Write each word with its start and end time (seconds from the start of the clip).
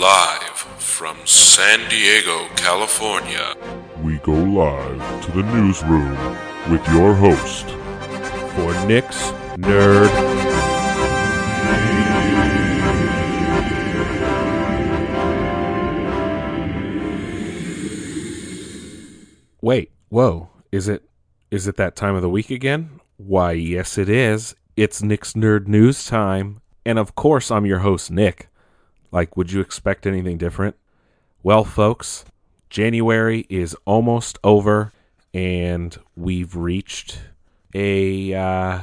Live 0.00 0.56
from 0.78 1.18
San 1.26 1.86
Diego, 1.90 2.48
California. 2.56 3.54
We 4.02 4.16
go 4.20 4.32
live 4.32 5.24
to 5.26 5.30
the 5.30 5.42
newsroom 5.42 6.16
with 6.70 6.82
your 6.88 7.12
host 7.12 7.66
for 8.54 8.72
Nick's 8.86 9.30
Nerd. 9.58 10.08
Wait, 19.60 19.92
whoa, 20.08 20.48
is 20.72 20.88
it 20.88 21.10
is 21.50 21.66
it 21.66 21.76
that 21.76 21.94
time 21.94 22.14
of 22.14 22.22
the 22.22 22.30
week 22.30 22.50
again? 22.50 23.00
Why, 23.18 23.52
yes 23.52 23.98
it 23.98 24.08
is. 24.08 24.54
It's 24.78 25.02
Nick's 25.02 25.34
Nerd 25.34 25.66
News 25.66 26.06
time. 26.06 26.62
And 26.86 26.98
of 26.98 27.14
course, 27.14 27.50
I'm 27.50 27.66
your 27.66 27.80
host, 27.80 28.10
Nick. 28.10 28.49
Like, 29.12 29.36
would 29.36 29.52
you 29.52 29.60
expect 29.60 30.06
anything 30.06 30.38
different? 30.38 30.76
Well, 31.42 31.64
folks, 31.64 32.24
January 32.68 33.46
is 33.48 33.76
almost 33.84 34.38
over, 34.44 34.92
and 35.34 35.96
we've 36.16 36.54
reached 36.54 37.18
a 37.74 38.34
uh, 38.34 38.80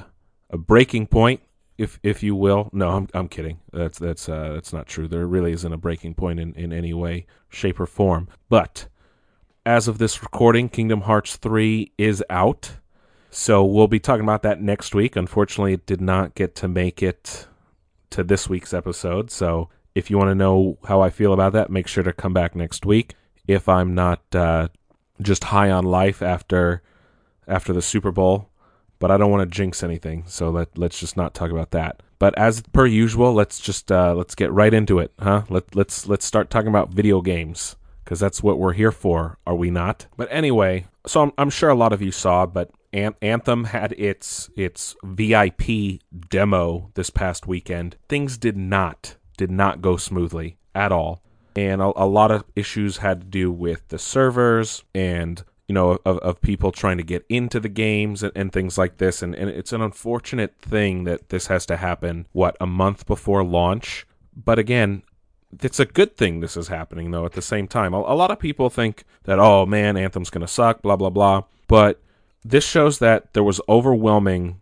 a 0.49 0.57
breaking 0.57 1.07
point, 1.07 1.41
if 1.77 1.99
if 2.03 2.23
you 2.23 2.35
will. 2.35 2.69
No, 2.73 2.89
I'm 2.89 3.07
I'm 3.13 3.27
kidding. 3.27 3.59
That's 3.71 3.99
that's 3.99 4.27
uh, 4.27 4.53
that's 4.53 4.73
not 4.73 4.87
true. 4.87 5.07
There 5.07 5.25
really 5.27 5.51
isn't 5.53 5.71
a 5.73 5.77
breaking 5.77 6.15
point 6.15 6.39
in, 6.39 6.53
in 6.55 6.73
any 6.73 6.93
way, 6.93 7.25
shape, 7.49 7.79
or 7.79 7.85
form. 7.85 8.27
But 8.49 8.87
as 9.67 9.89
of 9.89 9.97
this 9.97 10.23
recording, 10.23 10.69
Kingdom 10.69 11.01
Hearts 11.01 11.35
3 11.35 11.91
is 11.97 12.23
out. 12.29 12.77
So 13.29 13.65
we'll 13.65 13.89
be 13.89 13.99
talking 13.99 14.23
about 14.23 14.41
that 14.43 14.61
next 14.61 14.95
week. 14.95 15.17
Unfortunately, 15.17 15.73
it 15.73 15.85
did 15.85 15.99
not 15.99 16.35
get 16.35 16.55
to 16.55 16.69
make 16.69 17.03
it 17.03 17.47
to 18.11 18.23
this 18.23 18.47
week's 18.47 18.73
episode. 18.73 19.29
So 19.29 19.67
if 19.97 20.11
you 20.11 20.17
want 20.17 20.29
to 20.29 20.35
know 20.35 20.77
how 20.87 21.01
I 21.01 21.09
feel 21.09 21.33
about 21.33 21.53
that, 21.53 21.71
make 21.71 21.87
sure 21.87 22.03
to 22.03 22.13
come 22.13 22.31
back 22.31 22.55
next 22.55 22.85
week. 22.85 23.15
If 23.47 23.67
I'm 23.67 23.95
not 23.95 24.21
uh, 24.35 24.67
just 25.19 25.45
high 25.45 25.71
on 25.71 25.85
life 25.85 26.21
after 26.21 26.83
after 27.47 27.73
the 27.73 27.81
Super 27.81 28.11
Bowl, 28.11 28.49
but 28.99 29.09
I 29.09 29.17
don't 29.17 29.31
want 29.31 29.49
to 29.49 29.55
jinx 29.55 29.81
anything, 29.81 30.25
so 30.27 30.51
let 30.51 30.77
let's 30.77 30.99
just 30.99 31.17
not 31.17 31.33
talk 31.33 31.49
about 31.49 31.71
that. 31.71 32.03
But 32.19 32.37
as 32.37 32.61
per 32.61 32.85
usual, 32.85 33.33
let's 33.33 33.59
just 33.59 33.91
uh, 33.91 34.13
let's 34.13 34.35
get 34.35 34.51
right 34.51 34.73
into 34.73 34.99
it, 34.99 35.13
huh? 35.19 35.43
Let 35.49 35.75
let's 35.75 36.07
let's 36.07 36.25
start 36.25 36.51
talking 36.51 36.69
about 36.69 36.93
video 36.93 37.21
games 37.21 37.75
because 38.03 38.19
that's 38.19 38.43
what 38.43 38.59
we're 38.59 38.73
here 38.73 38.91
for, 38.91 39.39
are 39.47 39.55
we 39.55 39.71
not? 39.71 40.05
But 40.15 40.27
anyway, 40.29 40.85
so 41.07 41.23
I'm, 41.23 41.31
I'm 41.39 41.49
sure 41.49 41.69
a 41.69 41.75
lot 41.75 41.91
of 41.91 42.03
you 42.03 42.11
saw, 42.11 42.45
but 42.45 42.69
Anthem 42.93 43.65
had 43.65 43.93
its 43.93 44.51
its 44.55 44.95
VIP 45.03 46.01
demo 46.29 46.91
this 46.93 47.09
past 47.09 47.47
weekend. 47.47 47.95
Things 48.07 48.37
did 48.37 48.57
not 48.57 49.15
did 49.37 49.51
not 49.51 49.81
go 49.81 49.97
smoothly 49.97 50.57
at 50.75 50.91
all. 50.91 51.21
And 51.55 51.81
a, 51.81 51.91
a 51.95 52.05
lot 52.05 52.31
of 52.31 52.43
issues 52.55 52.97
had 52.97 53.21
to 53.21 53.27
do 53.27 53.51
with 53.51 53.87
the 53.87 53.97
servers 53.97 54.83
and 54.93 55.43
you 55.67 55.73
know 55.73 55.99
of, 56.05 56.19
of 56.19 56.41
people 56.41 56.71
trying 56.71 56.97
to 56.97 57.03
get 57.03 57.25
into 57.29 57.59
the 57.59 57.69
games 57.69 58.23
and, 58.23 58.31
and 58.35 58.51
things 58.51 58.77
like 58.77 58.97
this. 58.97 59.21
And, 59.21 59.33
and 59.35 59.49
it's 59.49 59.73
an 59.73 59.81
unfortunate 59.81 60.55
thing 60.61 61.05
that 61.05 61.29
this 61.29 61.47
has 61.47 61.65
to 61.67 61.77
happen 61.77 62.27
what 62.31 62.57
a 62.59 62.67
month 62.67 63.05
before 63.05 63.43
launch? 63.43 64.05
But 64.35 64.59
again 64.59 65.03
it's 65.61 65.79
a 65.79 65.85
good 65.85 66.17
thing 66.17 66.41
this 66.41 66.57
is 66.57 66.67
happening 66.67 67.11
though 67.11 67.25
at 67.25 67.31
the 67.31 67.41
same 67.41 67.67
time. 67.67 67.93
A, 67.93 67.97
a 67.99 68.15
lot 68.15 68.31
of 68.31 68.39
people 68.39 68.69
think 68.69 69.03
that 69.23 69.39
oh 69.39 69.65
man 69.65 69.97
anthem's 69.97 70.29
going 70.29 70.45
to 70.45 70.47
suck 70.47 70.81
blah 70.81 70.95
blah 70.95 71.09
blah. 71.09 71.43
But 71.67 72.01
this 72.43 72.65
shows 72.65 72.99
that 72.99 73.33
there 73.33 73.43
was 73.43 73.59
overwhelming 73.67 74.61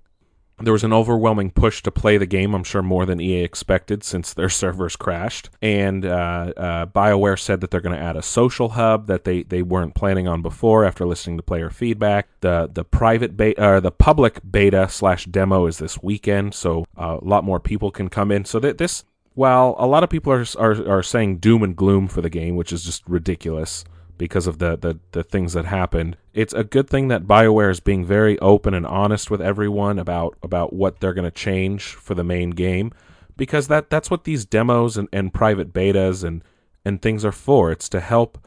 there 0.59 0.73
was 0.73 0.83
an 0.83 0.93
overwhelming 0.93 1.51
push 1.51 1.83
to 1.83 1.91
play 1.91 2.17
the 2.17 2.25
game, 2.25 2.53
I'm 2.53 2.63
sure 2.63 2.81
more 2.81 3.05
than 3.05 3.19
EA 3.19 3.43
expected 3.43 4.03
since 4.03 4.33
their 4.33 4.49
servers 4.61 4.95
crashed. 4.95 5.49
And 5.61 6.05
uh, 6.05 6.53
uh, 6.55 6.85
BioWare 6.87 7.39
said 7.39 7.61
that 7.61 7.71
they're 7.71 7.81
going 7.81 7.97
to 7.97 8.01
add 8.01 8.15
a 8.15 8.21
social 8.21 8.69
hub 8.69 9.07
that 9.07 9.25
they, 9.25 9.43
they 9.43 9.61
weren't 9.61 9.95
planning 9.95 10.27
on 10.27 10.41
before 10.41 10.85
after 10.85 11.05
listening 11.05 11.37
to 11.37 11.43
player 11.43 11.69
feedback. 11.69 12.27
The 12.41 12.69
the 12.71 12.83
private 12.83 13.35
beta, 13.35 13.63
or 13.63 13.81
the 13.81 13.91
public 13.91 14.39
beta 14.49 14.87
slash 14.89 15.25
demo 15.25 15.65
is 15.65 15.77
this 15.77 16.01
weekend, 16.01 16.53
so 16.53 16.85
uh, 16.97 17.17
a 17.21 17.25
lot 17.25 17.43
more 17.43 17.59
people 17.59 17.91
can 17.91 18.09
come 18.09 18.31
in. 18.31 18.45
So 18.45 18.59
that 18.59 18.77
this, 18.77 19.03
while 19.33 19.75
a 19.77 19.87
lot 19.87 20.03
of 20.03 20.09
people 20.09 20.31
are, 20.31 20.45
are, 20.57 20.97
are 20.97 21.03
saying 21.03 21.37
doom 21.37 21.63
and 21.63 21.75
gloom 21.75 22.07
for 22.07 22.21
the 22.21 22.29
game, 22.29 22.55
which 22.55 22.71
is 22.71 22.83
just 22.83 23.03
ridiculous 23.07 23.83
because 24.17 24.47
of 24.47 24.59
the, 24.59 24.77
the, 24.77 24.99
the 25.11 25.23
things 25.23 25.53
that 25.53 25.65
happened. 25.65 26.17
It's 26.33 26.53
a 26.53 26.63
good 26.63 26.89
thing 26.89 27.07
that 27.09 27.27
BioWare 27.27 27.71
is 27.71 27.79
being 27.79 28.05
very 28.05 28.37
open 28.39 28.73
and 28.73 28.85
honest 28.85 29.29
with 29.29 29.41
everyone 29.41 29.99
about, 29.99 30.37
about 30.41 30.73
what 30.73 30.99
they're 30.99 31.13
going 31.13 31.29
to 31.29 31.31
change 31.31 31.83
for 31.85 32.15
the 32.15 32.23
main 32.23 32.51
game 32.51 32.91
because 33.37 33.67
that, 33.67 33.89
that's 33.89 34.09
what 34.09 34.23
these 34.23 34.45
demos 34.45 34.97
and, 34.97 35.09
and 35.11 35.33
private 35.33 35.73
betas 35.73 36.23
and, 36.23 36.43
and 36.83 37.01
things 37.01 37.25
are 37.25 37.31
for. 37.31 37.71
It's 37.71 37.89
to 37.89 37.99
help 37.99 38.45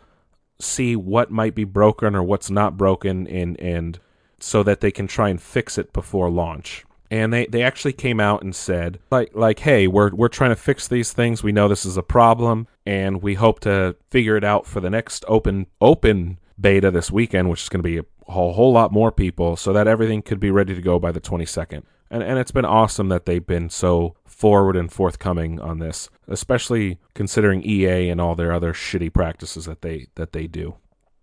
see 0.61 0.97
what 0.97 1.31
might 1.31 1.55
be 1.55 1.65
broken 1.65 2.15
or 2.15 2.23
what's 2.23 2.51
not 2.51 2.77
broken 2.77 3.27
and, 3.29 3.61
and 3.61 3.99
so 4.41 4.63
that 4.63 4.81
they 4.81 4.91
can 4.91 5.07
try 5.07 5.29
and 5.29 5.41
fix 5.41 5.79
it 5.79 5.93
before 5.93 6.31
launch 6.31 6.85
and 7.11 7.33
they, 7.33 7.47
they 7.47 7.63
actually 7.63 7.93
came 7.93 8.21
out 8.21 8.43
and 8.43 8.55
said 8.55 8.99
like 9.11 9.31
like 9.35 9.61
hey 9.61 9.87
we're 9.87 10.15
we're 10.15 10.29
trying 10.29 10.51
to 10.51 10.57
fix 10.57 10.89
these 10.89 11.13
things. 11.13 11.43
We 11.43 11.53
know 11.53 11.69
this 11.69 11.87
is 11.87 11.97
a 11.97 12.03
problem 12.03 12.67
and 12.87 13.23
we 13.23 13.35
hope 13.35 13.61
to 13.61 13.97
figure 14.11 14.37
it 14.37 14.45
out 14.45 14.67
for 14.67 14.81
the 14.81 14.91
next 14.91 15.25
open 15.29 15.67
open 15.81 16.39
beta 16.61 16.91
this 16.91 17.11
weekend 17.11 17.49
which 17.51 17.63
is 17.63 17.69
going 17.69 17.83
to 17.83 17.89
be 17.89 17.99
a 17.99 18.05
whole, 18.33 18.53
whole 18.53 18.73
lot 18.73 18.93
more 18.93 19.13
people 19.13 19.57
so 19.57 19.73
that 19.73 19.87
everything 19.87 20.23
could 20.23 20.41
be 20.41 20.51
ready 20.51 20.75
to 20.75 20.83
go 20.83 20.99
by 20.99 21.13
the 21.13 21.21
22nd 21.21 21.83
and 22.11 22.23
and 22.23 22.39
it's 22.39 22.51
been 22.51 22.65
awesome 22.65 23.09
that 23.09 23.27
they've 23.27 23.47
been 23.47 23.71
so 23.71 24.17
forward 24.27 24.77
and 24.77 24.93
forthcoming 24.93 25.61
on 25.61 25.79
this 25.79 26.11
especially 26.29 26.99
considering 27.15 27.63
EA 27.63 28.09
and 28.09 28.21
all 28.21 28.35
their 28.35 28.53
other 28.53 28.73
shitty 28.73 29.13
practices 29.13 29.65
that 29.65 29.83
they 29.83 30.07
that 30.15 30.33
they 30.33 30.47
do. 30.47 30.77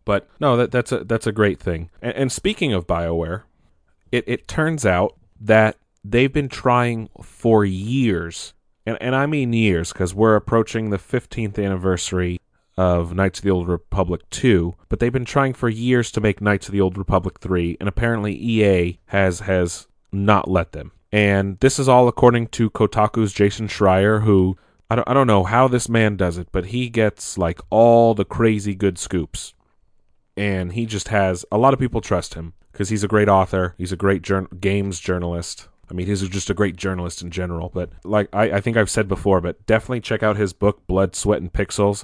But 0.03 0.29
no 0.39 0.57
that 0.57 0.71
that's 0.71 0.91
a 0.91 1.03
that's 1.03 1.27
a 1.27 1.31
great 1.31 1.59
thing. 1.59 1.89
And, 2.01 2.15
and 2.15 2.31
speaking 2.31 2.73
of 2.73 2.87
BioWare 2.87 3.43
it, 4.11 4.23
it 4.27 4.47
turns 4.47 4.85
out 4.85 5.17
that 5.45 5.77
they've 6.03 6.33
been 6.33 6.49
trying 6.49 7.09
for 7.21 7.65
years, 7.65 8.53
and, 8.85 8.97
and 9.01 9.15
I 9.15 9.25
mean 9.25 9.53
years, 9.53 9.93
because 9.93 10.13
we're 10.13 10.35
approaching 10.35 10.89
the 10.89 10.97
15th 10.97 11.63
anniversary 11.63 12.39
of 12.77 13.13
Knights 13.13 13.39
of 13.39 13.43
the 13.43 13.51
Old 13.51 13.67
Republic 13.67 14.21
2, 14.31 14.75
but 14.89 14.99
they've 14.99 15.13
been 15.13 15.25
trying 15.25 15.53
for 15.53 15.69
years 15.69 16.11
to 16.11 16.21
make 16.21 16.41
Knights 16.41 16.67
of 16.67 16.73
the 16.73 16.81
Old 16.81 16.97
Republic 16.97 17.39
3, 17.39 17.77
and 17.79 17.87
apparently 17.87 18.35
EA 18.35 18.99
has 19.07 19.41
has 19.41 19.87
not 20.11 20.49
let 20.49 20.71
them. 20.71 20.91
And 21.11 21.59
this 21.59 21.79
is 21.79 21.87
all 21.87 22.07
according 22.07 22.47
to 22.47 22.69
Kotaku's 22.69 23.31
Jason 23.31 23.67
Schreier, 23.67 24.23
who 24.23 24.57
I 24.89 24.95
don't, 24.95 25.07
I 25.07 25.13
don't 25.13 25.27
know 25.27 25.43
how 25.43 25.67
this 25.67 25.87
man 25.87 26.17
does 26.17 26.37
it, 26.37 26.49
but 26.51 26.67
he 26.67 26.89
gets 26.89 27.37
like 27.37 27.61
all 27.69 28.13
the 28.13 28.25
crazy 28.25 28.75
good 28.75 28.97
scoops. 28.97 29.53
And 30.37 30.73
he 30.73 30.85
just 30.85 31.07
has 31.07 31.45
a 31.51 31.57
lot 31.57 31.73
of 31.73 31.79
people 31.79 32.01
trust 32.01 32.33
him 32.33 32.53
because 32.75 32.89
he's 32.89 33.05
a 33.05 33.07
great 33.07 33.29
author. 33.29 33.73
He's 33.77 33.93
a 33.93 33.95
great 33.95 34.27
games 34.59 34.99
journalist. 34.99 35.69
I 35.89 35.93
mean, 35.93 36.07
he's 36.07 36.27
just 36.27 36.49
a 36.49 36.53
great 36.53 36.75
journalist 36.75 37.21
in 37.21 37.31
general. 37.31 37.71
But 37.73 37.91
like 38.03 38.27
I, 38.33 38.51
I 38.51 38.61
think 38.61 38.75
I've 38.75 38.89
said 38.89 39.07
before, 39.07 39.39
but 39.39 39.65
definitely 39.65 40.01
check 40.01 40.21
out 40.21 40.35
his 40.35 40.51
book, 40.51 40.85
Blood, 40.85 41.15
Sweat, 41.15 41.41
and 41.41 41.53
Pixels. 41.53 42.03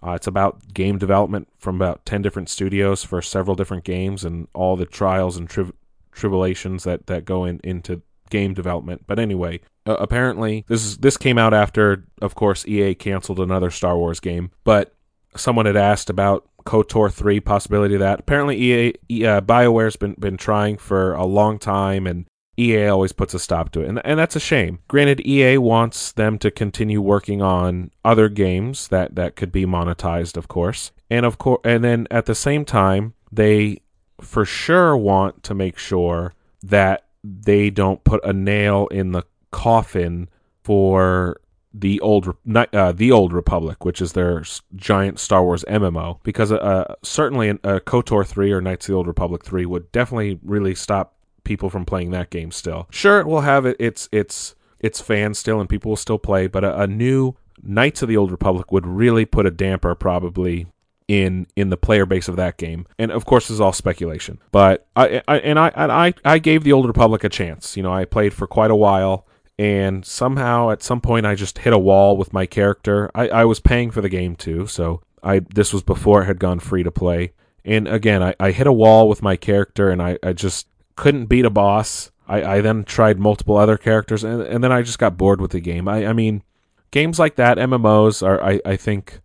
Uh, 0.00 0.12
it's 0.12 0.28
about 0.28 0.72
game 0.72 0.96
development 0.96 1.48
from 1.58 1.74
about 1.74 2.06
10 2.06 2.22
different 2.22 2.48
studios 2.48 3.02
for 3.02 3.20
several 3.20 3.56
different 3.56 3.82
games 3.82 4.24
and 4.24 4.46
all 4.54 4.76
the 4.76 4.86
trials 4.86 5.36
and 5.36 5.50
tri- 5.50 5.72
tribulations 6.12 6.84
that, 6.84 7.06
that 7.08 7.24
go 7.24 7.44
in, 7.44 7.60
into 7.64 8.00
game 8.30 8.54
development. 8.54 9.02
But 9.08 9.18
anyway, 9.18 9.60
uh, 9.86 9.96
apparently 9.98 10.64
this 10.68 10.84
is 10.84 10.98
this 10.98 11.16
came 11.16 11.36
out 11.36 11.52
after, 11.52 12.04
of 12.20 12.36
course, 12.36 12.64
EA 12.68 12.94
canceled 12.94 13.40
another 13.40 13.72
Star 13.72 13.98
Wars 13.98 14.20
game. 14.20 14.52
But 14.62 14.94
someone 15.34 15.66
had 15.66 15.76
asked 15.76 16.10
about 16.10 16.46
KOTOR 16.64 17.12
3 17.12 17.40
possibility 17.40 17.94
of 17.94 18.00
that. 18.00 18.20
Apparently, 18.20 18.56
EA, 18.56 18.88
uh, 19.26 19.40
BioWare's 19.40 19.96
been 19.96 20.14
been 20.18 20.36
trying 20.36 20.76
for 20.76 21.14
a 21.14 21.24
long 21.24 21.58
time, 21.58 22.06
and 22.06 22.26
EA 22.58 22.86
always 22.88 23.12
puts 23.12 23.34
a 23.34 23.38
stop 23.38 23.70
to 23.72 23.80
it, 23.80 23.88
and 23.88 24.00
and 24.04 24.18
that's 24.18 24.36
a 24.36 24.40
shame. 24.40 24.78
Granted, 24.88 25.26
EA 25.26 25.58
wants 25.58 26.12
them 26.12 26.38
to 26.38 26.50
continue 26.50 27.00
working 27.00 27.42
on 27.42 27.90
other 28.04 28.28
games 28.28 28.88
that 28.88 29.14
that 29.14 29.36
could 29.36 29.52
be 29.52 29.64
monetized, 29.64 30.36
of 30.36 30.48
course, 30.48 30.92
and 31.10 31.24
of 31.24 31.38
course, 31.38 31.60
and 31.64 31.82
then 31.82 32.06
at 32.10 32.26
the 32.26 32.34
same 32.34 32.64
time, 32.64 33.14
they 33.30 33.80
for 34.20 34.44
sure 34.44 34.96
want 34.96 35.42
to 35.42 35.54
make 35.54 35.78
sure 35.78 36.34
that 36.62 37.06
they 37.24 37.70
don't 37.70 38.04
put 38.04 38.24
a 38.24 38.32
nail 38.32 38.86
in 38.88 39.12
the 39.12 39.24
coffin 39.50 40.28
for 40.62 41.40
the 41.74 42.00
old 42.00 42.36
uh, 42.54 42.92
the 42.92 43.12
old 43.12 43.32
Republic, 43.32 43.84
which 43.84 44.00
is 44.00 44.12
their 44.12 44.44
giant 44.76 45.18
Star 45.18 45.42
Wars 45.42 45.64
MMO, 45.68 46.18
because 46.22 46.52
uh, 46.52 46.94
certainly 47.02 47.48
a 47.48 47.80
KOTOR 47.80 48.26
three 48.26 48.52
or 48.52 48.60
Knights 48.60 48.86
of 48.86 48.92
the 48.92 48.96
Old 48.96 49.06
Republic 49.06 49.44
three 49.44 49.66
would 49.66 49.90
definitely 49.92 50.38
really 50.42 50.74
stop 50.74 51.14
people 51.44 51.70
from 51.70 51.84
playing 51.84 52.10
that 52.10 52.30
game. 52.30 52.50
Still, 52.50 52.86
sure, 52.90 53.20
it 53.20 53.26
will 53.26 53.40
have 53.42 53.64
it, 53.66 53.76
its 53.78 54.08
its 54.12 54.54
its 54.80 55.00
fans 55.00 55.38
still, 55.38 55.60
and 55.60 55.68
people 55.68 55.90
will 55.90 55.96
still 55.96 56.18
play, 56.18 56.46
but 56.46 56.64
a, 56.64 56.82
a 56.82 56.86
new 56.86 57.34
Knights 57.62 58.02
of 58.02 58.08
the 58.08 58.16
Old 58.16 58.30
Republic 58.30 58.72
would 58.72 58.86
really 58.86 59.24
put 59.24 59.46
a 59.46 59.50
damper 59.50 59.94
probably 59.94 60.66
in 61.08 61.46
in 61.56 61.70
the 61.70 61.76
player 61.76 62.06
base 62.06 62.28
of 62.28 62.36
that 62.36 62.56
game. 62.56 62.86
And 62.98 63.10
of 63.10 63.24
course, 63.24 63.44
this 63.44 63.54
is 63.54 63.60
all 63.60 63.72
speculation. 63.72 64.40
But 64.50 64.86
I, 64.96 65.22
I 65.28 65.38
and 65.38 65.58
I 65.58 65.70
I 65.74 66.14
I 66.24 66.38
gave 66.38 66.64
the 66.64 66.72
Old 66.72 66.86
Republic 66.86 67.24
a 67.24 67.28
chance. 67.28 67.76
You 67.76 67.82
know, 67.82 67.92
I 67.92 68.04
played 68.04 68.34
for 68.34 68.46
quite 68.46 68.70
a 68.70 68.76
while 68.76 69.26
and 69.58 70.04
somehow 70.04 70.70
at 70.70 70.82
some 70.82 71.00
point 71.00 71.26
I 71.26 71.34
just 71.34 71.58
hit 71.58 71.72
a 71.72 71.78
wall 71.78 72.16
with 72.16 72.32
my 72.32 72.46
character. 72.46 73.10
I, 73.14 73.28
I 73.28 73.44
was 73.44 73.60
paying 73.60 73.90
for 73.90 74.00
the 74.00 74.08
game 74.08 74.36
too, 74.36 74.66
so 74.66 75.02
I 75.22 75.40
this 75.40 75.72
was 75.72 75.82
before 75.82 76.22
it 76.22 76.26
had 76.26 76.38
gone 76.38 76.60
free 76.60 76.82
to 76.82 76.90
play. 76.90 77.32
And 77.64 77.86
again, 77.86 78.22
I, 78.22 78.34
I 78.40 78.50
hit 78.50 78.66
a 78.66 78.72
wall 78.72 79.08
with 79.08 79.22
my 79.22 79.36
character 79.36 79.90
and 79.90 80.02
I, 80.02 80.18
I 80.22 80.32
just 80.32 80.66
couldn't 80.96 81.26
beat 81.26 81.44
a 81.44 81.50
boss. 81.50 82.10
I, 82.26 82.56
I 82.56 82.60
then 82.60 82.84
tried 82.84 83.18
multiple 83.18 83.56
other 83.56 83.76
characters 83.76 84.24
and, 84.24 84.42
and 84.42 84.64
then 84.64 84.72
I 84.72 84.82
just 84.82 84.98
got 84.98 85.16
bored 85.16 85.40
with 85.40 85.52
the 85.52 85.60
game. 85.60 85.86
I, 85.86 86.06
I 86.06 86.12
mean, 86.12 86.42
games 86.90 87.18
like 87.18 87.36
that, 87.36 87.58
MMOs, 87.58 88.26
are 88.26 88.42
I, 88.42 88.60
I 88.64 88.76
think 88.76 89.20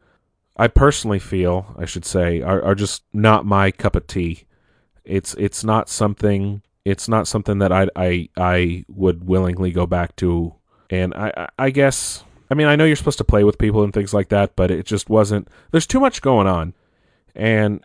I 0.56 0.68
personally 0.68 1.20
feel, 1.20 1.76
I 1.78 1.86
should 1.86 2.06
say, 2.06 2.42
are, 2.42 2.62
are 2.64 2.76
just 2.76 3.04
not 3.14 3.46
my 3.46 3.72
cup 3.72 3.96
of 3.96 4.08
tea. 4.08 4.46
It's 5.04 5.34
it's 5.36 5.64
not 5.64 5.88
something 5.88 6.62
it's 6.88 7.10
not 7.10 7.28
something 7.28 7.60
that 7.60 7.72
I 7.72 7.88
I 7.96 8.30
I 8.38 8.86
would 8.88 9.28
willingly 9.28 9.72
go 9.72 9.86
back 9.86 10.16
to. 10.18 10.56
And 10.90 11.14
I 11.14 11.50
I 11.60 11.70
guess 11.70 12.24
I 12.50 12.54
mean 12.54 12.68
I 12.68 12.76
know 12.76 12.86
you're 12.86 12.96
supposed 12.96 13.18
to 13.18 13.24
play 13.26 13.44
with 13.44 13.58
people 13.58 13.84
and 13.84 13.94
things 13.94 14.14
like 14.14 14.30
that, 14.30 14.56
but 14.56 14.72
it 14.72 14.86
just 14.86 15.10
wasn't. 15.10 15.50
There's 15.72 15.88
too 15.88 16.00
much 16.00 16.22
going 16.22 16.48
on, 16.48 16.74
and 17.36 17.84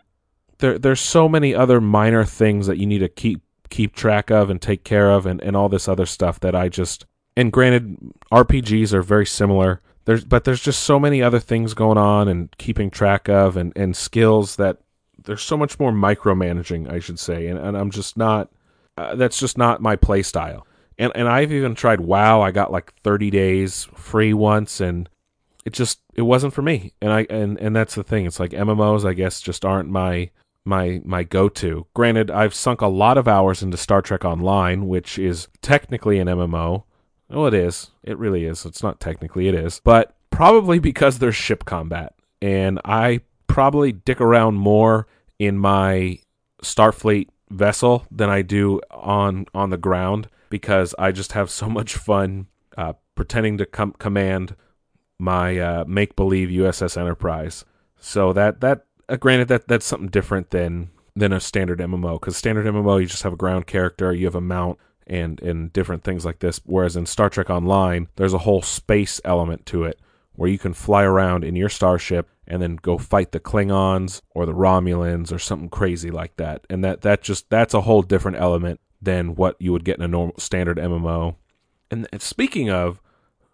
there 0.59 0.79
there's 0.79 1.01
so 1.01 1.27
many 1.27 1.53
other 1.53 1.81
minor 1.81 2.23
things 2.23 2.67
that 2.67 2.77
you 2.77 2.85
need 2.85 2.99
to 2.99 3.09
keep 3.09 3.41
keep 3.69 3.93
track 3.93 4.31
of 4.31 4.49
and 4.49 4.61
take 4.61 4.85
care 4.85 5.11
of, 5.11 5.25
and 5.25 5.41
and 5.41 5.55
all 5.55 5.67
this 5.69 5.87
other 5.87 6.05
stuff 6.05 6.39
that 6.39 6.55
I 6.55 6.69
just. 6.69 7.05
And 7.35 7.51
granted, 7.51 7.97
RPGs 8.31 8.93
are 8.93 9.01
very 9.01 9.25
similar. 9.25 9.81
There's 10.05 10.23
but 10.23 10.45
there's 10.45 10.61
just 10.61 10.83
so 10.83 10.99
many 10.99 11.21
other 11.21 11.39
things 11.39 11.73
going 11.73 11.97
on 11.97 12.27
and 12.27 12.55
keeping 12.57 12.89
track 12.89 13.27
of 13.27 13.57
and 13.57 13.73
and 13.75 13.97
skills 13.97 14.55
that 14.55 14.77
there's 15.25 15.41
so 15.41 15.57
much 15.57 15.79
more 15.79 15.91
micromanaging, 15.91 16.89
I 16.91 16.99
should 16.99 17.19
say, 17.19 17.47
and, 17.47 17.59
and 17.59 17.75
I'm 17.75 17.91
just 17.91 18.15
not. 18.15 18.49
Uh, 18.97 19.15
that's 19.15 19.39
just 19.39 19.57
not 19.57 19.81
my 19.81 19.95
play 19.95 20.21
style. 20.21 20.67
And 20.97 21.11
and 21.15 21.27
I've 21.27 21.51
even 21.51 21.75
tried 21.75 22.01
WoW. 22.01 22.41
I 22.41 22.51
got 22.51 22.71
like 22.71 22.93
30 23.03 23.31
days 23.31 23.87
free 23.95 24.33
once, 24.33 24.79
and 24.79 25.09
it 25.65 25.73
just 25.73 25.99
it 26.13 26.21
wasn't 26.21 26.53
for 26.53 26.61
me. 26.61 26.93
And 27.01 27.11
I 27.11 27.25
and 27.29 27.59
and 27.59 27.75
that's 27.75 27.95
the 27.95 28.03
thing. 28.03 28.25
It's 28.25 28.39
like 28.39 28.51
MMOs, 28.51 29.07
I 29.07 29.13
guess, 29.13 29.41
just 29.41 29.65
aren't 29.65 29.89
my 29.89 30.29
my 30.65 31.01
my 31.03 31.23
go-to. 31.23 31.87
Granted, 31.93 32.31
I've 32.31 32.53
sunk 32.53 32.81
a 32.81 32.87
lot 32.87 33.17
of 33.17 33.27
hours 33.27 33.63
into 33.63 33.77
Star 33.77 34.01
Trek 34.01 34.23
Online, 34.23 34.87
which 34.87 35.17
is 35.17 35.47
technically 35.61 36.19
an 36.19 36.27
MMO. 36.27 36.83
Well, 37.29 37.47
it 37.47 37.53
is. 37.53 37.91
It 38.03 38.17
really 38.17 38.45
is. 38.45 38.65
It's 38.65 38.83
not 38.83 38.99
technically, 38.99 39.47
it 39.47 39.55
is. 39.55 39.81
But 39.83 40.15
probably 40.29 40.79
because 40.79 41.19
there's 41.19 41.35
ship 41.35 41.65
combat, 41.65 42.13
and 42.41 42.79
I 42.85 43.21
probably 43.47 43.91
dick 43.91 44.21
around 44.21 44.55
more 44.55 45.07
in 45.39 45.57
my 45.57 46.19
Starfleet 46.61 47.29
vessel 47.53 48.05
than 48.11 48.29
I 48.29 48.41
do 48.41 48.81
on 48.91 49.45
on 49.53 49.69
the 49.69 49.77
ground 49.77 50.27
because 50.49 50.93
I 50.99 51.11
just 51.11 51.33
have 51.33 51.49
so 51.49 51.69
much 51.69 51.95
fun 51.95 52.47
uh, 52.77 52.93
pretending 53.15 53.57
to 53.59 53.65
com- 53.65 53.93
command 53.93 54.55
my 55.19 55.57
uh, 55.57 55.85
make 55.87 56.15
believe 56.15 56.49
USS 56.49 56.99
Enterprise. 56.99 57.65
So 57.99 58.33
that 58.33 58.61
that 58.61 58.85
uh, 59.07 59.15
granted 59.17 59.47
that 59.47 59.67
that's 59.67 59.85
something 59.85 60.09
different 60.09 60.49
than 60.49 60.89
than 61.15 61.31
a 61.31 61.39
standard 61.39 61.79
MMO 61.79 62.19
because 62.19 62.35
standard 62.35 62.65
MMO 62.65 62.99
you 62.99 63.07
just 63.07 63.23
have 63.23 63.33
a 63.33 63.37
ground 63.37 63.67
character, 63.67 64.13
you 64.13 64.25
have 64.25 64.35
a 64.35 64.41
mount 64.41 64.79
and 65.07 65.41
and 65.41 65.71
different 65.71 66.03
things 66.03 66.25
like 66.25 66.39
this. 66.39 66.59
Whereas 66.65 66.95
in 66.95 67.05
Star 67.05 67.29
Trek 67.29 67.49
Online, 67.49 68.07
there's 68.15 68.33
a 68.33 68.39
whole 68.39 68.61
space 68.61 69.21
element 69.23 69.65
to 69.67 69.83
it 69.83 69.99
where 70.35 70.49
you 70.49 70.57
can 70.57 70.73
fly 70.73 71.03
around 71.03 71.43
in 71.43 71.55
your 71.55 71.69
starship 71.69 72.29
and 72.47 72.61
then 72.61 72.75
go 72.75 72.97
fight 72.97 73.31
the 73.31 73.39
Klingons 73.39 74.21
or 74.31 74.45
the 74.45 74.53
Romulans 74.53 75.31
or 75.31 75.39
something 75.39 75.69
crazy 75.69 76.11
like 76.11 76.35
that. 76.37 76.65
And 76.69 76.83
that 76.83 77.01
that 77.01 77.21
just 77.21 77.49
that's 77.49 77.73
a 77.73 77.81
whole 77.81 78.01
different 78.01 78.37
element 78.37 78.79
than 79.01 79.35
what 79.35 79.55
you 79.59 79.71
would 79.71 79.85
get 79.85 79.97
in 79.97 80.03
a 80.03 80.07
normal 80.07 80.37
standard 80.39 80.77
MMO. 80.77 81.35
And, 81.91 82.07
speaking 82.19 82.69
of 82.69 83.01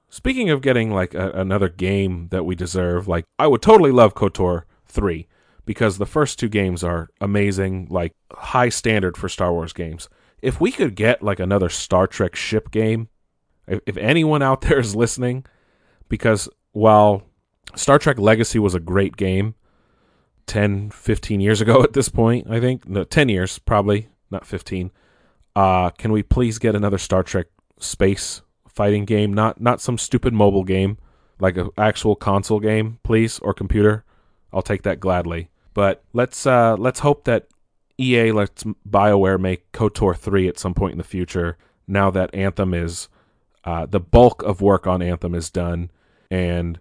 speaking 0.09 0.49
of 0.49 0.61
getting 0.61 0.91
like 0.91 1.13
a, 1.13 1.31
another 1.31 1.69
game 1.69 2.29
that 2.31 2.45
we 2.45 2.55
deserve, 2.55 3.07
like 3.07 3.25
I 3.37 3.47
would 3.47 3.61
totally 3.61 3.91
love 3.91 4.15
KOTOR 4.15 4.63
3 4.85 5.27
because 5.65 5.97
the 5.97 6.05
first 6.05 6.39
two 6.39 6.49
games 6.49 6.83
are 6.83 7.09
amazing, 7.21 7.87
like 7.89 8.13
high 8.31 8.69
standard 8.69 9.17
for 9.17 9.29
Star 9.29 9.51
Wars 9.51 9.73
games. 9.73 10.09
If 10.41 10.61
we 10.61 10.71
could 10.71 10.95
get 10.95 11.21
like 11.21 11.39
another 11.39 11.69
Star 11.69 12.07
Trek 12.07 12.35
ship 12.35 12.71
game, 12.71 13.09
if, 13.67 13.79
if 13.85 13.97
anyone 13.97 14.41
out 14.41 14.61
there 14.61 14.79
is 14.79 14.95
listening, 14.95 15.45
because 16.07 16.49
while 16.71 17.23
Star 17.75 17.99
Trek 17.99 18.19
Legacy 18.19 18.59
was 18.59 18.75
a 18.75 18.79
great 18.79 19.17
game 19.17 19.55
10, 20.47 20.89
15 20.91 21.39
years 21.39 21.61
ago 21.61 21.83
at 21.83 21.93
this 21.93 22.09
point, 22.09 22.47
I 22.49 22.59
think. 22.59 22.87
No, 22.87 23.03
10 23.03 23.29
years, 23.29 23.59
probably, 23.59 24.09
not 24.31 24.45
15. 24.45 24.91
Uh, 25.55 25.89
can 25.91 26.11
we 26.11 26.23
please 26.23 26.59
get 26.59 26.75
another 26.75 26.97
Star 26.97 27.23
Trek 27.23 27.47
space 27.79 28.41
fighting 28.67 29.05
game? 29.05 29.33
Not 29.33 29.59
not 29.59 29.81
some 29.81 29.97
stupid 29.97 30.33
mobile 30.33 30.63
game, 30.63 30.97
like 31.39 31.57
an 31.57 31.69
actual 31.77 32.15
console 32.15 32.59
game, 32.59 32.99
please, 33.03 33.39
or 33.39 33.53
computer. 33.53 34.05
I'll 34.53 34.61
take 34.61 34.83
that 34.83 34.99
gladly. 34.99 35.49
But 35.73 36.03
let's 36.13 36.45
uh, 36.45 36.75
let's 36.77 36.99
hope 36.99 37.25
that 37.25 37.47
EA 37.97 38.31
lets 38.31 38.63
BioWare 38.89 39.39
make 39.39 39.71
KOTOR 39.73 40.15
3 40.15 40.47
at 40.47 40.57
some 40.57 40.73
point 40.73 40.93
in 40.93 40.97
the 40.97 41.03
future. 41.03 41.57
Now 41.87 42.09
that 42.11 42.33
Anthem 42.33 42.73
is 42.73 43.09
uh, 43.65 43.85
the 43.85 43.99
bulk 43.99 44.41
of 44.43 44.61
work 44.61 44.87
on 44.87 45.01
Anthem 45.01 45.35
is 45.35 45.49
done, 45.49 45.91
and 46.29 46.79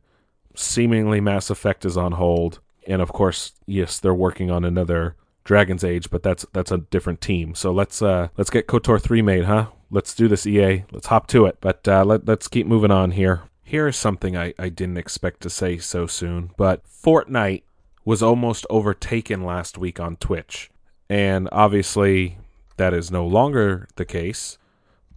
seemingly 0.54 1.20
Mass 1.20 1.50
Effect 1.50 1.84
is 1.84 1.96
on 1.96 2.12
hold, 2.12 2.60
and 2.86 3.02
of 3.02 3.12
course, 3.12 3.52
yes, 3.66 3.98
they're 3.98 4.14
working 4.14 4.50
on 4.50 4.64
another 4.64 5.16
Dragon's 5.44 5.84
Age, 5.84 6.10
but 6.10 6.22
that's 6.22 6.44
that's 6.52 6.70
a 6.70 6.78
different 6.78 7.20
team. 7.20 7.54
So 7.54 7.72
let's 7.72 8.02
uh 8.02 8.28
let's 8.36 8.50
get 8.50 8.66
KOTOR 8.66 9.00
3 9.00 9.22
made, 9.22 9.44
huh? 9.44 9.68
Let's 9.90 10.14
do 10.14 10.28
this, 10.28 10.46
EA. 10.46 10.84
Let's 10.92 11.06
hop 11.06 11.26
to 11.28 11.46
it. 11.46 11.56
But 11.60 11.88
uh, 11.88 12.04
let 12.04 12.26
let's 12.26 12.48
keep 12.48 12.66
moving 12.66 12.90
on 12.90 13.12
here. 13.12 13.42
Here 13.62 13.88
is 13.88 13.96
something 13.96 14.36
I, 14.36 14.54
I 14.58 14.68
didn't 14.68 14.98
expect 14.98 15.40
to 15.42 15.50
say 15.50 15.78
so 15.78 16.06
soon, 16.06 16.50
but 16.56 16.84
Fortnite 16.86 17.62
was 18.04 18.22
almost 18.22 18.66
overtaken 18.70 19.44
last 19.44 19.76
week 19.76 20.00
on 20.00 20.16
Twitch. 20.16 20.70
And 21.10 21.48
obviously 21.52 22.38
that 22.78 22.94
is 22.94 23.10
no 23.10 23.26
longer 23.26 23.86
the 23.96 24.06
case, 24.06 24.56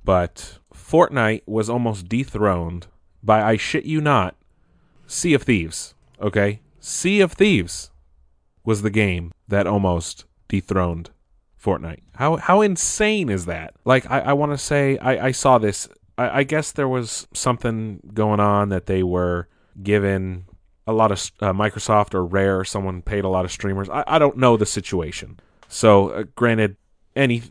but 0.04 0.57
Fortnite 0.74 1.44
was 1.45 1.69
almost 1.69 2.10
dethroned 2.10 2.88
by 3.24 3.42
I 3.42 3.58
shit 3.58 3.86
you 3.86 4.02
not, 4.02 4.36
Sea 5.08 5.34
of 5.34 5.44
Thieves. 5.44 5.94
Okay? 6.22 6.62
Sea 6.80 7.22
of 7.22 7.34
Thieves 7.34 7.92
was 8.64 8.82
the 8.82 8.90
game 8.90 9.32
that 9.48 9.68
almost 9.68 10.26
dethroned 10.48 11.10
Fortnite. 11.62 12.02
How 12.16 12.38
how 12.38 12.62
insane 12.62 13.30
is 13.30 13.46
that? 13.46 13.76
Like 13.86 14.10
I, 14.10 14.20
I 14.20 14.34
want 14.34 14.52
to 14.52 14.58
say 14.58 14.98
I, 14.98 15.28
I 15.28 15.32
saw 15.32 15.58
this. 15.58 15.88
I, 16.18 16.40
I 16.40 16.44
guess 16.44 16.72
there 16.72 16.88
was 16.88 17.28
something 17.34 18.00
going 18.14 18.40
on 18.40 18.70
that 18.70 18.88
they 18.88 19.04
were 19.04 19.48
given 19.82 20.46
a 20.88 20.94
lot 20.94 21.12
of 21.12 21.32
uh, 21.40 21.54
Microsoft 21.54 22.14
or 22.14 22.26
Rare. 22.26 22.64
Someone 22.64 23.02
paid 23.02 23.24
a 23.24 23.30
lot 23.30 23.46
of 23.46 23.51
streamers. 23.51 23.90
I, 23.90 24.04
I 24.08 24.20
don't 24.20 24.38
know 24.38 24.58
the 24.58 24.66
situation. 24.66 25.40
So 25.68 26.10
uh, 26.10 26.24
granted, 26.36 26.78
any 27.15 27.41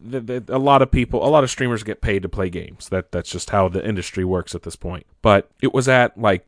a 0.49 0.59
lot 0.59 0.83
of 0.83 0.91
people, 0.91 1.27
a 1.27 1.29
lot 1.29 1.45
of 1.45 1.51
streamers 1.51 1.83
get 1.83 2.01
paid 2.01 2.23
to 2.23 2.29
play 2.29 2.51
games. 2.51 2.89
That 2.89 3.13
that's 3.13 3.31
just 3.31 3.51
how 3.51 3.69
the 3.69 3.87
industry 3.87 4.25
works 4.25 4.55
at 4.55 4.63
this 4.63 4.77
point. 4.77 5.07
But 5.23 5.51
it 5.63 5.75
was 5.75 5.89
at 5.89 6.19
like 6.19 6.47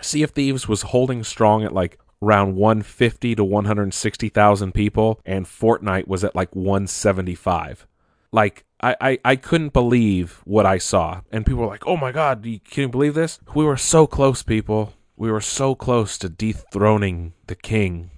Sea 0.00 0.22
of 0.22 0.30
Thieves 0.30 0.68
was 0.68 0.82
holding 0.82 1.24
strong 1.24 1.64
at 1.64 1.72
like 1.72 1.98
around 2.22 2.56
150 2.56 3.34
to 3.34 3.44
160,000 3.44 4.72
people, 4.72 5.20
and 5.26 5.46
Fortnite 5.46 6.06
was 6.06 6.24
at 6.24 6.36
like 6.36 6.54
175. 6.54 7.86
Like, 8.30 8.64
I, 8.80 8.96
I, 9.00 9.18
I 9.24 9.36
couldn't 9.36 9.72
believe 9.72 10.40
what 10.44 10.64
I 10.64 10.78
saw. 10.78 11.20
And 11.30 11.44
people 11.44 11.60
were 11.60 11.68
like, 11.68 11.86
oh 11.86 11.96
my 11.96 12.12
God, 12.12 12.46
you, 12.46 12.60
can 12.60 12.82
you 12.82 12.88
believe 12.88 13.14
this? 13.14 13.40
We 13.54 13.64
were 13.64 13.76
so 13.76 14.06
close, 14.06 14.42
people. 14.42 14.94
We 15.16 15.30
were 15.30 15.40
so 15.40 15.74
close 15.74 16.16
to 16.18 16.28
dethroning 16.28 17.34
the 17.46 17.54
king 17.54 18.10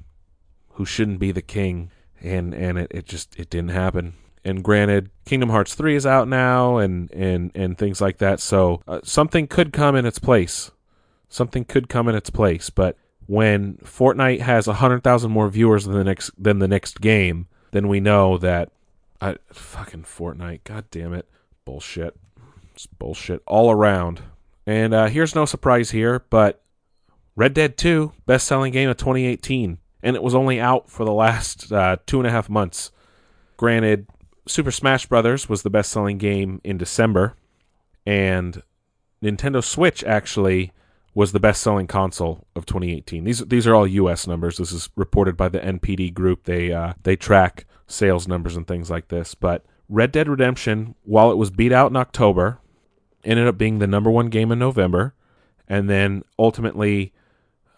who 0.74 0.84
shouldn't 0.84 1.18
be 1.18 1.32
the 1.32 1.42
king. 1.42 1.90
And, 2.24 2.54
and 2.54 2.78
it, 2.78 2.90
it 2.90 3.06
just 3.06 3.38
it 3.38 3.50
didn't 3.50 3.70
happen 3.70 4.14
and 4.46 4.64
granted 4.64 5.10
kingdom 5.26 5.50
hearts 5.50 5.74
3 5.74 5.94
is 5.94 6.06
out 6.06 6.26
now 6.26 6.78
and 6.78 7.10
and 7.12 7.50
and 7.54 7.78
things 7.78 8.00
like 8.00 8.18
that 8.18 8.40
so 8.40 8.82
uh, 8.88 9.00
something 9.04 9.46
could 9.46 9.72
come 9.72 9.94
in 9.94 10.06
its 10.06 10.18
place 10.18 10.70
something 11.34 11.64
could 11.64 11.88
come 11.88 12.08
in 12.08 12.14
its 12.14 12.30
place. 12.30 12.70
But 12.70 12.96
when 13.26 13.74
Fortnite 13.78 14.40
has 14.40 14.66
hundred 14.66 15.02
thousand 15.02 15.32
more 15.32 15.48
viewers 15.48 15.84
than 15.84 15.94
the 15.94 16.04
next 16.04 16.30
than 16.38 16.60
the 16.60 16.68
next 16.68 17.00
game, 17.00 17.48
then 17.72 17.88
we 17.88 18.00
know 18.00 18.38
that 18.38 18.70
I 19.20 19.36
fucking 19.52 20.04
Fortnite. 20.04 20.64
God 20.64 20.84
damn 20.90 21.12
it, 21.12 21.28
bullshit. 21.64 22.16
It's 22.74 22.86
bullshit 22.86 23.42
all 23.46 23.70
around. 23.70 24.22
And 24.66 24.94
uh, 24.94 25.06
here's 25.06 25.34
no 25.34 25.44
surprise 25.44 25.90
here, 25.90 26.24
but 26.30 26.62
Red 27.36 27.52
Dead 27.52 27.76
2, 27.76 28.12
best 28.24 28.46
selling 28.46 28.72
game 28.72 28.88
of 28.88 28.96
2018, 28.96 29.78
and 30.04 30.14
it 30.14 30.22
was 30.22 30.34
only 30.34 30.60
out 30.60 30.88
for 30.90 31.04
the 31.04 31.12
last 31.12 31.72
uh, 31.72 31.96
two 32.06 32.20
and 32.20 32.26
a 32.26 32.30
half 32.30 32.48
months. 32.50 32.92
Granted, 33.56 34.06
Super 34.46 34.70
Smash 34.70 35.06
Brothers 35.06 35.48
was 35.48 35.62
the 35.62 35.70
best 35.70 35.90
selling 35.90 36.18
game 36.18 36.60
in 36.62 36.76
December, 36.76 37.34
and 38.06 38.62
Nintendo 39.22 39.64
Switch 39.64 40.04
actually 40.04 40.72
was 41.14 41.32
the 41.32 41.40
best-selling 41.40 41.86
console 41.86 42.44
of 42.56 42.66
2018. 42.66 43.24
These 43.24 43.46
these 43.46 43.66
are 43.66 43.74
all 43.74 43.86
U.S. 43.86 44.26
numbers. 44.26 44.58
This 44.58 44.72
is 44.72 44.90
reported 44.96 45.36
by 45.36 45.48
the 45.48 45.60
NPD 45.60 46.12
Group. 46.12 46.44
They 46.44 46.72
uh, 46.72 46.94
they 47.04 47.16
track 47.16 47.66
sales 47.86 48.28
numbers 48.28 48.56
and 48.56 48.66
things 48.66 48.90
like 48.90 49.08
this. 49.08 49.34
But 49.34 49.64
Red 49.88 50.12
Dead 50.12 50.28
Redemption, 50.28 50.96
while 51.04 51.30
it 51.30 51.38
was 51.38 51.50
beat 51.50 51.72
out 51.72 51.90
in 51.90 51.96
October, 51.96 52.58
ended 53.24 53.46
up 53.46 53.56
being 53.56 53.78
the 53.78 53.86
number 53.86 54.10
one 54.10 54.28
game 54.28 54.52
in 54.52 54.58
November, 54.58 55.14
and 55.66 55.88
then 55.88 56.24
ultimately 56.38 57.14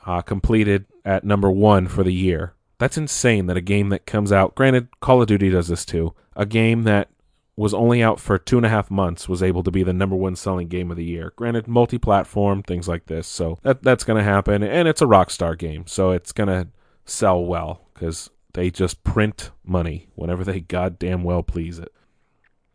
uh, 0.06 0.22
completed 0.22 0.86
at 1.06 1.24
number 1.24 1.50
one 1.50 1.86
for 1.86 2.02
the 2.02 2.12
year. 2.12 2.52
That's 2.78 2.98
insane 2.98 3.46
that 3.46 3.56
a 3.56 3.62
game 3.62 3.88
that 3.88 4.04
comes 4.04 4.32
out, 4.32 4.54
granted, 4.54 4.88
Call 5.00 5.22
of 5.22 5.28
Duty 5.28 5.48
does 5.48 5.68
this 5.68 5.86
too, 5.86 6.12
a 6.34 6.44
game 6.44 6.82
that 6.82 7.08
was 7.56 7.72
only 7.72 8.02
out 8.02 8.20
for 8.20 8.36
two 8.36 8.58
and 8.58 8.66
a 8.66 8.68
half 8.68 8.90
months 8.90 9.30
was 9.30 9.42
able 9.42 9.62
to 9.62 9.70
be 9.70 9.82
the 9.82 9.92
number 9.94 10.14
one 10.14 10.36
selling 10.36 10.68
game 10.68 10.90
of 10.90 10.98
the 10.98 11.04
year. 11.04 11.32
Granted, 11.36 11.66
multi 11.66 11.96
platform, 11.96 12.62
things 12.62 12.86
like 12.86 13.06
this. 13.06 13.26
So 13.26 13.58
that, 13.62 13.82
that's 13.82 14.04
going 14.04 14.18
to 14.18 14.24
happen. 14.24 14.62
And 14.62 14.86
it's 14.86 15.00
a 15.00 15.06
Rockstar 15.06 15.56
game. 15.56 15.86
So 15.86 16.10
it's 16.10 16.32
going 16.32 16.48
to 16.48 16.68
sell 17.06 17.42
well 17.42 17.88
because 17.94 18.28
they 18.52 18.70
just 18.70 19.04
print 19.04 19.52
money 19.64 20.08
whenever 20.16 20.44
they 20.44 20.60
goddamn 20.60 21.22
well 21.22 21.42
please 21.42 21.78
it. 21.78 21.94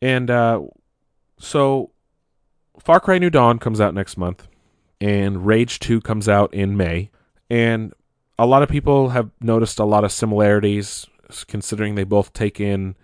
And 0.01 0.31
uh, 0.31 0.63
so 1.37 1.91
Far 2.79 2.99
Cry 2.99 3.19
New 3.19 3.29
Dawn 3.29 3.59
comes 3.59 3.79
out 3.79 3.93
next 3.93 4.17
month. 4.17 4.47
And 4.99 5.45
Rage 5.45 5.79
2 5.79 6.01
comes 6.01 6.27
out 6.27 6.53
in 6.53 6.75
May. 6.77 7.11
And 7.49 7.93
a 8.41 8.45
lot 8.47 8.63
of 8.63 8.69
people 8.69 9.09
have 9.09 9.29
noticed 9.39 9.77
a 9.77 9.85
lot 9.85 10.03
of 10.03 10.11
similarities 10.11 11.05
considering 11.47 11.93
they 11.93 12.03
both 12.03 12.33
take 12.33 12.59
in 12.59 12.95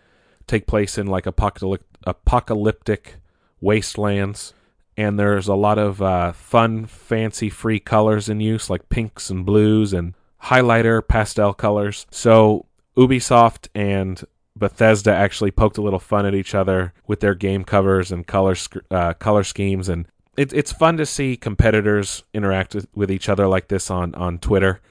take 0.47 0.65
place 0.65 0.97
in 0.97 1.05
like 1.05 1.27
apocalyptic, 1.27 1.87
apocalyptic 2.05 3.17
wastelands. 3.61 4.55
And 4.95 5.19
there's 5.19 5.47
a 5.47 5.53
lot 5.53 5.77
of 5.77 6.01
uh, 6.01 6.31
fun 6.31 6.87
fancy 6.87 7.49
free 7.49 7.79
colors 7.79 8.29
in 8.29 8.39
use 8.39 8.67
like 8.67 8.89
pinks 8.89 9.29
and 9.29 9.45
blues 9.45 9.93
and 9.93 10.15
highlighter 10.45 11.07
pastel 11.07 11.53
colors. 11.53 12.07
So 12.09 12.65
ubisoft 12.97 13.67
and 13.75 14.23
bethesda 14.55 15.13
actually 15.13 15.51
poked 15.51 15.77
a 15.77 15.83
little 15.83 15.99
fun 15.99 16.25
at 16.25 16.33
each 16.33 16.55
other 16.55 16.93
with 17.05 17.19
their 17.19 17.35
game 17.35 17.63
covers 17.63 18.11
and 18.11 18.25
color 18.25 18.55
uh, 18.89 19.13
color 19.13 19.43
schemes. 19.43 19.87
And 19.87 20.07
it, 20.35 20.51
it's 20.51 20.71
fun 20.71 20.97
to 20.97 21.05
see 21.05 21.37
competitors 21.37 22.23
interact 22.33 22.75
with 22.95 23.11
each 23.11 23.29
other 23.29 23.45
like 23.45 23.67
this 23.67 23.91
on, 23.91 24.15
on 24.15 24.39
twitter 24.39 24.81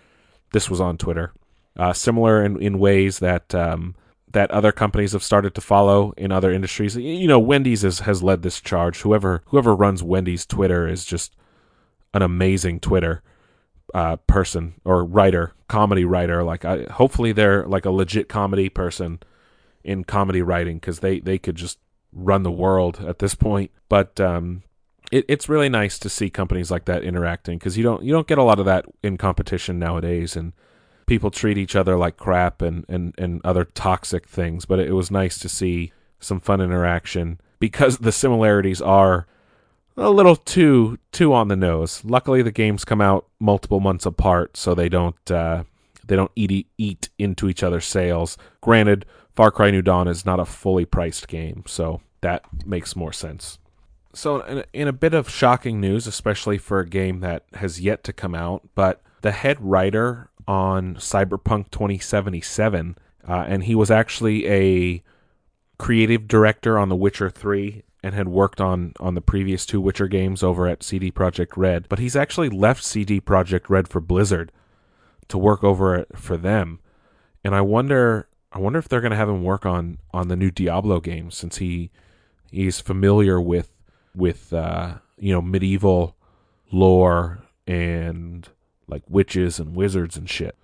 this 0.53 0.71
was 0.71 0.81
on 0.81 0.97
twitter 0.97 1.33
uh, 1.79 1.93
similar 1.93 2.45
in, 2.45 2.61
in 2.61 2.79
ways 2.79 3.19
that 3.19 3.55
um, 3.55 3.95
that 4.33 4.51
other 4.51 4.73
companies 4.73 5.13
have 5.13 5.23
started 5.23 5.55
to 5.55 5.61
follow 5.61 6.13
in 6.17 6.33
other 6.33 6.53
industries. 6.53 6.97
You 6.97 7.29
know, 7.29 7.39
Wendy's 7.39 7.83
has, 7.83 8.01
has 8.01 8.23
led 8.23 8.43
this 8.43 8.61
charge. 8.61 9.01
Whoever 9.01 9.43
whoever 9.47 9.75
runs 9.75 10.03
Wendy's 10.03 10.47
Twitter 10.47 10.89
is 10.89 11.05
just 11.05 11.37
an 12.15 12.23
amazing 12.23 12.81
Twitter 12.81 13.23
uh, 13.95 14.17
person 14.27 14.75
or 14.85 15.05
writer, 15.05 15.53
comedy 15.69 16.05
writer. 16.05 16.43
Like, 16.43 16.65
I, 16.65 16.85
hopefully 16.85 17.33
they're 17.33 17.67
like 17.67 17.85
a 17.85 17.91
legit 17.91 18.29
comedy 18.29 18.69
person 18.69 19.21
in 19.85 20.05
comedy 20.05 20.43
writing 20.43 20.79
because 20.79 21.01
they 21.01 21.21
they 21.21 21.39
could 21.39 21.57
just 21.57 21.79
run 22.13 22.43
the 22.43 22.51
world 22.51 23.05
at 23.07 23.19
this 23.19 23.35
point. 23.35 23.71
But 23.89 24.21
um, 24.21 24.63
it, 25.13 25.25
it's 25.29 25.49
really 25.49 25.69
nice 25.69 25.99
to 26.01 26.09
see 26.09 26.31
companies 26.31 26.71
like 26.71 26.85
that 26.87 27.03
interacting 27.03 27.59
because 27.59 27.77
you 27.77 27.83
don't 27.83 28.03
you 28.03 28.13
don't 28.13 28.27
get 28.27 28.39
a 28.39 28.43
lot 28.43 28.59
of 28.59 28.67
that 28.67 28.85
in 29.03 29.17
competition 29.17 29.79
nowadays 29.79 30.37
and 30.37 30.53
people 31.07 31.31
treat 31.31 31.57
each 31.57 31.77
other 31.77 31.97
like 31.97 32.17
crap 32.17 32.61
and, 32.61 32.85
and, 32.89 33.15
and 33.17 33.41
other 33.45 33.65
toxic 33.65 34.27
things, 34.27 34.67
but 34.67 34.81
it 34.81 34.93
was 34.93 35.11
nice 35.11 35.39
to 35.39 35.49
see 35.49 35.93
some 36.19 36.41
fun 36.41 36.61
interaction 36.61 37.41
because 37.59 37.99
the 37.99 38.13
similarities 38.13 38.83
are 38.83 39.27
a 39.97 40.11
little 40.11 40.37
too 40.37 40.99
too 41.13 41.33
on 41.33 41.49
the 41.49 41.57
nose. 41.57 42.05
Luckily, 42.05 42.43
the 42.43 42.51
games 42.51 42.85
come 42.85 43.01
out 43.01 43.27
multiple 43.41 43.81
months 43.81 44.05
apart, 44.05 44.57
so 44.57 44.75
they 44.75 44.89
don't 44.91 45.31
uh, 45.31 45.65
they 46.07 46.17
don't 46.17 46.33
eat 46.37 46.67
eat 46.77 47.09
into 47.19 47.49
each 47.49 47.63
other's 47.63 47.87
sales. 47.87 48.37
Granted, 48.61 49.07
Far 49.35 49.51
Cry 49.51 49.71
New 49.71 49.83
Dawn 49.83 50.07
is 50.07 50.27
not 50.27 50.41
a 50.41 50.45
fully 50.45 50.85
priced 50.85 51.29
game, 51.29 51.63
so 51.67 52.03
that 52.21 52.45
makes 52.67 52.95
more 52.95 53.13
sense. 53.13 53.59
So, 54.17 54.41
in 54.41 54.59
a, 54.59 54.65
in 54.73 54.89
a 54.89 54.95
bit 54.95 55.13
of 55.13 55.29
shocking 55.29 55.79
news, 55.79 56.07
especially 56.07 56.57
for 56.57 56.81
a 56.81 56.89
game 56.89 57.21
that 57.21 57.45
has 57.55 57.83
yet 57.83 58.03
to 58.05 58.15
come 58.15 58.35
out, 58.35 58.67
but 58.75 59.03
the 59.21 59.33
head 59.33 59.59
writer 59.61 60.31
on 60.49 60.95
Cyberpunk 60.95 61.71
2077, 61.71 62.97
uh, 63.29 63.45
and 63.47 63.65
he 63.65 63.75
was 63.75 63.91
actually 63.91 64.49
a 64.49 65.03
creative 65.79 66.27
director 66.27 66.79
on 66.79 66.89
The 66.89 66.97
Witcher 66.97 67.29
3 67.29 67.83
and 68.03 68.15
had 68.15 68.29
worked 68.29 68.59
on 68.59 68.95
on 68.99 69.15
the 69.15 69.21
previous 69.21 69.67
two 69.67 69.83
Witcher 69.83 70.09
games 70.09 70.43
over 70.43 70.67
at 70.67 70.83
CD 70.83 71.11
Projekt 71.11 71.55
Red. 71.55 71.87
But 71.87 71.99
he's 71.99 72.17
actually 72.17 72.49
left 72.49 72.85
CD 72.85 73.21
Projekt 73.21 73.69
Red 73.69 73.87
for 73.87 74.01
Blizzard 74.01 74.51
to 75.29 75.37
work 75.37 75.63
over 75.63 76.07
for 76.15 76.39
them, 76.39 76.81
and 77.45 77.55
I 77.55 77.61
wonder 77.61 78.29
I 78.51 78.61
wonder 78.61 78.79
if 78.79 78.89
they're 78.89 79.03
going 79.03 79.11
to 79.11 79.17
have 79.17 79.29
him 79.29 79.45
work 79.45 79.67
on 79.67 79.99
on 80.15 80.29
the 80.29 80.37
new 80.37 80.51
Diablo 80.51 81.01
game 81.01 81.31
since 81.31 81.59
he 81.59 81.91
he's 82.51 82.81
familiar 82.81 83.39
with 83.39 83.76
with 84.17 84.53
uh, 84.53 84.95
you 85.19 85.33
know 85.33 85.43
medieval 85.43 86.17
lore 86.73 87.39
and 87.67 88.49
like 88.89 89.03
witches 89.09 89.59
and 89.59 89.77
wizards 89.77 90.17
and 90.17 90.29
shit. 90.29 90.57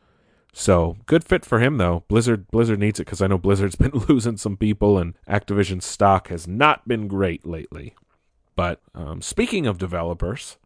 So 0.53 0.97
good 1.07 1.25
fit 1.25 1.45
for 1.45 1.61
him 1.61 1.79
though. 1.79 2.05
Blizzard 2.09 2.49
Blizzard 2.51 2.79
needs 2.79 2.99
it 2.99 3.05
because 3.05 3.23
I 3.23 3.27
know 3.27 3.39
Blizzard's 3.39 3.77
been 3.77 3.93
losing 4.09 4.37
some 4.37 4.57
people 4.57 4.99
and 4.99 5.15
Activision 5.29 5.83
stock 5.83 6.29
has 6.29 6.47
not 6.49 6.89
been 6.89 7.09
great 7.09 7.47
lately. 7.47 7.95
But 8.55 8.81
um, 8.95 9.23
speaking 9.23 9.67
of 9.67 9.79
developers, 9.79 10.59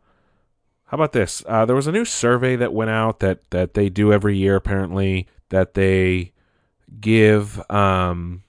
how 0.86 0.96
about 0.96 1.12
this? 1.12 1.44
Uh, 1.46 1.64
there 1.64 1.76
was 1.76 1.86
a 1.86 1.92
new 1.92 2.04
survey 2.04 2.56
that 2.56 2.72
went 2.72 2.90
out 2.90 3.20
that 3.20 3.48
that 3.50 3.74
they 3.74 3.88
do 3.88 4.12
every 4.12 4.36
year 4.36 4.56
apparently 4.56 5.28
that 5.50 5.74
they 5.74 6.32
give 7.00 7.62
um, 7.70 8.42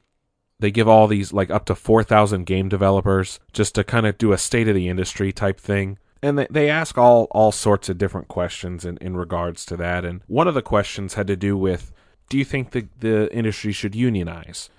they 0.60 0.72
give 0.72 0.88
all 0.88 1.08
these 1.08 1.34
like 1.34 1.50
up 1.50 1.66
to 1.66 1.76
4000 1.76 2.46
game 2.46 2.70
developers 2.70 3.40
just 3.54 3.76
to 3.76 3.84
kind 3.84 4.06
of 4.06 4.18
do 4.18 4.32
a 4.32 4.38
state 4.38 4.68
of 4.68 4.76
the 4.76 4.90
industry 4.90 5.32
type 5.32 5.60
thing. 5.60 5.98
And 6.22 6.40
they, 6.40 6.48
they 6.50 6.70
ask 6.70 6.98
all 6.98 7.26
all 7.32 7.52
sorts 7.52 7.90
of 7.90 7.98
different 7.98 8.28
questions 8.28 8.84
in, 8.84 8.98
in 8.98 9.16
regards 9.16 9.66
to 9.68 9.78
that. 9.78 10.04
And 10.04 10.22
one 10.28 10.48
of 10.48 10.56
the 10.56 10.62
questions 10.62 11.14
had 11.14 11.28
to 11.28 11.36
do 11.36 11.56
with 11.56 11.92
do 12.30 12.38
you 12.38 12.46
think 12.46 12.72
the, 12.72 12.88
the 13.00 13.34
industry 13.34 13.72
should 13.72 13.96
unionize? 13.96 14.70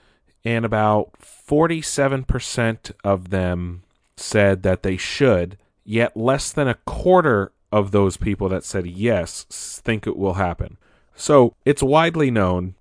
And 0.45 0.65
about 0.65 1.13
47% 1.21 2.93
of 3.05 3.31
them 3.31 3.83
said 4.17 4.63
that 4.63 4.83
they 4.83 4.97
should 4.97 5.59
yet 5.85 6.17
less 6.17 6.53
than 6.53 6.69
a 6.69 6.75
quarter 6.75 7.53
of 7.73 7.91
those 7.91 8.17
people 8.17 8.49
that 8.49 8.65
said 8.65 8.87
yes 8.87 9.45
think 9.83 10.07
it 10.07 10.17
will 10.17 10.35
happen. 10.35 10.77
So 11.15 11.55
it's 11.65 11.83
widely 11.83 12.31
known 12.31 12.75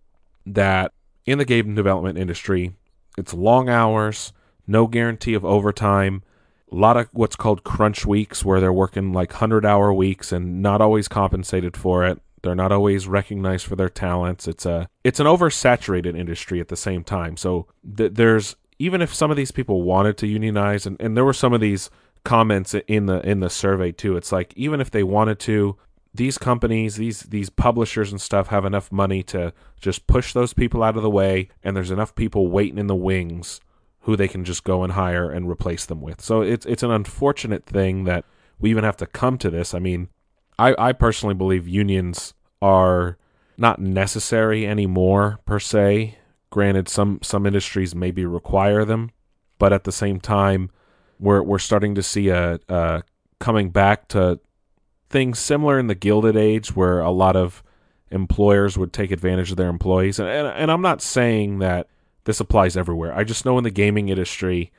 that 0.46 0.94
in 1.26 1.38
the 1.38 1.46
game 1.46 1.76
development 1.76 2.18
industry 2.18 2.74
it's 3.18 3.34
long 3.34 3.70
hours 3.70 4.32
no 4.68 4.86
guarantee 4.86 5.34
of 5.34 5.46
overtime. 5.46 6.24
A 6.72 6.76
lot 6.76 6.98
of 6.98 7.08
what's 7.14 7.38
called 7.38 7.64
crunch 7.64 8.06
weeks 8.06 8.44
where 8.44 8.60
they're 8.60 8.74
working 8.74 9.14
like 9.14 9.32
100 9.32 9.66
hour 9.66 9.94
weeks 9.94 10.32
and 10.34 10.62
not 10.62 10.82
always 10.82 11.08
compensated 11.08 11.78
for 11.78 12.06
it. 12.06 12.22
They're 12.44 12.56
not 12.56 12.74
always 12.74 13.08
recognized 13.08 13.66
for 13.66 13.76
their 13.76 13.90
talents. 13.90 14.48
It's 14.48 14.66
a 14.66 14.90
it's 15.04 15.20
an 15.20 15.26
oversaturated 15.26 16.18
industry 16.18 16.60
at 16.60 16.68
the 16.68 16.76
same 16.76 17.04
time. 17.04 17.38
So 17.38 17.68
th- 17.96 18.14
there's 18.14 18.56
even 18.80 19.02
if 19.02 19.14
some 19.14 19.32
of 19.32 19.38
these 19.38 19.52
people 19.52 19.82
wanted 19.82 20.18
to 20.18 20.28
unionize 20.28 20.86
and, 20.86 21.02
and 21.02 21.16
there 21.16 21.26
were 21.26 21.34
some 21.34 21.54
of 21.54 21.62
these 21.62 21.90
comments 22.24 22.76
in 22.88 23.06
the 23.06 23.22
in 23.28 23.40
the 23.40 23.50
survey 23.50 23.90
too 23.90 24.18
it's 24.18 24.34
like 24.34 24.52
even 24.58 24.82
if 24.82 24.92
they 24.92 25.02
wanted 25.02 25.40
to 25.40 25.78
these 26.14 26.38
companies 26.38 26.96
these 26.96 27.22
these 27.22 27.50
publishers 27.50 28.12
and 28.12 28.20
stuff 28.20 28.48
have 28.48 28.66
enough 28.66 28.92
money 28.92 29.22
to 29.24 29.54
just 29.80 30.08
push 30.08 30.34
those 30.34 30.54
people 30.54 30.84
out 30.84 30.98
of 30.98 31.04
the 31.04 31.10
way 31.10 31.50
and 31.64 31.76
there's 31.76 31.92
enough 31.92 32.16
people 32.16 32.48
waiting 32.48 32.78
in 32.78 32.88
the 32.88 32.96
wings 32.96 33.62
who 34.08 34.16
they 34.16 34.30
can 34.30 34.46
just 34.46 34.64
go 34.64 34.84
and 34.84 34.94
hire 34.94 35.30
and 35.30 35.50
replace 35.50 35.86
them 35.86 36.00
with. 36.00 36.22
So 36.22 36.42
it's 36.42 36.66
it's 36.66 36.82
an 36.82 36.92
unfortunate 36.92 37.66
thing 37.66 38.06
that 38.06 38.24
we 38.58 38.70
even 38.70 38.86
have 38.86 38.96
to 38.98 39.06
come 39.06 39.38
to 39.40 39.50
this. 39.50 39.74
I 39.74 39.80
mean, 39.80 40.08
I, 40.58 40.74
I 40.80 40.94
personally 40.94 41.36
believe 41.36 41.68
unions 41.68 42.34
are 42.62 43.18
not 43.58 43.82
necessary 43.82 44.66
anymore 44.66 45.40
per 45.46 45.60
se. 45.60 46.18
Granted, 46.50 46.88
some 46.88 47.20
some 47.22 47.46
industries 47.46 47.94
maybe 47.94 48.26
require 48.26 48.86
them, 48.86 49.12
but 49.60 49.74
at 49.74 49.84
the 49.84 49.92
same 49.92 50.22
time, 50.22 50.70
we're 51.20 51.42
we're 51.42 51.60
starting 51.60 51.94
to 51.96 52.02
see 52.02 52.30
a, 52.30 52.62
a 52.70 53.04
coming 53.40 53.72
back 53.72 54.08
to 54.08 54.40
things 55.10 55.40
similar 55.40 55.80
in 55.80 55.88
the 55.88 55.96
Gilded 55.96 56.36
Age, 56.36 56.76
where 56.76 57.00
a 57.00 57.12
lot 57.12 57.36
of 57.36 57.64
employers 58.12 58.78
would 58.78 58.94
take 58.94 59.12
advantage 59.12 59.52
of 59.52 59.58
their 59.58 59.70
employees. 59.70 60.20
And, 60.20 60.28
and, 60.28 60.48
and 60.48 60.72
I'm 60.72 60.82
not 60.82 61.02
saying 61.02 61.60
that 61.60 61.88
this 62.24 62.40
applies 62.40 62.76
everywhere. 62.78 63.14
I 63.14 63.24
just 63.24 63.46
know 63.46 63.58
in 63.58 63.64
the 63.64 63.72
gaming 63.72 64.10
industry, 64.10 64.72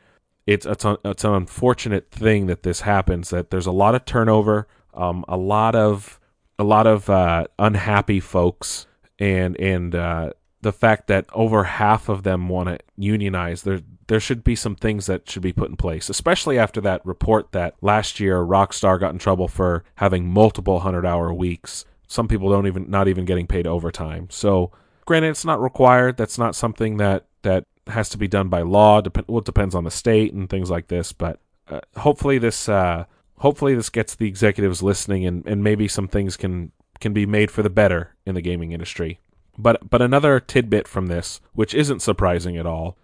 it's 0.47 0.65
it's, 0.67 0.85
an, 0.85 0.97
it's 1.05 1.25
an 1.25 1.35
unfortunate 1.35 2.11
thing 2.11 2.47
that 2.47 2.63
this 2.63 2.83
happens. 2.83 3.31
That 3.31 3.51
there's 3.51 3.67
a 3.67 3.73
lot 3.73 3.95
of 3.95 4.05
turnover, 4.05 4.67
um, 4.95 5.25
a 5.29 5.37
lot 5.37 5.75
of 5.75 6.19
a 6.59 6.65
lot 6.65 6.87
of 6.87 7.09
uh, 7.09 7.47
unhappy 7.59 8.21
folks, 8.21 8.87
and 9.19 9.59
and 9.61 9.95
uh, 9.95 10.33
the 10.61 10.73
fact 10.73 11.07
that 11.07 11.27
over 11.33 11.65
half 11.65 12.09
of 12.09 12.23
them 12.23 12.49
want 12.49 12.69
to 12.69 12.79
unionize. 12.97 13.63
There 13.63 13.81
there 14.09 14.21
should 14.21 14.43
be 14.43 14.57
some 14.57 14.75
things 14.75 15.07
that 15.07 15.29
should 15.29 15.43
be 15.43 15.53
put 15.53 15.69
in 15.69 15.77
place, 15.77 16.09
especially 16.09 16.59
after 16.59 16.81
that 16.81 17.05
report 17.05 17.53
that 17.53 17.75
last 17.83 18.19
year 18.21 18.39
Rockstar 18.39 18.99
got 18.99 19.13
in 19.13 19.19
trouble 19.19 19.49
for 19.49 19.85
having 19.97 20.29
multiple 20.29 20.81
hundred 20.81 21.07
hour 21.07 21.33
weeks. 21.33 21.85
Some 22.07 22.27
people 22.27 22.51
don't 22.51 22.67
even 22.67 22.91
not 22.91 23.09
even 23.09 23.25
getting 23.25 23.47
paid 23.47 23.67
overtime. 23.67 24.29
So 24.31 24.73
granted, 25.05 25.31
it's 25.31 25.45
not 25.45 25.61
required. 25.61 26.17
That's 26.17 26.39
not 26.39 26.55
something 26.55 26.97
that 26.97 27.27
that 27.43 27.65
has 27.87 28.09
to 28.11 28.19
be 28.19 28.29
done 28.29 28.49
by 28.49 28.63
law. 28.63 29.01
Dep- 29.01 29.29
well, 29.29 29.39
it 29.39 29.45
depends 29.45 29.75
on 29.75 29.85
the 29.85 29.91
state 29.91 30.33
and 30.33 30.49
things 30.49 30.71
like 30.71 30.89
this. 30.89 31.13
But 31.13 31.41
uh, 31.69 31.81
hopefully 31.99 32.39
this 32.39 32.69
uh, 32.69 33.05
hopefully 33.39 33.75
this 33.75 33.91
gets 33.91 34.15
the 34.15 34.27
executives 34.27 34.83
listening, 34.83 35.27
and, 35.27 35.47
and 35.47 35.63
maybe 35.63 35.87
some 35.87 36.09
things 36.09 36.37
can 36.37 36.73
can 37.01 37.13
be 37.13 37.27
made 37.27 37.51
for 37.51 37.63
the 37.63 37.71
better 37.71 38.15
in 38.27 38.35
the 38.35 38.41
gaming 38.41 38.73
industry. 38.73 39.21
But 39.59 39.91
but 39.91 40.01
another 40.01 40.39
tidbit 40.39 40.87
from 40.87 41.07
this, 41.07 41.41
which 41.53 41.75
isn't 41.75 42.01
surprising 42.01 42.57
at 42.57 42.67
all, 42.67 42.97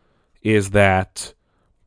is 0.43 0.71
that 0.71 1.35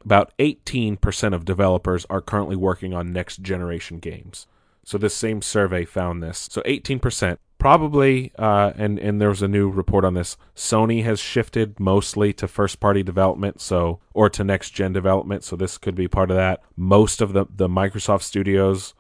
about 0.03 0.33
18% 0.39 1.33
of 1.33 1.45
developers 1.45 2.05
are 2.09 2.21
currently 2.21 2.55
working 2.55 2.93
on 2.93 3.11
next 3.11 3.41
generation 3.41 3.99
games. 3.99 4.47
So 4.83 4.97
this 4.97 5.13
same 5.13 5.41
survey 5.41 5.83
found 5.83 6.23
this. 6.23 6.47
So 6.49 6.61
18%, 6.61 7.37
probably, 7.57 8.31
uh, 8.37 8.71
and 8.77 8.99
and 8.99 9.19
there 9.19 9.29
was 9.29 9.41
a 9.41 9.47
new 9.47 9.69
report 9.69 10.05
on 10.05 10.13
this. 10.13 10.37
Sony 10.55 11.03
has 11.03 11.19
shifted 11.19 11.79
mostly 11.79 12.31
to 12.33 12.47
first 12.47 12.79
party 12.79 13.03
development, 13.03 13.59
so 13.61 13.99
or 14.13 14.29
to 14.29 14.43
next 14.43 14.71
gen 14.71 14.93
development. 14.93 15.43
So 15.43 15.55
this 15.55 15.77
could 15.77 15.95
be 15.95 16.07
part 16.07 16.31
of 16.31 16.37
that. 16.37 16.61
Most 16.75 17.21
of 17.21 17.33
the 17.33 17.45
the 17.53 17.67
Microsoft 17.67 18.23
studios 18.23 18.93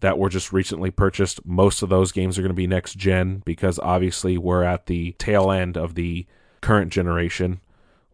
that 0.00 0.18
were 0.18 0.28
just 0.28 0.52
recently 0.52 0.90
purchased, 0.90 1.44
most 1.44 1.82
of 1.82 1.88
those 1.88 2.12
games 2.12 2.38
are 2.38 2.42
going 2.42 2.50
to 2.50 2.54
be 2.54 2.66
next 2.66 2.96
gen 2.96 3.42
because 3.44 3.78
obviously 3.78 4.36
we're 4.36 4.62
at 4.62 4.86
the 4.86 5.12
tail 5.12 5.50
end 5.50 5.76
of 5.76 5.94
the 5.94 6.26
current 6.60 6.92
generation, 6.92 7.60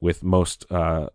with 0.01 0.23
most 0.23 0.71
uh, 0.71 1.09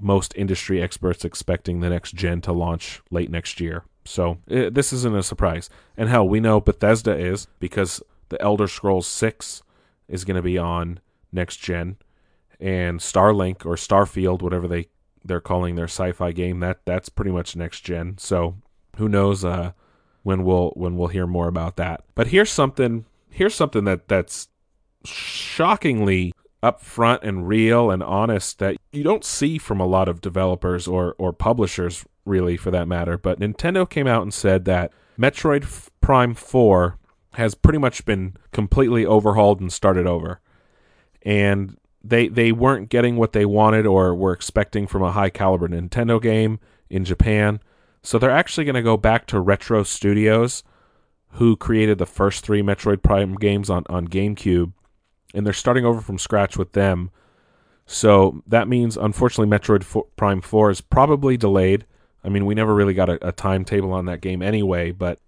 most 0.00 0.32
industry 0.36 0.82
experts 0.82 1.24
expecting 1.24 1.80
the 1.80 1.90
next 1.90 2.14
gen 2.14 2.40
to 2.42 2.52
launch 2.52 3.00
late 3.10 3.30
next 3.30 3.60
year. 3.60 3.84
So 4.04 4.38
it, 4.46 4.74
this 4.74 4.92
isn't 4.92 5.16
a 5.16 5.22
surprise. 5.22 5.68
And 5.96 6.08
hell, 6.08 6.28
we 6.28 6.40
know 6.40 6.60
Bethesda 6.60 7.16
is 7.16 7.46
because 7.58 8.02
the 8.28 8.40
Elder 8.40 8.68
Scrolls 8.68 9.06
6 9.06 9.62
is 10.08 10.24
going 10.24 10.36
to 10.36 10.42
be 10.42 10.58
on 10.58 11.00
next 11.32 11.56
gen 11.56 11.96
and 12.58 13.00
Starlink 13.00 13.64
or 13.64 13.74
Starfield 13.74 14.42
whatever 14.42 14.68
they 14.68 14.88
they're 15.24 15.40
calling 15.40 15.74
their 15.74 15.84
sci-fi 15.84 16.32
game 16.32 16.60
that 16.60 16.80
that's 16.84 17.08
pretty 17.08 17.30
much 17.30 17.56
next 17.56 17.80
gen. 17.80 18.16
So 18.18 18.56
who 18.96 19.08
knows 19.08 19.44
uh, 19.44 19.72
when 20.22 20.44
we'll 20.44 20.70
when 20.70 20.96
we'll 20.96 21.08
hear 21.08 21.26
more 21.26 21.48
about 21.48 21.76
that. 21.76 22.04
But 22.14 22.28
here's 22.28 22.50
something 22.50 23.04
here's 23.30 23.54
something 23.54 23.84
that 23.84 24.08
that's 24.08 24.48
shockingly 25.04 26.32
upfront 26.62 27.20
and 27.22 27.48
real 27.48 27.90
and 27.90 28.02
honest 28.02 28.58
that 28.58 28.76
you 28.92 29.02
don't 29.02 29.24
see 29.24 29.56
from 29.56 29.80
a 29.80 29.86
lot 29.86 30.08
of 30.08 30.20
developers 30.20 30.86
or 30.86 31.14
or 31.18 31.32
publishers 31.32 32.04
really 32.24 32.56
for 32.56 32.70
that 32.70 32.88
matter. 32.88 33.16
But 33.16 33.40
Nintendo 33.40 33.88
came 33.88 34.06
out 34.06 34.22
and 34.22 34.32
said 34.32 34.64
that 34.66 34.92
Metroid 35.18 35.88
Prime 36.00 36.34
4 36.34 36.98
has 37.34 37.54
pretty 37.54 37.78
much 37.78 38.04
been 38.04 38.36
completely 38.52 39.06
overhauled 39.06 39.60
and 39.60 39.72
started 39.72 40.06
over. 40.06 40.40
And 41.22 41.76
they 42.02 42.28
they 42.28 42.52
weren't 42.52 42.88
getting 42.88 43.16
what 43.16 43.32
they 43.32 43.44
wanted 43.44 43.86
or 43.86 44.14
were 44.14 44.32
expecting 44.32 44.86
from 44.86 45.02
a 45.02 45.12
high 45.12 45.30
caliber 45.30 45.68
Nintendo 45.68 46.20
game 46.20 46.58
in 46.88 47.04
Japan. 47.04 47.60
So 48.02 48.18
they're 48.18 48.30
actually 48.30 48.64
going 48.64 48.74
to 48.74 48.82
go 48.82 48.96
back 48.96 49.26
to 49.26 49.40
Retro 49.40 49.82
Studios 49.82 50.62
who 51.34 51.56
created 51.56 51.98
the 51.98 52.06
first 52.06 52.44
3 52.44 52.62
Metroid 52.62 53.02
Prime 53.02 53.36
games 53.36 53.70
on 53.70 53.84
on 53.88 54.08
GameCube 54.08 54.72
and 55.32 55.46
they're 55.46 55.52
starting 55.52 55.84
over 55.84 56.00
from 56.00 56.18
scratch 56.18 56.56
with 56.56 56.72
them. 56.72 57.10
So 57.86 58.42
that 58.46 58.68
means 58.68 58.96
unfortunately 58.96 59.56
Metroid 59.56 60.04
Prime 60.16 60.40
4 60.40 60.70
is 60.70 60.80
probably 60.80 61.36
delayed 61.36 61.86
I 62.22 62.28
mean, 62.28 62.46
we 62.46 62.54
never 62.54 62.74
really 62.74 62.94
got 62.94 63.08
a, 63.08 63.28
a 63.28 63.32
timetable 63.32 63.92
on 63.92 64.06
that 64.06 64.20
game 64.20 64.42
anyway, 64.42 64.90
but 64.92 65.18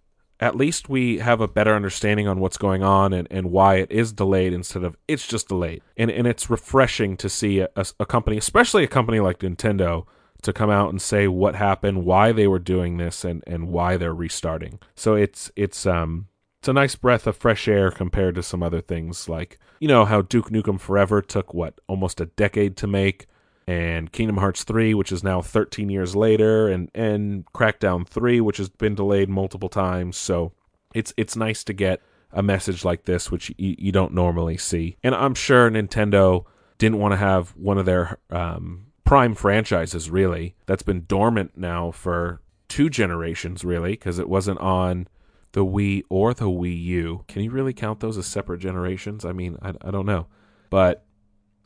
at 0.41 0.57
least 0.57 0.89
we 0.89 1.19
have 1.19 1.41
a 1.41 1.49
better 1.49 1.75
understanding 1.75 2.27
on 2.27 2.41
what's 2.41 2.57
going 2.57 2.83
on 2.83 3.13
and, 3.13 3.29
and 3.31 3.51
why 3.51 3.77
it 3.77 3.91
is 3.91 4.13
delayed 4.13 4.53
instead 4.53 4.83
of 4.85 4.97
it's 5.09 5.27
just 5.27 5.49
delayed. 5.49 5.83
And 5.97 6.11
and 6.11 6.27
it's 6.27 6.51
refreshing 6.51 7.17
to 7.19 7.29
see 7.29 7.61
a, 7.61 7.69
a, 7.77 7.87
a, 8.01 8.07
company, 8.07 8.37
especially 8.37 8.85
a 8.85 8.89
company 8.89 9.21
like 9.21 9.39
Nintendo, 9.39 10.07
to 10.43 10.53
come 10.53 10.71
out 10.71 10.91
and 10.91 11.01
say 11.01 11.29
what 11.29 11.55
happened, 11.55 12.05
why 12.05 12.33
they 12.33 12.47
were 12.47 12.59
doing 12.59 12.97
this, 12.97 13.25
and, 13.25 13.43
and 13.47 13.69
why 13.69 13.97
they're 13.97 14.15
restarting. 14.15 14.79
So 14.95 15.15
it's 15.15 15.51
it's 15.57 15.87
um 15.87 16.29
it's 16.61 16.69
a 16.69 16.73
nice 16.73 16.95
breath 16.95 17.27
of 17.27 17.37
fresh 17.37 17.67
air 17.67 17.91
compared 17.91 18.35
to 18.37 18.43
some 18.43 18.63
other 18.63 18.81
things 18.81 19.29
like 19.29 19.59
you 19.81 19.89
know 19.89 20.05
how 20.05 20.23
Duke 20.23 20.51
Nukem 20.51 20.79
Forever 20.79 21.23
took 21.23 21.53
what 21.55 21.81
almost 21.89 22.21
a 22.21 22.27
decade 22.27 22.77
to 22.79 22.87
make 22.87 23.27
and 23.67 24.11
Kingdom 24.11 24.39
Hearts 24.39 24.65
3, 24.65 24.95
which 24.95 25.13
is 25.13 25.23
now 25.23 25.41
13 25.41 25.89
years 25.89 26.17
later, 26.17 26.69
and 26.69 26.91
and 26.95 27.45
Crackdown 27.53 28.07
3, 28.07 28.41
which 28.41 28.57
has 28.57 28.69
been 28.69 28.95
delayed 28.95 29.29
multiple 29.29 29.69
times. 29.69 30.17
So 30.17 30.53
it's 30.95 31.13
it's 31.17 31.37
nice 31.37 31.65
to 31.65 31.73
get 31.73 32.03
a 32.33 32.43
message 32.43 32.85
like 32.85 33.05
this, 33.05 33.31
which 33.31 33.51
you, 33.57 33.75
you 33.79 33.93
don't 33.93 34.15
normally 34.15 34.57
see. 34.57 34.97
And 35.03 35.15
I'm 35.15 35.35
sure 35.35 35.71
Nintendo 35.71 36.45
didn't 36.79 36.99
want 36.99 37.13
to 37.13 37.19
have 37.19 37.51
one 37.51 37.79
of 37.79 37.87
their 37.87 38.19
um, 38.31 38.87
prime 39.13 39.35
franchises 39.35 40.09
really 40.09 40.55
that's 40.65 40.83
been 40.83 41.05
dormant 41.05 41.53
now 41.55 41.91
for 41.91 42.41
two 42.67 42.89
generations 42.89 43.63
really 43.63 43.91
because 43.91 44.19
it 44.19 44.27
wasn't 44.27 44.59
on 44.59 45.07
the 45.53 45.63
Wii 45.63 46.03
or 46.09 46.33
the 46.33 46.47
Wii 46.47 46.83
U. 46.85 47.23
Can 47.29 47.43
you 47.43 47.51
really 47.51 47.75
count 47.75 48.01
those 48.01 48.17
as 48.17 48.27
separate 48.27 48.61
generations? 48.61 49.27
I 49.27 49.33
mean, 49.33 49.59
I, 49.61 49.75
I 49.83 49.91
don't 49.91 50.07
know, 50.07 50.29
but 50.71 51.05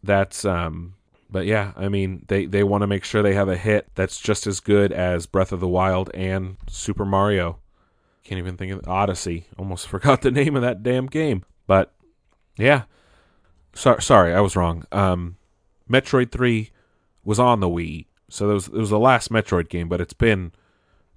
that's 0.03 0.45
um 0.45 0.95
but 1.31 1.47
yeah, 1.47 1.71
I 1.77 1.89
mean, 1.89 2.25
they, 2.27 2.47
they 2.47 2.65
want 2.65 2.83
to 2.83 2.89
make 2.89 3.05
sure 3.05 3.23
they 3.23 3.35
have 3.35 3.49
a 3.49 3.57
hit 3.57 3.91
that's 3.95 4.19
just 4.19 4.49
as 4.49 4.59
good 4.59 4.91
as 4.91 5.27
Breath 5.27 5.53
of 5.53 5.61
the 5.61 5.69
Wild 5.69 6.11
and 6.15 6.57
Super 6.69 7.05
Mario. 7.05 7.61
Can't 8.25 8.41
even 8.41 8.57
think 8.57 8.73
of 8.73 8.89
Odyssey. 8.89 9.47
Almost 9.57 9.87
forgot 9.87 10.23
the 10.23 10.33
name 10.33 10.57
of 10.57 10.63
that 10.63 10.83
damn 10.83 11.07
game. 11.07 11.45
But 11.69 11.95
yeah, 12.57 12.87
so, 13.73 13.99
sorry, 14.01 14.35
I 14.35 14.41
was 14.41 14.57
wrong. 14.57 14.85
Um, 14.91 15.37
Metroid 15.89 16.33
Three 16.33 16.73
was 17.27 17.39
on 17.39 17.61
the 17.61 17.69
Wii, 17.69 18.07
so 18.31 18.51
it 18.51 18.55
was 18.55 18.69
it 18.69 18.73
was 18.75 18.91
the 18.91 18.99
last 18.99 19.31
Metroid 19.31 19.69
game. 19.69 19.89
But 19.91 20.01
it's 20.01 20.15
been, 20.15 20.53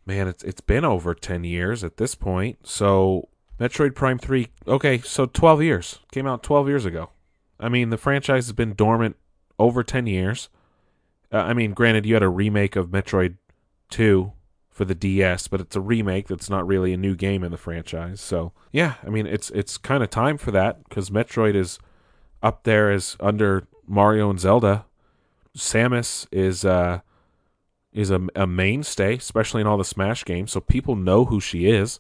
man, 0.06 0.28
it's 0.28 0.44
it's 0.44 0.62
been 0.62 0.84
over 0.84 1.14
ten 1.14 1.46
years 1.46 1.86
at 1.86 1.96
this 1.96 2.16
point. 2.16 2.68
So 2.68 3.30
Metroid 3.58 3.96
Prime 3.96 4.20
Three, 4.20 4.48
okay, 4.68 4.98
so 4.98 5.26
twelve 5.26 5.64
years 5.64 6.00
came 6.12 6.28
out 6.28 6.44
twelve 6.44 6.68
years 6.68 6.84
ago. 6.84 7.12
I 7.60 7.70
mean, 7.70 7.90
the 7.90 7.98
franchise 7.98 8.46
has 8.48 8.54
been 8.54 8.74
dormant 8.74 9.18
over 9.58 9.84
10 9.84 10.08
years. 10.08 10.50
Uh, 11.32 11.38
I 11.38 11.54
mean, 11.54 11.74
granted, 11.74 12.06
you 12.06 12.14
had 12.14 12.24
a 12.24 12.30
remake 12.30 12.76
of 12.76 12.90
Metroid 12.90 13.38
2 13.90 14.32
for 14.70 14.86
the 14.86 14.96
DS, 14.96 15.48
but 15.48 15.60
it's 15.60 15.76
a 15.76 15.82
remake 15.82 16.28
that's 16.28 16.50
not 16.50 16.66
really 16.66 16.94
a 16.94 16.98
new 16.98 17.16
game 17.16 17.44
in 17.44 17.52
the 17.52 17.58
franchise. 17.58 18.22
So, 18.22 18.54
yeah, 18.72 18.96
I 19.04 19.10
mean, 19.10 19.28
it's 19.28 19.50
it's 19.50 19.78
kind 19.78 20.02
of 20.02 20.10
time 20.10 20.38
for 20.38 20.52
that 20.52 20.84
because 20.86 21.10
Metroid 21.10 21.56
is 21.56 21.80
up 22.42 22.64
there 22.64 22.90
as 22.90 23.18
under 23.20 23.68
Mario 23.86 24.30
and 24.30 24.40
Zelda. 24.40 24.86
Samus 25.58 26.28
is 26.32 26.64
uh 26.66 27.02
is 27.92 28.12
a, 28.12 28.22
a 28.36 28.46
mainstay, 28.46 29.16
especially 29.16 29.62
in 29.62 29.68
all 29.68 29.78
the 29.78 29.86
Smash 29.86 30.24
games, 30.24 30.52
so 30.52 30.60
people 30.60 30.96
know 30.96 31.26
who 31.26 31.40
she 31.40 31.70
is. 31.70 32.00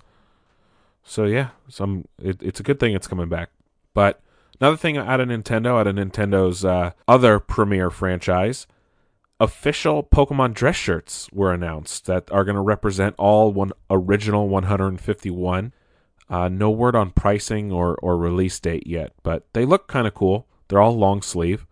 So 1.03 1.25
yeah, 1.25 1.49
some 1.67 2.05
it, 2.21 2.41
it's 2.41 2.59
a 2.59 2.63
good 2.63 2.79
thing 2.79 2.93
it's 2.93 3.07
coming 3.07 3.29
back. 3.29 3.49
But 3.93 4.21
Another 4.61 4.77
thing 4.77 4.97
out 4.97 5.21
of 5.21 5.29
Nintendo, 5.29 5.79
out 5.79 5.87
of 5.87 5.95
Nintendo's 5.95 6.65
uh, 6.65 6.91
other 7.07 7.39
premier 7.39 7.89
franchise, 7.89 8.67
official 9.39 10.03
Pokemon 10.03 10.53
dress 10.53 10.75
shirts 10.75 11.29
were 11.31 11.53
announced 11.53 12.05
that 12.07 12.29
are 12.29 12.43
going 12.43 12.55
to 12.55 12.61
represent 12.61 13.15
all 13.17 13.53
one 13.53 13.71
original 13.89 14.49
151. 14.49 15.73
Uh, 16.29 16.49
no 16.49 16.69
word 16.69 16.95
on 16.95 17.11
pricing 17.11 17.71
or, 17.71 17.95
or 17.95 18.17
release 18.17 18.59
date 18.59 18.85
yet, 18.85 19.13
but 19.23 19.47
they 19.53 19.63
look 19.65 19.87
kind 19.87 20.05
of 20.05 20.13
cool. 20.13 20.45
They're 20.67 20.81
all 20.81 20.97
long 20.97 21.21
sleeve. 21.21 21.65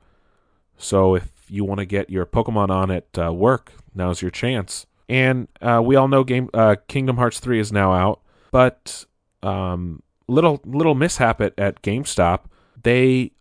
So 0.78 1.16
if 1.16 1.32
you 1.50 1.66
want 1.66 1.80
to 1.80 1.86
get 1.86 2.10
your 2.10 2.26
Pokemon 2.26 2.70
on 2.70 2.92
at 2.92 3.06
uh, 3.18 3.34
work, 3.34 3.74
now's 3.94 4.22
your 4.22 4.32
chance. 4.32 4.86
And 5.10 5.48
uh, 5.62 5.82
we 5.84 5.96
all 5.96 6.08
know 6.08 6.24
game 6.24 6.50
uh, 6.54 6.76
Kingdom 6.88 7.18
Hearts 7.18 7.40
3 7.40 7.60
is 7.60 7.72
now 7.72 7.94
out, 7.94 8.22
but 8.52 9.06
um, 9.42 10.04
little 10.28 10.60
little 10.66 10.96
mishap 10.96 11.40
at, 11.40 11.54
at 11.58 11.82
GameStop 11.82 12.42
they 12.84 13.32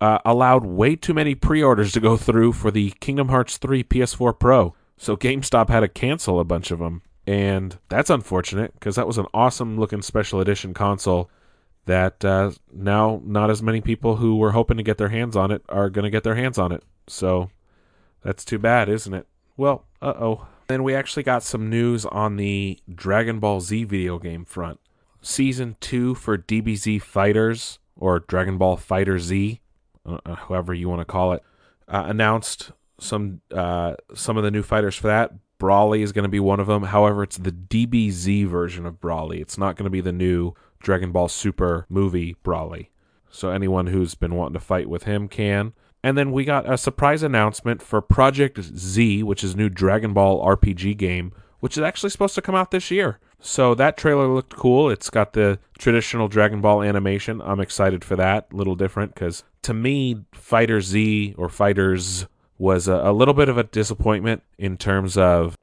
uh, 0.00 0.18
allowed 0.24 0.64
way 0.64 0.96
too 0.96 1.14
many 1.14 1.34
pre-orders 1.34 1.92
to 1.92 2.00
go 2.00 2.16
through 2.16 2.52
for 2.52 2.70
the 2.70 2.92
Kingdom 3.00 3.28
Hearts 3.28 3.58
3 3.58 3.84
PS4 3.84 4.38
Pro. 4.38 4.74
So 4.96 5.16
GameStop 5.16 5.68
had 5.68 5.80
to 5.80 5.88
cancel 5.88 6.38
a 6.38 6.44
bunch 6.44 6.70
of 6.70 6.78
them. 6.78 7.02
And 7.26 7.78
that's 7.88 8.10
unfortunate 8.10 8.74
because 8.74 8.96
that 8.96 9.06
was 9.06 9.18
an 9.18 9.26
awesome 9.34 9.78
looking 9.78 10.02
special 10.02 10.40
edition 10.40 10.74
console 10.74 11.30
that 11.86 12.24
uh, 12.24 12.52
now 12.72 13.20
not 13.24 13.50
as 13.50 13.62
many 13.62 13.80
people 13.80 14.16
who 14.16 14.36
were 14.36 14.52
hoping 14.52 14.76
to 14.76 14.82
get 14.82 14.98
their 14.98 15.08
hands 15.08 15.36
on 15.36 15.50
it 15.50 15.62
are 15.68 15.90
going 15.90 16.04
to 16.04 16.10
get 16.10 16.24
their 16.24 16.34
hands 16.34 16.58
on 16.58 16.72
it. 16.72 16.82
So 17.06 17.50
that's 18.22 18.44
too 18.44 18.58
bad, 18.58 18.88
isn't 18.88 19.14
it? 19.14 19.26
Well, 19.56 19.84
uh 20.00 20.14
oh. 20.18 20.46
Then 20.66 20.82
we 20.82 20.94
actually 20.94 21.22
got 21.24 21.42
some 21.42 21.68
news 21.68 22.06
on 22.06 22.36
the 22.36 22.78
Dragon 22.92 23.38
Ball 23.38 23.60
Z 23.60 23.84
video 23.84 24.18
game 24.18 24.44
front. 24.44 24.80
Season 25.20 25.76
2 25.80 26.14
for 26.14 26.38
DBZ 26.38 27.02
Fighters 27.02 27.78
or 27.96 28.20
Dragon 28.20 28.58
Ball 28.58 28.76
Fighter 28.76 29.18
Z, 29.18 29.60
uh, 30.06 30.18
uh, 30.24 30.34
however 30.34 30.74
you 30.74 30.88
want 30.88 31.00
to 31.00 31.04
call 31.04 31.32
it, 31.32 31.42
uh, 31.88 32.04
announced 32.06 32.72
some 32.98 33.40
uh, 33.54 33.94
some 34.14 34.36
of 34.36 34.42
the 34.42 34.50
new 34.50 34.62
fighters 34.62 34.96
for 34.96 35.06
that. 35.08 35.32
Broly 35.60 36.00
is 36.00 36.12
going 36.12 36.24
to 36.24 36.28
be 36.28 36.40
one 36.40 36.60
of 36.60 36.66
them. 36.66 36.84
However, 36.84 37.22
it's 37.22 37.38
the 37.38 37.52
DBZ 37.52 38.46
version 38.46 38.86
of 38.86 39.00
Broly. 39.00 39.40
It's 39.40 39.56
not 39.56 39.76
going 39.76 39.84
to 39.84 39.90
be 39.90 40.00
the 40.00 40.12
new 40.12 40.54
Dragon 40.84 41.10
Ball 41.10 41.28
Super 41.28 41.86
movie 41.88 42.36
Broly. 42.44 42.88
So 43.30 43.50
anyone 43.50 43.88
who's 43.88 44.14
been 44.14 44.36
wanting 44.36 44.54
to 44.54 44.60
fight 44.60 44.88
with 44.88 45.04
him 45.04 45.26
can. 45.26 45.72
And 46.04 46.16
then 46.16 46.30
we 46.30 46.44
got 46.44 46.70
a 46.70 46.78
surprise 46.78 47.22
announcement 47.22 47.82
for 47.82 48.00
Project 48.00 48.60
Z, 48.62 49.22
which 49.22 49.42
is 49.42 49.56
new 49.56 49.68
Dragon 49.68 50.12
Ball 50.12 50.44
RPG 50.46 50.96
game, 50.96 51.32
which 51.60 51.76
is 51.76 51.82
actually 51.82 52.10
supposed 52.10 52.34
to 52.36 52.42
come 52.42 52.54
out 52.54 52.70
this 52.70 52.90
year. 52.90 53.18
So 53.40 53.74
that 53.74 53.96
trailer 53.96 54.28
looked 54.28 54.54
cool. 54.54 54.90
It's 54.90 55.10
got 55.10 55.32
the 55.32 55.58
traditional 55.78 56.28
Dragon 56.28 56.60
Ball 56.60 56.82
animation. 56.82 57.42
I'm 57.42 57.60
excited 57.60 58.04
for 58.04 58.16
that. 58.16 58.48
A 58.52 58.56
little 58.56 58.76
different 58.76 59.14
because 59.14 59.42
to 59.62 59.74
me, 59.74 60.24
Fighter 60.32 60.80
Z 60.80 61.34
or 61.36 61.48
Fighters 61.48 62.26
was 62.58 62.86
a, 62.86 62.94
a 62.94 63.12
little 63.12 63.34
bit 63.34 63.48
of 63.48 63.58
a 63.58 63.64
disappointment 63.64 64.42
in 64.58 64.76
terms 64.76 65.18
of 65.18 65.56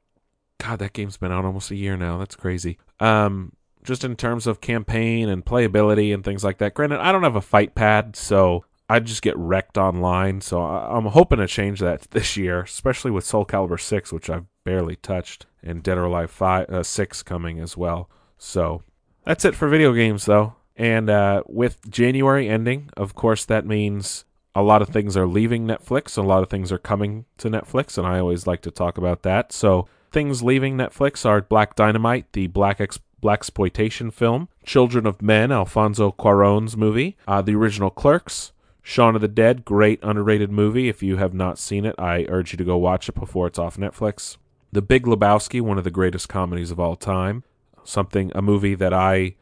God, 0.58 0.78
that 0.78 0.92
game's 0.92 1.16
been 1.16 1.32
out 1.32 1.44
almost 1.44 1.70
a 1.70 1.76
year 1.76 1.96
now. 1.96 2.18
That's 2.18 2.36
crazy. 2.36 2.78
Um, 3.00 3.52
just 3.84 4.04
in 4.04 4.16
terms 4.16 4.46
of 4.46 4.60
campaign 4.60 5.28
and 5.28 5.44
playability 5.44 6.12
and 6.14 6.24
things 6.24 6.44
like 6.44 6.58
that. 6.58 6.74
Granted, 6.74 7.00
I 7.00 7.12
don't 7.12 7.22
have 7.24 7.36
a 7.36 7.40
fight 7.40 7.74
pad, 7.74 8.14
so 8.16 8.64
I 8.88 9.00
just 9.00 9.22
get 9.22 9.36
wrecked 9.36 9.78
online. 9.78 10.40
So 10.40 10.62
I- 10.62 10.96
I'm 10.96 11.06
hoping 11.06 11.38
to 11.38 11.46
change 11.46 11.80
that 11.80 12.02
this 12.10 12.36
year, 12.36 12.60
especially 12.62 13.10
with 13.10 13.24
Soul 13.24 13.44
Calibur 13.46 13.80
6, 13.80 14.12
which 14.12 14.30
I've 14.30 14.44
barely 14.64 14.96
touched, 14.96 15.46
and 15.62 15.82
Dead 15.82 15.98
or 15.98 16.04
Alive 16.04 16.30
5, 16.30 16.68
uh, 16.70 16.82
6 16.82 17.22
coming 17.22 17.58
as 17.58 17.76
well. 17.76 18.08
So 18.38 18.82
that's 19.24 19.44
it 19.44 19.54
for 19.54 19.68
video 19.68 19.92
games, 19.92 20.24
though. 20.26 20.54
And 20.76 21.10
uh, 21.10 21.42
with 21.46 21.90
January 21.90 22.48
ending, 22.48 22.90
of 22.96 23.14
course, 23.14 23.44
that 23.44 23.66
means 23.66 24.24
a 24.54 24.62
lot 24.62 24.82
of 24.82 24.88
things 24.88 25.16
are 25.16 25.26
leaving 25.26 25.66
Netflix, 25.66 26.16
a 26.18 26.22
lot 26.22 26.42
of 26.42 26.50
things 26.50 26.70
are 26.72 26.78
coming 26.78 27.24
to 27.38 27.48
Netflix, 27.48 27.96
and 27.98 28.06
I 28.06 28.18
always 28.18 28.46
like 28.46 28.62
to 28.62 28.70
talk 28.70 28.98
about 28.98 29.22
that. 29.22 29.52
So 29.52 29.86
things 30.10 30.42
leaving 30.42 30.76
Netflix 30.76 31.24
are 31.24 31.40
Black 31.40 31.74
Dynamite, 31.76 32.32
the 32.32 32.46
black 32.48 32.80
ex- 32.80 32.98
black 33.22 33.38
exploitation 33.38 34.10
film, 34.10 34.48
Children 34.66 35.06
of 35.06 35.22
Men, 35.22 35.50
Alfonso 35.50 36.12
Cuarón's 36.12 36.76
movie, 36.76 37.16
uh, 37.26 37.40
the 37.40 37.54
original 37.54 37.88
Clerks, 37.88 38.52
Shaun 38.82 39.14
of 39.14 39.22
the 39.22 39.28
Dead, 39.28 39.64
great 39.64 40.00
underrated 40.02 40.50
movie. 40.50 40.90
If 40.90 41.02
you 41.02 41.16
have 41.16 41.32
not 41.32 41.58
seen 41.58 41.86
it, 41.86 41.94
I 41.98 42.26
urge 42.28 42.52
you 42.52 42.58
to 42.58 42.64
go 42.64 42.76
watch 42.76 43.08
it 43.08 43.14
before 43.14 43.46
it's 43.46 43.58
off 43.58 43.78
Netflix. 43.78 44.36
The 44.72 44.82
Big 44.82 45.04
Lebowski, 45.04 45.62
one 45.62 45.78
of 45.78 45.84
the 45.84 45.90
greatest 45.90 46.28
comedies 46.28 46.70
of 46.70 46.80
all 46.80 46.96
time, 46.96 47.44
something 47.84 48.32
a 48.34 48.42
movie 48.42 48.74
that 48.74 48.92
I 48.92 49.36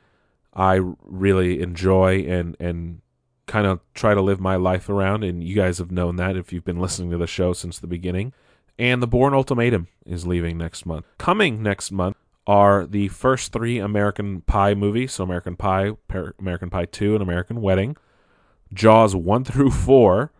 I 0.55 0.81
really 1.03 1.61
enjoy 1.61 2.21
and 2.21 2.57
and 2.61 3.01
kind 3.47 3.67
of 3.67 3.81
try 3.95 4.15
to 4.15 4.21
live 4.21 4.41
my 4.41 4.57
life 4.57 4.89
around 4.89 5.25
and 5.25 5.43
you 5.43 5.57
guys 5.57 5.79
have 5.79 5.91
known 5.91 6.17
that 6.17 6.37
if 6.37 6.53
you've 6.53 6.65
been 6.65 6.79
listening 6.79 7.11
to 7.11 7.19
the 7.19 7.27
show 7.27 7.53
since 7.53 7.79
the 7.79 7.87
beginning. 7.87 8.33
And 8.79 9.03
The 9.03 9.09
Bourne 9.09 9.35
Ultimatum 9.35 9.89
is 10.07 10.27
leaving 10.27 10.57
next 10.57 10.87
month. 10.87 11.05
Coming 11.19 11.63
next 11.63 11.91
month 11.91 12.17
are 12.51 12.85
the 12.85 13.07
first 13.07 13.53
3 13.53 13.79
American 13.79 14.41
Pie 14.41 14.75
movies, 14.75 15.13
so 15.13 15.23
American 15.23 15.55
Pie, 15.55 15.93
Per- 16.09 16.35
American 16.41 16.69
Pie 16.69 16.87
2 16.87 17.15
and 17.15 17.23
American 17.23 17.61
Wedding. 17.61 17.97
Jaws 18.75 19.15
1 19.15 19.45
through 19.45 19.71
4, 19.71 20.33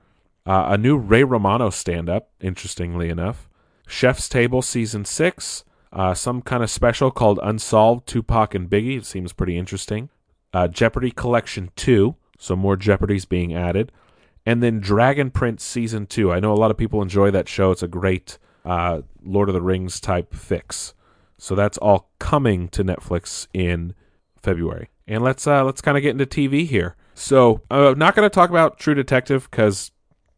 uh, 0.45 0.65
a 0.71 0.77
new 0.77 0.97
Ray 0.97 1.23
Romano 1.23 1.71
stand 1.71 2.11
up, 2.11 2.31
interestingly 2.41 3.11
enough. 3.11 3.49
Chef's 3.87 4.29
Table 4.29 4.61
Season 4.61 5.05
6, 5.05 5.63
uh, 5.93 6.13
some 6.13 6.43
kind 6.43 6.65
of 6.65 6.71
special 6.71 7.13
called 7.13 7.39
Unsolved 7.45 8.09
Tupac 8.09 8.57
and 8.57 8.69
Biggie. 8.69 8.99
It 8.99 9.07
seems 9.07 9.33
pretty 9.33 9.57
interesting. 9.57 10.09
Uh, 10.53 10.67
Jeopardy 10.67 11.13
Collection 11.13 11.71
2, 11.77 12.17
so 12.41 12.57
more 12.57 12.77
Jeopardies 12.77 13.25
being 13.25 13.55
added. 13.55 13.93
And 14.45 14.61
then 14.61 14.81
Dragon 14.81 15.31
Prince 15.31 15.63
Season 15.63 16.07
2. 16.07 16.33
I 16.33 16.41
know 16.41 16.53
a 16.53 16.59
lot 16.59 16.73
of 16.73 16.77
people 16.77 17.03
enjoy 17.03 17.31
that 17.31 17.49
show. 17.49 17.71
It's 17.71 17.85
a 17.85 17.89
great 17.89 18.37
uh, 18.65 19.03
Lord 19.23 19.49
of 19.49 19.55
the 19.55 19.63
Rings 19.63 20.01
type 20.01 20.35
fix. 20.35 20.95
So 21.41 21.55
that's 21.55 21.79
all 21.79 22.11
coming 22.19 22.69
to 22.69 22.85
Netflix 22.85 23.49
in 23.55 23.95
February. 24.43 24.91
And 25.09 25.25
let's 25.25 25.47
uh, 25.47 25.65
let's 25.65 25.81
kind 25.81 25.97
of 25.97 26.03
get 26.03 26.11
into 26.11 26.27
TV 26.27 26.67
here. 26.67 26.97
So 27.15 27.63
I'm 27.71 27.99
not 27.99 28.15
going 28.15 28.27
to 28.29 28.35
talk 28.35 28.51
about 28.51 28.79
True 28.79 28.95
Detective 28.95 29.51
because 29.51 29.91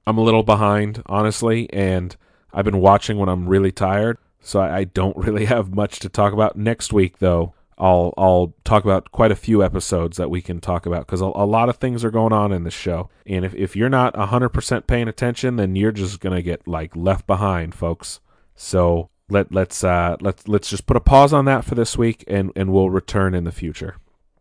I'm 0.06 0.16
a 0.16 0.22
little 0.22 0.42
behind, 0.42 1.02
honestly, 1.06 1.72
and 1.72 2.16
I've 2.52 2.64
been 2.64 2.80
watching 2.80 3.18
when 3.18 3.28
I'm 3.28 3.48
really 3.48 3.72
tired, 3.72 4.18
so 4.40 4.60
I, 4.60 4.78
I 4.78 4.84
don't 4.84 5.16
really 5.26 5.46
have 5.46 5.74
much 5.74 5.98
to 6.00 6.08
talk 6.08 6.32
about. 6.32 6.56
Next 6.56 6.92
week, 6.92 7.18
though, 7.18 7.54
I'll 7.78 8.14
I'll 8.16 8.54
talk 8.64 8.84
about 8.84 9.10
quite 9.10 9.32
a 9.32 9.36
few 9.36 9.62
episodes 9.62 10.16
that 10.16 10.30
we 10.30 10.40
can 10.40 10.60
talk 10.60 10.86
about 10.86 11.06
because 11.06 11.20
a, 11.20 11.26
a 11.26 11.46
lot 11.46 11.68
of 11.68 11.76
things 11.76 12.04
are 12.04 12.10
going 12.10 12.32
on 12.32 12.52
in 12.52 12.64
this 12.64 12.74
show, 12.74 13.10
and 13.26 13.44
if 13.44 13.54
if 13.54 13.74
you're 13.74 13.88
not 13.88 14.14
100% 14.14 14.86
paying 14.86 15.08
attention, 15.08 15.56
then 15.56 15.74
you're 15.76 15.92
just 15.92 16.20
gonna 16.20 16.42
get 16.42 16.66
like 16.66 16.94
left 16.94 17.26
behind, 17.26 17.74
folks. 17.74 18.20
So 18.54 19.10
let 19.32 19.52
let's 19.52 19.82
uh 19.82 20.16
let's 20.20 20.46
let's 20.46 20.70
just 20.70 20.86
put 20.86 20.96
a 20.96 21.00
pause 21.00 21.32
on 21.32 21.46
that 21.46 21.64
for 21.64 21.74
this 21.74 21.98
week, 21.98 22.22
and 22.28 22.52
and 22.54 22.72
we'll 22.72 22.90
return 22.90 23.34
in 23.34 23.44
the 23.44 23.52
future. 23.52 23.96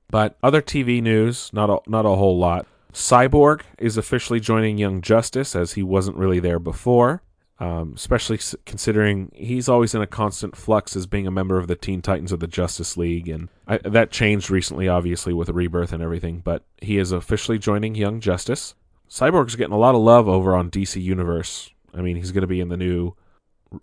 But 0.10 0.38
other 0.43 0.62
TV 0.62 1.01
news, 1.01 1.49
not 1.54 1.69
a, 1.69 1.80
not 1.89 2.06
a 2.06 2.10
whole 2.10 2.38
lot. 2.38 2.67
Cyborg 2.93 3.62
is 3.80 3.95
officially 3.95 4.41
joining 4.41 4.77
Young 4.77 5.01
Justice 5.01 5.56
as 5.56 5.73
he 5.73 5.84
wasn't 5.84 6.17
really 6.17 6.41
there 6.41 6.60
before, 6.60 7.23
um, 7.60 7.93
especially 7.95 8.38
considering 8.65 9.32
he's 9.34 9.69
always 9.69 9.95
in 9.95 10.01
a 10.01 10.08
constant 10.08 10.58
flux 10.58 10.97
as 10.97 11.08
being 11.08 11.25
a 11.25 11.32
member 11.32 11.58
of 11.58 11.67
the 11.67 11.77
Teen 11.77 12.01
Titans 12.01 12.34
of 12.34 12.41
the 12.41 12.47
Justice 12.47 12.97
League, 12.97 13.30
and 13.30 13.47
I, 13.65 13.77
that 13.77 14.12
changed 14.12 14.49
recently, 14.49 14.89
obviously 14.89 15.34
with 15.34 15.47
Rebirth 15.49 15.93
and 15.93 16.04
everything. 16.04 16.41
But 16.43 16.63
he 16.82 16.97
is 16.97 17.13
officially 17.13 17.58
joining 17.58 17.95
Young 17.95 18.19
Justice. 18.19 18.75
Cyborg's 19.10 19.56
getting 19.56 19.73
a 19.73 19.80
lot 19.80 19.95
of 19.95 20.01
love 20.01 20.27
over 20.27 20.56
on 20.56 20.69
DC 20.69 21.01
Universe. 21.01 21.69
I 21.93 22.01
mean, 22.01 22.17
he's 22.17 22.32
going 22.32 22.41
to 22.41 22.47
be 22.47 22.62
in 22.62 22.69
the 22.69 22.77
new 22.77 23.13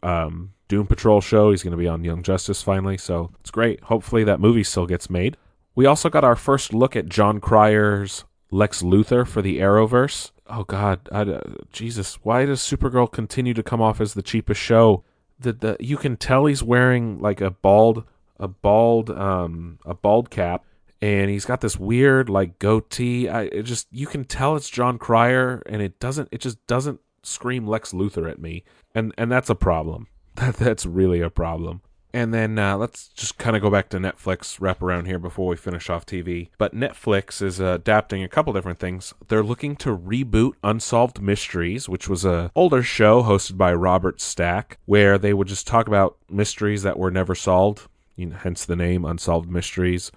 um, 0.02 0.52
Doom 0.68 0.86
Patrol 0.86 1.20
show. 1.20 1.50
He's 1.50 1.62
going 1.62 1.72
to 1.72 1.76
be 1.76 1.88
on 1.88 2.04
Young 2.04 2.22
Justice 2.22 2.62
finally, 2.62 2.98
so 2.98 3.30
it's 3.40 3.50
great. 3.50 3.80
Hopefully, 3.84 4.24
that 4.24 4.40
movie 4.40 4.64
still 4.64 4.86
gets 4.86 5.08
made. 5.10 5.36
We 5.74 5.86
also 5.86 6.10
got 6.10 6.24
our 6.24 6.36
first 6.36 6.74
look 6.74 6.96
at 6.96 7.08
Jon 7.08 7.40
Cryer's 7.40 8.24
Lex 8.50 8.82
Luthor 8.82 9.26
for 9.26 9.42
the 9.42 9.58
Arrowverse. 9.58 10.32
Oh 10.46 10.64
God, 10.64 11.08
I, 11.12 11.20
uh, 11.20 11.40
Jesus! 11.72 12.18
Why 12.22 12.46
does 12.46 12.60
Supergirl 12.60 13.10
continue 13.10 13.54
to 13.54 13.62
come 13.62 13.82
off 13.82 14.00
as 14.00 14.14
the 14.14 14.22
cheapest 14.22 14.60
show? 14.60 15.04
The 15.38 15.52
the 15.52 15.76
you 15.78 15.96
can 15.96 16.16
tell 16.16 16.46
he's 16.46 16.62
wearing 16.62 17.20
like 17.20 17.40
a 17.40 17.50
bald 17.50 18.04
a 18.38 18.48
bald 18.48 19.10
um 19.10 19.78
a 19.84 19.94
bald 19.94 20.30
cap, 20.30 20.64
and 21.00 21.30
he's 21.30 21.44
got 21.44 21.60
this 21.60 21.78
weird 21.78 22.28
like 22.28 22.58
goatee. 22.58 23.28
I 23.28 23.48
just 23.60 23.86
you 23.90 24.06
can 24.06 24.24
tell 24.24 24.56
it's 24.56 24.70
Jon 24.70 24.98
Cryer, 24.98 25.62
and 25.66 25.82
it 25.82 26.00
doesn't 26.00 26.28
it 26.32 26.40
just 26.40 26.66
doesn't 26.66 27.00
scream 27.28 27.66
Lex 27.66 27.92
Luthor 27.92 28.30
at 28.30 28.40
me, 28.40 28.64
and 28.94 29.12
and 29.18 29.30
that's 29.30 29.50
a 29.50 29.54
problem. 29.54 30.08
That 30.38 30.54
that's 30.54 30.86
really 30.86 31.20
a 31.20 31.30
problem. 31.30 31.82
And 32.12 32.32
then 32.32 32.58
uh, 32.58 32.76
let's 32.76 33.08
just 33.08 33.38
kind 33.38 33.54
of 33.54 33.62
go 33.62 33.70
back 33.70 33.90
to 33.90 33.98
Netflix, 33.98 34.60
wrap 34.60 34.82
around 34.82 35.06
here 35.06 35.18
before 35.18 35.48
we 35.48 35.56
finish 35.56 35.90
off 35.90 36.06
TV. 36.06 36.48
But 36.56 36.74
Netflix 36.74 37.42
is 37.42 37.60
uh, 37.60 37.74
adapting 37.74 38.22
a 38.22 38.28
couple 38.28 38.52
different 38.52 38.78
things. 38.78 39.12
They're 39.28 39.42
looking 39.42 39.76
to 39.76 39.96
reboot 39.96 40.52
Unsolved 40.64 41.20
Mysteries, 41.20 41.88
which 41.88 42.08
was 42.08 42.24
a 42.24 42.50
older 42.54 42.82
show 42.82 43.22
hosted 43.22 43.58
by 43.58 43.74
Robert 43.74 44.20
Stack, 44.20 44.78
where 44.86 45.18
they 45.18 45.34
would 45.34 45.48
just 45.48 45.66
talk 45.66 45.86
about 45.86 46.16
mysteries 46.30 46.82
that 46.82 46.98
were 46.98 47.10
never 47.10 47.34
solved. 47.34 47.88
You 48.16 48.26
know, 48.26 48.36
hence 48.36 48.64
the 48.64 48.76
name 48.76 49.04
Unsolved 49.04 49.50
Mysteries. 49.50 50.10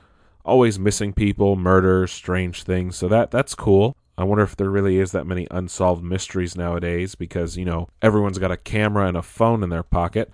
Always 0.46 0.80
missing 0.80 1.14
people, 1.14 1.56
murder, 1.56 2.08
strange 2.08 2.64
things. 2.64 2.96
So 2.96 3.10
that 3.10 3.32
that's 3.32 3.54
cool. 3.54 3.98
I 4.22 4.24
wonder 4.24 4.44
if 4.44 4.56
there 4.56 4.70
really 4.70 5.00
is 5.00 5.12
that 5.14 5.26
many 5.26 5.48
unsolved 5.50 6.04
mysteries 6.04 6.56
nowadays 6.56 7.16
because, 7.16 7.58
you 7.58 7.66
know, 7.66 7.90
everyone's 8.02 8.38
got 8.38 8.52
a 8.52 8.58
camera 8.58 9.08
and 9.08 9.18
a 9.18 9.22
phone 9.22 9.64
in 9.64 9.70
their 9.70 9.84
pocket 9.84 10.32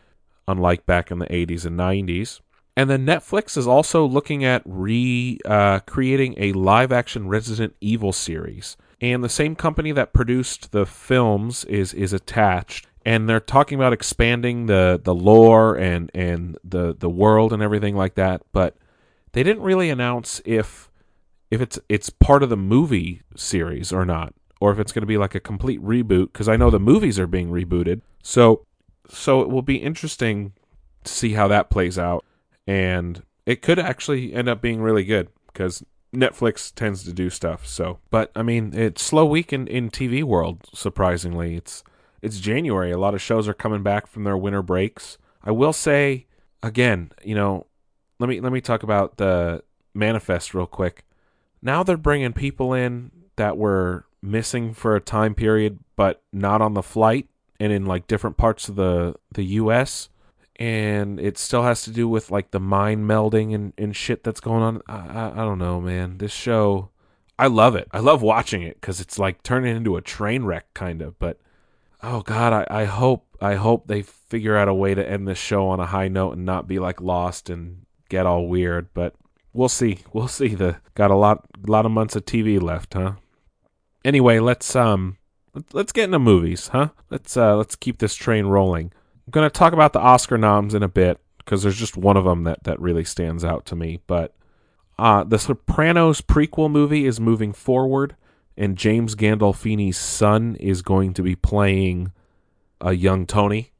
unlike 0.47 0.85
back 0.85 1.11
in 1.11 1.19
the 1.19 1.25
80s 1.27 1.65
and 1.65 1.77
90s. 1.77 2.41
And 2.75 2.89
then 2.89 3.05
Netflix 3.05 3.57
is 3.57 3.67
also 3.67 4.05
looking 4.05 4.45
at 4.45 4.61
re 4.65 5.39
uh, 5.45 5.79
creating 5.79 6.35
a 6.37 6.53
live 6.53 6.91
action 6.91 7.27
Resident 7.27 7.75
Evil 7.81 8.13
series. 8.13 8.77
And 9.01 9.23
the 9.23 9.29
same 9.29 9.55
company 9.55 9.91
that 9.93 10.13
produced 10.13 10.71
the 10.71 10.85
films 10.85 11.63
is 11.65 11.93
is 11.93 12.13
attached. 12.13 12.87
And 13.05 13.27
they're 13.27 13.39
talking 13.39 13.77
about 13.77 13.93
expanding 13.93 14.65
the, 14.65 14.99
the 15.01 15.15
lore 15.15 15.75
and, 15.75 16.11
and 16.13 16.57
the, 16.61 16.93
the 16.93 17.09
world 17.09 17.53
and 17.53 17.63
everything 17.63 17.95
like 17.95 18.15
that. 18.15 18.41
But 18.51 18.75
they 19.31 19.43
didn't 19.43 19.63
really 19.63 19.89
announce 19.89 20.41
if 20.43 20.91
if 21.49 21.61
it's 21.61 21.79
it's 21.89 22.09
part 22.09 22.43
of 22.43 22.49
the 22.49 22.57
movie 22.57 23.21
series 23.35 23.93
or 23.93 24.05
not, 24.05 24.33
or 24.59 24.71
if 24.71 24.79
it's 24.79 24.91
going 24.91 25.01
to 25.01 25.07
be 25.07 25.17
like 25.17 25.35
a 25.35 25.39
complete 25.39 25.81
reboot. 25.81 26.33
Because 26.33 26.49
I 26.49 26.57
know 26.57 26.69
the 26.69 26.79
movies 26.79 27.19
are 27.19 27.27
being 27.27 27.49
rebooted. 27.49 28.01
So 28.21 28.65
so 29.09 29.41
it 29.41 29.49
will 29.49 29.61
be 29.61 29.77
interesting 29.77 30.53
to 31.03 31.13
see 31.13 31.33
how 31.33 31.47
that 31.47 31.69
plays 31.69 31.97
out. 31.97 32.25
And 32.65 33.23
it 33.45 33.61
could 33.61 33.79
actually 33.79 34.33
end 34.33 34.49
up 34.49 34.61
being 34.61 34.81
really 34.81 35.05
good 35.05 35.29
because 35.47 35.83
netflix 36.13 36.73
tends 36.73 37.03
to 37.03 37.13
do 37.13 37.29
stuff 37.29 37.65
so. 37.65 37.99
But 38.09 38.31
i 38.35 38.43
mean 38.43 38.73
it's 38.73 39.03
slow 39.03 39.25
week 39.25 39.53
in, 39.53 39.67
in 39.67 39.89
tv 39.89 40.23
world 40.23 40.67
surprisingly. 40.73 41.55
It's 41.55 41.83
it's 42.21 42.39
january. 42.39 42.91
A 42.91 42.97
lot 42.97 43.13
of 43.13 43.21
shows 43.21 43.47
are 43.47 43.53
coming 43.53 43.83
back 43.83 44.07
from 44.07 44.23
their 44.23 44.37
winter 44.37 44.61
breaks. 44.61 45.17
I 45.43 45.51
will 45.51 45.73
say 45.73 46.25
again 46.63 47.11
you 47.23 47.35
know 47.35 47.67
let 48.19 48.27
me 48.27 48.41
let 48.41 48.51
me 48.51 48.59
talk 48.59 48.83
about 48.83 49.17
the 49.17 49.63
manifest 49.93 50.53
real 50.53 50.65
quick 50.65 51.05
now 51.61 51.83
they're 51.83 51.97
bringing 51.97 52.33
people 52.33 52.73
in 52.73 53.11
that 53.35 53.57
were 53.57 54.05
missing 54.21 54.73
for 54.73 54.95
a 54.95 55.01
time 55.01 55.35
period 55.35 55.79
but 55.95 56.21
not 56.33 56.61
on 56.61 56.73
the 56.73 56.83
flight 56.83 57.27
and 57.59 57.71
in 57.71 57.85
like 57.85 58.07
different 58.07 58.37
parts 58.37 58.67
of 58.69 58.75
the 58.75 59.15
the 59.31 59.43
US 59.43 60.09
and 60.57 61.19
it 61.19 61.37
still 61.37 61.63
has 61.63 61.83
to 61.83 61.91
do 61.91 62.07
with 62.09 62.31
like 62.31 62.51
the 62.51 62.59
mind 62.59 63.07
melding 63.07 63.53
and, 63.53 63.73
and 63.77 63.95
shit 63.95 64.23
that's 64.23 64.39
going 64.39 64.63
on. 64.63 64.81
I, 64.87 64.95
I, 64.95 65.31
I 65.33 65.45
don't 65.45 65.59
know, 65.59 65.79
man. 65.79 66.17
This 66.17 66.31
show 66.31 66.89
I 67.39 67.47
love 67.47 67.75
it. 67.75 67.87
I 67.91 67.99
love 67.99 68.21
watching 68.21 68.63
it 68.63 68.81
because 68.81 68.99
it's 68.99 69.19
like 69.19 69.43
turning 69.43 69.75
into 69.75 69.95
a 69.95 70.01
train 70.01 70.43
wreck, 70.43 70.73
kind 70.73 71.01
of. 71.01 71.19
But 71.19 71.39
oh 72.01 72.21
god, 72.21 72.53
I, 72.53 72.81
I 72.81 72.85
hope 72.85 73.27
I 73.39 73.55
hope 73.55 73.87
they 73.87 74.01
figure 74.01 74.57
out 74.57 74.67
a 74.67 74.73
way 74.73 74.95
to 74.95 75.07
end 75.07 75.27
this 75.27 75.37
show 75.37 75.67
on 75.67 75.79
a 75.79 75.85
high 75.85 76.07
note 76.07 76.33
and 76.33 76.45
not 76.45 76.67
be 76.67 76.79
like 76.79 76.99
lost 76.99 77.49
and 77.49 77.85
get 78.09 78.25
all 78.25 78.47
weird. 78.47 78.87
But 78.93 79.15
we'll 79.53 79.69
see. 79.69 79.99
We'll 80.13 80.27
see. 80.27 80.49
The 80.49 80.77
got 80.95 81.11
a 81.11 81.15
lot 81.15 81.45
lot 81.65 81.85
of 81.85 81.91
months 81.91 82.15
of 82.15 82.25
TV 82.25 82.61
left, 82.61 82.93
huh? 82.93 83.13
Anyway, 84.03 84.39
let's 84.39 84.75
um 84.75 85.17
let's 85.73 85.91
get 85.91 86.05
into 86.05 86.19
movies, 86.19 86.69
huh? 86.69 86.89
Let's 87.09 87.35
uh 87.37 87.55
let's 87.55 87.75
keep 87.75 87.99
this 87.99 88.15
train 88.15 88.45
rolling. 88.45 88.91
I'm 89.25 89.31
gonna 89.31 89.49
talk 89.49 89.73
about 89.73 89.93
the 89.93 89.99
Oscar 89.99 90.37
noms 90.37 90.73
in 90.73 90.83
a 90.83 90.87
bit 90.87 91.19
because 91.39 91.63
there's 91.63 91.79
just 91.79 91.97
one 91.97 92.17
of 92.17 92.25
them 92.25 92.43
that 92.43 92.63
that 92.63 92.79
really 92.79 93.03
stands 93.03 93.43
out 93.43 93.65
to 93.67 93.75
me. 93.75 93.99
But 94.07 94.33
uh, 94.99 95.23
the 95.23 95.37
Sopranos 95.37 96.21
prequel 96.21 96.71
movie 96.71 97.05
is 97.05 97.19
moving 97.19 97.53
forward, 97.53 98.15
and 98.57 98.77
James 98.77 99.15
Gandolfini's 99.15 99.97
son 99.97 100.55
is 100.55 100.81
going 100.81 101.13
to 101.13 101.21
be 101.21 101.35
playing 101.35 102.11
a 102.81 102.93
young 102.93 103.25
Tony, 103.25 103.71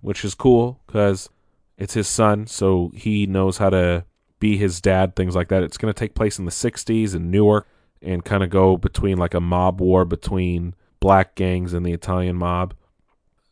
which 0.00 0.24
is 0.24 0.34
cool 0.34 0.80
because 0.86 1.30
it's 1.78 1.94
his 1.94 2.08
son, 2.08 2.46
so 2.46 2.92
he 2.94 3.26
knows 3.26 3.58
how 3.58 3.70
to 3.70 4.04
be 4.38 4.56
his 4.56 4.80
dad, 4.80 5.16
things 5.16 5.34
like 5.34 5.48
that. 5.48 5.62
It's 5.62 5.78
going 5.78 5.92
to 5.92 5.98
take 5.98 6.14
place 6.14 6.38
in 6.38 6.44
the 6.44 6.50
60s 6.50 7.14
in 7.14 7.30
Newark 7.30 7.66
and 8.02 8.24
kind 8.24 8.42
of 8.42 8.50
go 8.50 8.76
between 8.76 9.16
like 9.18 9.34
a 9.34 9.40
mob 9.40 9.80
war 9.80 10.04
between 10.04 10.74
black 11.00 11.34
gangs 11.34 11.72
and 11.72 11.84
the 11.84 11.92
Italian 11.92 12.36
mob. 12.36 12.74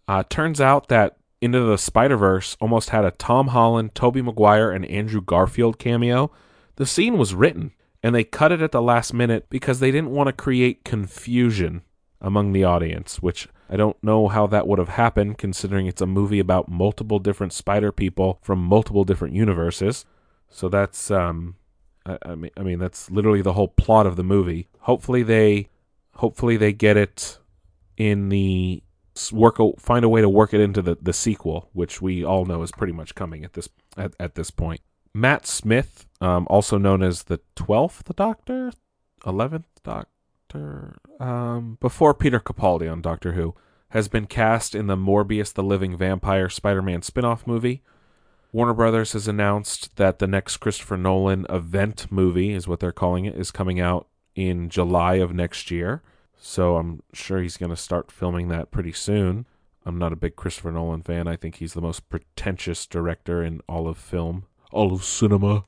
Uh, 0.06 0.22
turns 0.28 0.60
out 0.60 0.88
that 0.88 1.16
Into 1.40 1.60
the 1.60 1.78
Spider 1.78 2.16
Verse 2.16 2.56
almost 2.60 2.90
had 2.90 3.04
a 3.04 3.10
Tom 3.10 3.48
Holland, 3.48 3.94
Tobey 3.94 4.22
Maguire, 4.22 4.70
and 4.70 4.84
Andrew 4.86 5.20
Garfield 5.20 5.78
cameo. 5.78 6.30
The 6.76 6.86
scene 6.86 7.16
was 7.16 7.34
written, 7.34 7.72
and 8.02 8.14
they 8.14 8.24
cut 8.24 8.52
it 8.52 8.60
at 8.60 8.72
the 8.72 8.82
last 8.82 9.14
minute 9.14 9.46
because 9.48 9.80
they 9.80 9.90
didn't 9.90 10.10
want 10.10 10.26
to 10.26 10.32
create 10.32 10.84
confusion 10.84 11.82
among 12.20 12.52
the 12.52 12.64
audience, 12.64 13.22
which 13.22 13.48
I 13.68 13.76
don't 13.76 14.02
know 14.02 14.28
how 14.28 14.46
that 14.48 14.66
would 14.66 14.78
have 14.78 14.90
happened 14.90 15.38
considering 15.38 15.86
it's 15.86 16.02
a 16.02 16.06
movie 16.06 16.38
about 16.38 16.68
multiple 16.68 17.18
different 17.18 17.52
spider 17.52 17.92
people 17.92 18.38
from 18.42 18.58
multiple 18.58 19.04
different 19.04 19.34
universes. 19.34 20.04
So 20.54 20.68
that's 20.68 21.10
um 21.10 21.56
I, 22.06 22.16
I 22.22 22.34
mean 22.36 22.52
I 22.56 22.62
mean 22.62 22.78
that's 22.78 23.10
literally 23.10 23.42
the 23.42 23.54
whole 23.54 23.68
plot 23.68 24.06
of 24.06 24.14
the 24.14 24.22
movie. 24.22 24.68
Hopefully 24.82 25.24
they 25.24 25.68
hopefully 26.14 26.56
they 26.56 26.72
get 26.72 26.96
it 26.96 27.38
in 27.96 28.28
the 28.28 28.80
work 29.32 29.58
find 29.78 30.04
a 30.04 30.08
way 30.08 30.20
to 30.20 30.28
work 30.28 30.54
it 30.54 30.60
into 30.60 30.80
the, 30.80 30.96
the 31.02 31.12
sequel, 31.12 31.70
which 31.72 32.00
we 32.00 32.24
all 32.24 32.44
know 32.44 32.62
is 32.62 32.70
pretty 32.70 32.92
much 32.92 33.16
coming 33.16 33.44
at 33.44 33.54
this 33.54 33.68
at, 33.96 34.14
at 34.20 34.36
this 34.36 34.52
point. 34.52 34.80
Matt 35.12 35.44
Smith, 35.44 36.06
um, 36.20 36.46
also 36.48 36.78
known 36.78 37.02
as 37.02 37.24
the 37.24 37.40
twelfth 37.56 38.14
Doctor, 38.14 38.70
eleventh 39.26 39.80
Doctor, 39.82 40.96
um, 41.18 41.78
before 41.80 42.14
Peter 42.14 42.38
Capaldi 42.38 42.90
on 42.90 43.00
Doctor 43.00 43.32
Who, 43.32 43.56
has 43.88 44.06
been 44.06 44.26
cast 44.26 44.74
in 44.74 44.86
the 44.86 44.96
Morbius 44.96 45.52
the 45.52 45.62
Living 45.64 45.96
Vampire 45.96 46.48
Spider-Man 46.48 47.02
spin-off 47.02 47.44
movie. 47.44 47.82
Warner 48.54 48.72
Brothers 48.72 49.14
has 49.14 49.26
announced 49.26 49.96
that 49.96 50.20
the 50.20 50.28
next 50.28 50.58
Christopher 50.58 50.96
Nolan 50.96 51.44
event 51.50 52.06
movie 52.08 52.52
is 52.52 52.68
what 52.68 52.78
they're 52.78 52.92
calling 52.92 53.24
it 53.24 53.34
is 53.34 53.50
coming 53.50 53.80
out 53.80 54.06
in 54.36 54.68
July 54.68 55.14
of 55.14 55.34
next 55.34 55.72
year. 55.72 56.04
So 56.36 56.76
I'm 56.76 57.02
sure 57.12 57.42
he's 57.42 57.56
going 57.56 57.70
to 57.70 57.76
start 57.76 58.12
filming 58.12 58.46
that 58.50 58.70
pretty 58.70 58.92
soon. 58.92 59.46
I'm 59.84 59.98
not 59.98 60.12
a 60.12 60.16
big 60.16 60.36
Christopher 60.36 60.70
Nolan 60.70 61.02
fan. 61.02 61.26
I 61.26 61.34
think 61.34 61.56
he's 61.56 61.74
the 61.74 61.80
most 61.80 62.08
pretentious 62.08 62.86
director 62.86 63.42
in 63.42 63.60
all 63.68 63.88
of 63.88 63.98
film, 63.98 64.44
all 64.70 64.92
of 64.92 65.02
cinema. 65.02 65.64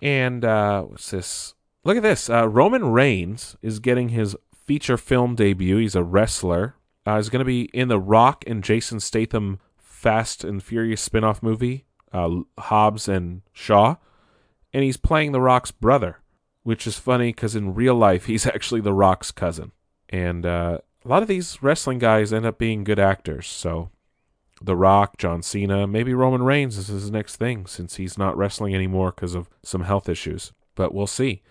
And 0.00 0.44
uh, 0.44 0.82
what's 0.82 1.10
this? 1.10 1.54
Look 1.82 1.96
at 1.96 2.04
this. 2.04 2.30
Uh, 2.30 2.48
Roman 2.48 2.92
Reigns 2.92 3.56
is 3.60 3.80
getting 3.80 4.10
his 4.10 4.36
feature 4.54 4.98
film 4.98 5.34
debut. 5.34 5.78
He's 5.78 5.96
a 5.96 6.04
wrestler. 6.04 6.76
Uh, 7.04 7.16
he's 7.16 7.28
going 7.28 7.40
to 7.40 7.44
be 7.44 7.62
in 7.74 7.88
the 7.88 7.98
Rock 7.98 8.44
and 8.46 8.62
Jason 8.62 9.00
Statham 9.00 9.58
Fast 9.76 10.44
and 10.44 10.62
Furious 10.62 11.00
spin-off 11.00 11.42
movie, 11.42 11.86
uh, 12.12 12.42
Hobbs 12.58 13.08
and 13.08 13.42
Shaw, 13.52 13.96
and 14.72 14.84
he's 14.84 14.96
playing 14.96 15.32
the 15.32 15.40
Rock's 15.40 15.70
brother, 15.70 16.18
which 16.62 16.86
is 16.86 16.98
funny 16.98 17.30
because 17.32 17.56
in 17.56 17.74
real 17.74 17.94
life 17.94 18.26
he's 18.26 18.46
actually 18.54 18.80
the 18.80 18.92
Rock's 18.92 19.30
cousin. 19.30 19.72
And 20.08 20.46
uh, 20.46 20.78
a 21.04 21.08
lot 21.08 21.22
of 21.22 21.28
these 21.28 21.62
wrestling 21.62 21.98
guys 21.98 22.32
end 22.32 22.46
up 22.46 22.58
being 22.58 22.84
good 22.84 22.98
actors. 22.98 23.46
So, 23.46 23.90
The 24.60 24.76
Rock, 24.76 25.18
John 25.18 25.42
Cena, 25.42 25.86
maybe 25.86 26.14
Roman 26.14 26.42
Reigns 26.42 26.76
is 26.76 26.88
his 26.88 27.10
next 27.10 27.36
thing 27.36 27.66
since 27.66 27.96
he's 27.96 28.18
not 28.18 28.36
wrestling 28.36 28.74
anymore 28.74 29.12
because 29.12 29.34
of 29.34 29.48
some 29.62 29.82
health 29.82 30.08
issues. 30.08 30.52
But 30.74 30.94
we'll 30.94 31.06
see. 31.06 31.42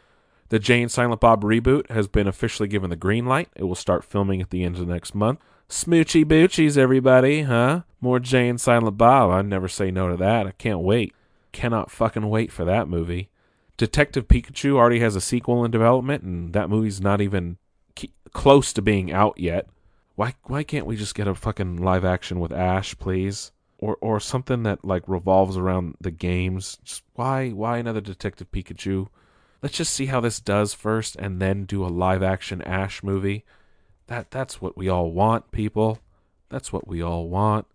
The 0.50 0.60
Jay 0.60 0.82
and 0.82 0.92
Silent 0.92 1.20
Bob 1.20 1.44
reboot 1.44 1.90
has 1.90 2.08
been 2.08 2.28
officially 2.28 2.70
given 2.70 2.90
the 2.90 2.96
green 2.96 3.26
light. 3.26 3.50
It 3.56 3.64
will 3.64 3.76
start 3.76 4.06
filming 4.06 4.42
at 4.42 4.50
the 4.50 4.64
end 4.64 4.78
of 4.78 4.88
next 4.88 5.14
month. 5.14 5.40
Smoochy 5.70 6.24
boochies, 6.24 6.78
everybody, 6.78 7.42
huh? 7.42 7.82
More 8.00 8.20
Jay 8.20 8.48
and 8.48 8.60
Silent 8.60 8.98
Bob. 8.98 9.32
I 9.32 9.42
never 9.42 9.68
say 9.68 9.92
no 9.92 10.08
to 10.08 10.16
that. 10.16 10.48
I 10.48 10.52
can't 10.52 10.80
wait. 10.80 11.14
Cannot 11.52 11.92
fucking 11.92 12.30
wait 12.30 12.54
for 12.54 12.64
that 12.64 12.88
movie. 12.88 13.30
Detective 13.76 14.30
Pikachu 14.30 14.76
already 14.76 15.02
has 15.02 15.18
a 15.18 15.22
sequel 15.22 15.66
in 15.66 15.72
development, 15.72 16.24
and 16.24 16.54
that 16.54 16.70
movie's 16.70 17.02
not 17.02 17.20
even 17.20 17.58
close 18.32 18.72
to 18.74 18.82
being 18.82 19.12
out 19.12 19.38
yet. 19.38 19.68
Why 20.16 20.36
why 20.44 20.64
can't 20.64 20.86
we 20.86 20.96
just 20.96 21.16
get 21.16 21.28
a 21.28 21.36
fucking 21.36 21.78
live 21.78 22.06
action 22.06 22.40
with 22.40 22.54
Ash, 22.54 22.98
please? 22.98 23.52
Or 23.78 23.98
or 24.00 24.22
something 24.22 24.64
that 24.64 24.86
like 24.86 25.04
revolves 25.06 25.58
around 25.58 25.96
the 26.00 26.12
games. 26.12 26.78
Just 26.86 27.04
why 27.16 27.50
why 27.50 27.78
another 27.78 28.02
Detective 28.02 28.50
Pikachu? 28.52 29.10
Let's 29.62 29.76
just 29.76 29.94
see 29.94 30.06
how 30.06 30.22
this 30.22 30.40
does 30.40 30.74
first 30.74 31.18
and 31.18 31.42
then 31.42 31.66
do 31.66 31.86
a 31.86 31.88
live 31.88 32.24
action 32.24 32.62
Ash 32.62 33.04
movie. 33.04 33.44
That 34.08 34.32
that's 34.32 34.62
what 34.62 34.78
we 34.78 34.90
all 34.90 35.12
want, 35.12 35.52
people. 35.52 36.00
That's 36.50 36.72
what 36.72 36.88
we 36.88 37.02
all 37.02 37.30
want. 37.30 37.68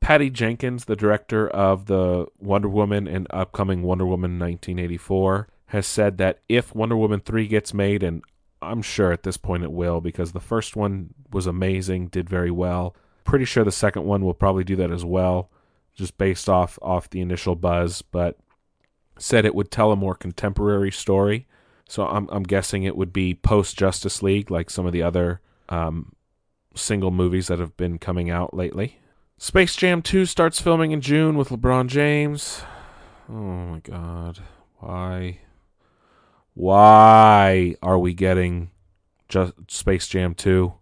Patty 0.00 0.30
Jenkins, 0.30 0.84
the 0.84 0.96
director 0.96 1.48
of 1.48 1.86
the 1.86 2.26
Wonder 2.38 2.68
Woman 2.68 3.08
and 3.08 3.26
upcoming 3.30 3.82
Wonder 3.82 4.04
Woman 4.04 4.38
1984, 4.38 5.48
has 5.66 5.86
said 5.86 6.18
that 6.18 6.40
if 6.48 6.74
Wonder 6.74 6.96
Woman 6.96 7.20
3 7.20 7.46
gets 7.48 7.72
made 7.72 8.02
and 8.02 8.22
I'm 8.60 8.82
sure 8.82 9.12
at 9.12 9.22
this 9.22 9.36
point 9.36 9.64
it 9.64 9.72
will 9.72 10.00
because 10.00 10.32
the 10.32 10.40
first 10.40 10.76
one 10.76 11.14
was 11.32 11.46
amazing, 11.46 12.08
did 12.08 12.28
very 12.28 12.50
well. 12.50 12.94
Pretty 13.24 13.44
sure 13.44 13.64
the 13.64 13.72
second 13.72 14.04
one 14.04 14.24
will 14.24 14.34
probably 14.34 14.64
do 14.64 14.76
that 14.76 14.90
as 14.90 15.04
well, 15.04 15.50
just 15.94 16.18
based 16.18 16.48
off 16.48 16.78
off 16.82 17.10
the 17.10 17.20
initial 17.20 17.56
buzz, 17.56 18.02
but 18.02 18.38
said 19.18 19.44
it 19.44 19.54
would 19.54 19.70
tell 19.70 19.92
a 19.92 19.96
more 19.96 20.14
contemporary 20.14 20.92
story. 20.92 21.46
So 21.88 22.06
I'm 22.06 22.28
I'm 22.30 22.42
guessing 22.42 22.82
it 22.82 22.96
would 22.96 23.12
be 23.12 23.34
post 23.34 23.76
Justice 23.76 24.22
League 24.22 24.50
like 24.50 24.70
some 24.70 24.86
of 24.86 24.92
the 24.92 25.02
other 25.02 25.40
um, 25.68 26.14
single 26.74 27.10
movies 27.10 27.48
that 27.48 27.58
have 27.58 27.76
been 27.76 27.98
coming 27.98 28.30
out 28.30 28.54
lately. 28.54 28.98
Space 29.36 29.74
Jam 29.76 30.00
2 30.00 30.26
starts 30.26 30.60
filming 30.60 30.92
in 30.92 31.00
June 31.00 31.36
with 31.36 31.48
LeBron 31.48 31.88
James. 31.88 32.62
Oh 33.28 33.32
my 33.32 33.80
god. 33.80 34.38
Why? 34.78 35.40
Why 36.54 37.74
are 37.82 37.98
we 37.98 38.14
getting 38.14 38.70
just 39.28 39.54
Space 39.68 40.06
Jam 40.06 40.34
2? 40.34 40.72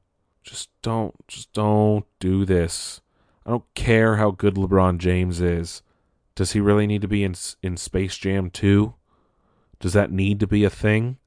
Just 0.43 0.71
don't 0.83 1.15
just 1.29 1.53
don't 1.53 2.05
do 2.21 2.45
this. 2.45 3.01
I 3.47 3.51
don't 3.51 3.65
care 3.75 4.17
how 4.17 4.31
good 4.31 4.55
LeBron 4.55 4.99
James 4.99 5.41
is. 5.41 5.83
Does 6.35 6.53
he 6.53 6.61
really 6.61 6.87
need 6.87 7.03
to 7.03 7.09
be 7.09 7.25
in 7.25 7.35
in 7.63 7.77
Space 7.77 8.17
Jam 8.17 8.51
2? 8.51 8.95
Does 9.83 9.93
that 9.95 10.13
need 10.13 10.39
to 10.41 10.47
be 10.47 10.65
a 10.65 10.71
thing? 10.71 11.19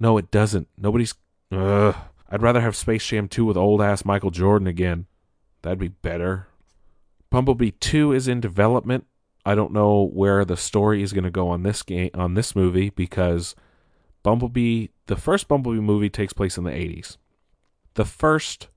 No, 0.00 0.18
it 0.18 0.32
doesn't. 0.32 0.66
Nobody's 0.76 1.14
ugh. 1.52 1.94
I'd 2.28 2.42
rather 2.42 2.60
have 2.60 2.74
Space 2.74 3.06
Jam 3.06 3.28
2 3.28 3.44
with 3.44 3.56
old 3.56 3.80
ass 3.80 4.04
Michael 4.04 4.32
Jordan 4.32 4.66
again. 4.66 5.06
That'd 5.62 5.78
be 5.78 5.86
better. 5.88 6.48
Bumblebee 7.30 7.70
2 7.70 8.12
is 8.12 8.26
in 8.26 8.40
development. 8.40 9.06
I 9.46 9.54
don't 9.54 9.72
know 9.72 10.10
where 10.12 10.44
the 10.44 10.56
story 10.56 11.04
is 11.04 11.12
going 11.12 11.22
to 11.22 11.30
go 11.30 11.48
on 11.48 11.62
this 11.62 11.84
game 11.84 12.10
on 12.14 12.34
this 12.34 12.56
movie 12.56 12.90
because 12.90 13.54
Bumblebee, 14.24 14.88
the 15.06 15.14
first 15.14 15.46
Bumblebee 15.46 15.78
movie 15.78 16.10
takes 16.10 16.32
place 16.32 16.58
in 16.58 16.64
the 16.64 16.72
80s. 16.72 17.16
The 17.94 18.04
first 18.04 18.70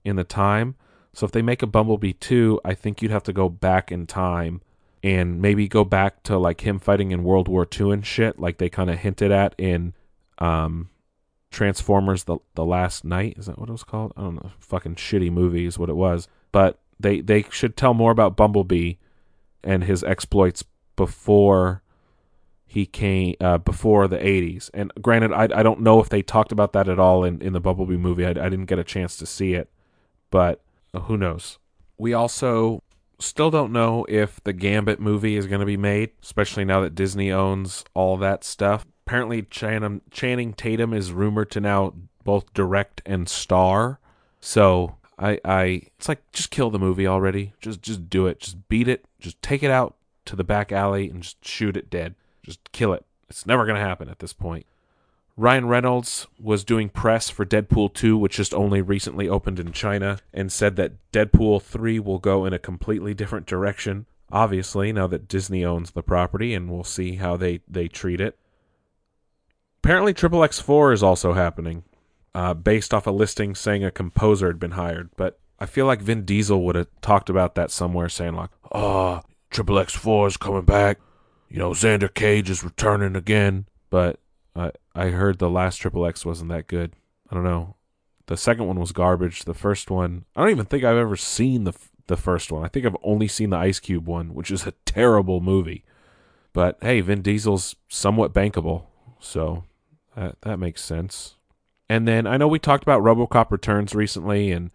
in 0.05 0.17
the 0.17 0.25
time. 0.25 0.77
So 1.13 1.25
if 1.25 1.33
they 1.33 1.43
make 1.43 1.63
a 1.63 1.67
Bumblebee 1.67 2.13
2, 2.13 2.61
I 2.65 2.75
think 2.75 3.01
you'd 3.01 3.11
have 3.11 3.23
to 3.25 3.33
go 3.33 3.49
back 3.49 3.91
in 3.91 4.07
time 4.07 4.61
and 5.03 5.41
maybe 5.41 5.69
go 5.69 5.85
back 5.85 6.23
to 6.25 6.37
like 6.37 6.63
him 6.63 6.79
fighting 6.79 7.11
in 7.11 7.25
World 7.25 7.49
War 7.49 7.67
II 7.79 7.93
and 7.93 8.07
shit, 8.07 8.39
like 8.39 8.59
they 8.59 8.69
kind 8.69 8.91
of 8.91 8.99
hinted 8.99 9.31
at 9.31 9.55
in 9.57 9.95
um, 10.39 10.91
Transformers: 11.51 12.25
the 12.25 12.39
the 12.55 12.65
Last 12.65 13.05
Knight. 13.05 13.37
Is 13.39 13.47
that 13.47 13.59
what 13.59 13.69
it 13.69 13.73
was 13.73 13.85
called? 13.85 14.13
I 14.17 14.23
don't 14.23 14.35
know. 14.35 14.53
Fucking 14.59 14.97
shitty 14.97 15.31
movie 15.31 15.65
is 15.65 15.79
what 15.79 15.89
it 15.89 15.97
was. 15.97 16.29
But 16.53 16.79
they 16.99 17.21
they 17.21 17.45
should 17.51 17.77
tell 17.77 17.95
more 17.95 18.11
about 18.13 18.37
Bumblebee 18.37 18.95
and 19.63 19.85
his 19.85 20.03
exploits 20.05 20.65
before 20.95 21.83
he 22.67 22.85
came 22.85 23.35
uh, 23.41 23.59
before 23.59 24.09
the 24.09 24.19
80s. 24.19 24.71
And 24.75 24.93
granted, 25.01 25.33
I, 25.33 25.45
I 25.45 25.63
don't 25.63 25.81
know 25.81 26.01
if 26.01 26.09
they 26.09 26.23
talked 26.23 26.53
about 26.53 26.73
that 26.73 26.89
at 26.89 26.99
all 26.99 27.25
in, 27.25 27.41
in 27.41 27.53
the 27.53 27.61
Bumblebee 27.61 27.97
movie. 27.97 28.27
I, 28.27 28.31
I 28.31 28.49
didn't 28.49 28.67
get 28.67 28.79
a 28.79 28.85
chance 28.85 29.17
to 29.19 29.27
see 29.27 29.55
it, 29.55 29.71
but 30.31 30.63
uh, 30.93 31.01
who 31.01 31.17
knows? 31.17 31.59
We 31.97 32.13
also 32.13 32.83
still 33.19 33.51
don't 33.51 33.73
know 33.73 34.05
if 34.09 34.43
the 34.45 34.53
Gambit 34.53 35.01
movie 35.01 35.37
is 35.37 35.47
going 35.47 35.61
to 35.61 35.67
be 35.67 35.77
made, 35.77 36.11
especially 36.23 36.65
now 36.65 36.81
that 36.81 36.95
Disney 36.95 37.31
owns 37.31 37.85
all 37.95 38.17
that 38.19 38.45
stuff. 38.45 38.85
Apparently, 39.07 39.43
Channing, 39.43 40.03
Channing 40.11 40.53
Tatum 40.53 40.93
is 40.93 41.13
rumored 41.13 41.51
to 41.53 41.61
now 41.61 41.95
both 42.25 42.53
direct 42.53 43.01
and 43.07 43.29
star. 43.29 44.01
So 44.41 44.96
I, 45.19 45.41
I, 45.45 45.83
it's 45.99 46.09
like 46.09 46.31
just 46.33 46.51
kill 46.51 46.71
the 46.71 46.79
movie 46.79 47.07
already. 47.07 47.55
Just, 47.61 47.83
just 47.83 48.11
do 48.11 48.27
it. 48.27 48.41
Just 48.41 48.69
beat 48.69 48.89
it. 48.89 49.05
Just 49.19 49.41
take 49.41 49.63
it 49.63 49.71
out 49.71 49.97
to 50.27 50.37
the 50.37 50.45
back 50.45 50.73
alley 50.73 51.09
and 51.09 51.23
just 51.23 51.45
shoot 51.45 51.77
it 51.77 51.89
dead. 51.89 52.15
Just 52.43 52.73
kill 52.73 52.93
it. 52.93 53.05
It's 53.29 53.47
never 53.47 53.67
to 53.67 53.75
happen 53.77 54.09
at 54.09 54.19
this 54.19 54.33
point. 54.33 54.67
Ryan 55.39 55.67
Reynolds 55.67 56.27
was 56.41 56.65
doing 56.65 56.89
press 56.89 57.29
for 57.29 57.45
Deadpool 57.45 57.93
2, 57.93 58.17
which 58.17 58.37
just 58.37 58.55
only 58.55 58.81
recently 58.81 59.29
opened 59.29 59.61
in 59.61 59.73
China, 59.73 60.19
and 60.33 60.51
said 60.51 60.77
that 60.77 60.95
Deadpool 61.13 61.61
3 61.61 61.99
will 62.01 62.19
go 62.19 62.47
in 62.47 62.55
a 62.55 62.59
completely 62.59 63.13
different 63.13 63.47
direction. 63.47 64.07
Obviously, 64.33 64.93
now 64.93 65.07
that 65.07 65.29
Disney 65.29 65.63
owns 65.63 65.91
the 65.91 66.03
property, 66.03 66.55
and 66.55 66.71
we'll 66.71 66.85
see 66.85 67.17
how 67.17 67.37
they, 67.37 67.61
they 67.69 67.87
treat 67.87 68.21
it. 68.21 68.39
Apparently, 69.85 70.15
Triple 70.15 70.43
X 70.43 70.59
4 70.59 70.93
is 70.93 71.03
also 71.03 71.35
happening, 71.35 71.85
uh, 72.37 72.55
based 72.55 72.93
off 72.95 73.07
a 73.07 73.11
listing 73.11 73.55
saying 73.55 73.85
a 73.85 73.91
composer 73.91 74.47
had 74.47 74.61
been 74.61 74.73
hired. 74.73 75.11
But 75.17 75.41
I 75.59 75.67
feel 75.67 75.87
like 75.87 76.01
Vin 76.01 76.25
Diesel 76.25 76.63
would 76.65 76.77
have 76.77 76.89
talked 77.01 77.31
about 77.31 77.55
that 77.57 77.71
somewhere, 77.71 78.09
saying, 78.09 78.35
like, 78.35 78.51
oh, 78.71 79.23
Triple 79.51 79.79
X 79.79 79.95
4 79.95 80.29
is 80.29 80.37
coming 80.37 80.63
back 80.63 80.99
you 81.49 81.59
know, 81.59 81.71
Xander 81.71 82.13
Cage 82.13 82.51
is 82.51 82.65
returning 82.65 83.17
again, 83.17 83.67
but 83.91 84.21
I 84.55 84.73
I 84.95 85.09
heard 85.09 85.39
the 85.39 85.51
last 85.51 85.77
Triple 85.77 86.07
X 86.07 86.25
wasn't 86.25 86.51
that 86.51 86.67
good. 86.67 86.93
I 87.31 87.35
don't 87.35 87.45
know. 87.45 87.77
The 88.27 88.37
second 88.37 88.67
one 88.67 88.81
was 88.81 88.93
garbage. 88.93 89.45
The 89.45 89.55
first 89.55 89.91
one, 89.91 90.25
I 90.35 90.43
don't 90.43 90.51
even 90.51 90.67
think 90.67 90.85
I've 90.85 90.97
ever 90.97 91.17
seen 91.17 91.65
the 91.65 91.75
the 92.09 92.17
first 92.17 92.51
one. 92.51 92.65
I 92.65 92.69
think 92.69 92.87
I've 92.87 92.97
only 93.03 93.29
seen 93.29 93.51
the 93.51 93.57
Ice 93.57 93.81
Cube 93.81 94.07
one, 94.07 94.35
which 94.35 94.51
is 94.51 94.67
a 94.67 94.73
terrible 94.85 95.41
movie. 95.41 95.85
But 96.53 96.79
hey, 96.81 97.01
Vin 97.01 97.23
Diesel's 97.23 97.77
somewhat 97.89 98.33
bankable, 98.33 98.85
so 99.21 99.65
that 100.17 100.41
that 100.43 100.59
makes 100.59 100.83
sense. 100.83 101.37
And 101.89 102.07
then 102.07 102.27
I 102.27 102.37
know 102.37 102.49
we 102.49 102.59
talked 102.59 102.83
about 102.83 103.03
RoboCop 103.03 103.51
Returns 103.51 103.95
recently 103.95 104.51
and 104.51 104.71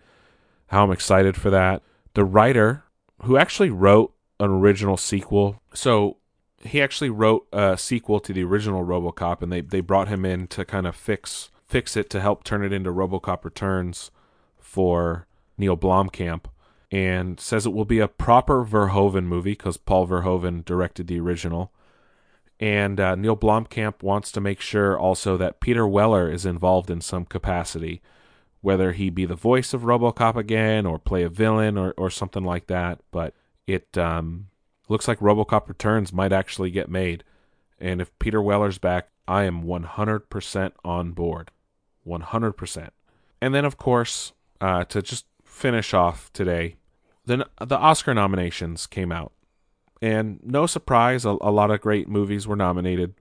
how 0.68 0.86
I'm 0.86 0.92
excited 0.92 1.36
for 1.36 1.50
that. 1.50 1.84
The 2.14 2.24
writer 2.24 2.84
who 3.24 3.38
actually 3.38 3.70
wrote 3.70 4.14
an 4.40 4.50
original 4.50 4.98
sequel. 4.98 5.62
So 5.74 6.18
he 6.64 6.82
actually 6.82 7.10
wrote 7.10 7.48
a 7.52 7.78
sequel 7.78 8.20
to 8.20 8.34
the 8.34 8.44
original 8.44 8.86
RoboCop, 8.86 9.42
and 9.42 9.52
they 9.52 9.62
they 9.62 9.82
brought 9.82 10.08
him 10.08 10.26
in 10.26 10.48
to 10.48 10.66
kind 10.66 10.88
of 10.88 10.96
fix 10.96 11.50
fix 11.68 11.96
it 11.96 12.10
to 12.10 12.22
help 12.22 12.44
turn 12.44 12.64
it 12.64 12.74
into 12.74 12.92
RoboCop 12.92 13.46
Returns 13.46 14.12
for 14.60 15.28
Neil 15.58 15.78
Blomkamp, 15.78 16.46
and 16.92 17.40
says 17.40 17.66
it 17.66 17.74
will 17.74 17.86
be 17.86 18.00
a 18.00 18.08
proper 18.08 18.66
Verhoeven 18.66 19.26
movie 19.26 19.52
because 19.52 19.78
Paul 19.78 20.08
Verhoeven 20.08 20.66
directed 20.66 21.08
the 21.08 21.20
original. 21.20 21.72
And 22.62 23.00
uh, 23.00 23.16
Neil 23.16 23.36
Blomkamp 23.36 24.04
wants 24.04 24.32
to 24.32 24.40
make 24.40 24.62
sure 24.62 24.98
also 24.98 25.36
that 25.36 25.60
Peter 25.60 25.88
Weller 25.88 26.32
is 26.32 26.46
involved 26.46 26.92
in 26.92 27.02
some 27.02 27.26
capacity, 27.26 28.04
whether 28.62 28.92
he 28.92 29.10
be 29.10 29.26
the 29.26 29.36
voice 29.36 29.74
of 29.74 29.82
RoboCop 29.82 30.36
again 30.36 30.86
or 30.86 31.00
play 31.00 31.24
a 31.24 31.30
villain 31.30 31.76
or, 31.76 31.96
or 31.98 32.12
something 32.12 32.44
like 32.44 32.68
that. 32.68 33.00
But 33.10 33.34
it 33.66 33.98
um, 33.98 34.50
looks 34.88 35.08
like 35.08 35.20
RoboCop 35.20 35.68
Returns 35.68 36.14
might 36.14 36.32
actually 36.32 36.70
get 36.70 36.88
made. 36.88 37.24
And 37.80 38.00
if 38.00 38.18
Peter 38.20 38.40
Weller's 38.40 38.78
back, 38.78 39.10
I 39.28 39.46
am 39.46 39.64
100% 39.64 40.72
on 40.86 41.12
board. 41.14 41.50
100%. 42.06 42.90
And 43.42 43.56
then, 43.56 43.66
of 43.66 43.78
course, 43.78 44.34
uh, 44.60 44.84
to 44.86 45.02
just 45.02 45.26
finish 45.44 45.96
off 45.96 46.32
today, 46.32 46.76
then 47.26 47.44
the 47.60 47.78
Oscar 47.78 48.14
nominations 48.14 48.86
came 48.86 49.12
out. 49.12 49.32
And 50.02 50.40
no 50.44 50.66
surprise, 50.66 51.26
a, 51.26 51.38
a 51.42 51.52
lot 51.52 51.72
of 51.72 51.82
great 51.82 52.08
movies 52.08 52.48
were 52.48 52.56
nominated. 52.56 53.14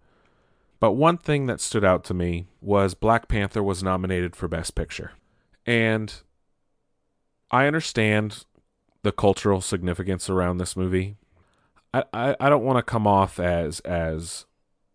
But 0.79 0.93
one 0.93 1.19
thing 1.19 1.47
that 1.47 1.61
stood 1.61 1.85
out 1.85 2.05
to 2.05 2.15
me 2.15 2.47
was 2.63 2.95
Black 2.95 3.29
Panther 3.29 3.63
was 3.63 3.83
nominated 3.83 4.35
for 4.35 4.49
Best 4.49 4.75
Picture. 4.75 5.13
And 5.67 6.15
I 7.51 7.67
understand 7.67 8.45
the 9.03 9.13
cultural 9.13 9.61
significance 9.61 10.31
around 10.31 10.59
this 10.59 10.77
movie. 10.77 11.17
I, 11.93 12.05
I, 12.13 12.37
I 12.41 12.49
don't 12.49 12.65
want 12.65 12.79
to 12.79 12.91
come 12.91 13.07
off 13.07 13.39
as 13.39 13.81
as 13.81 14.47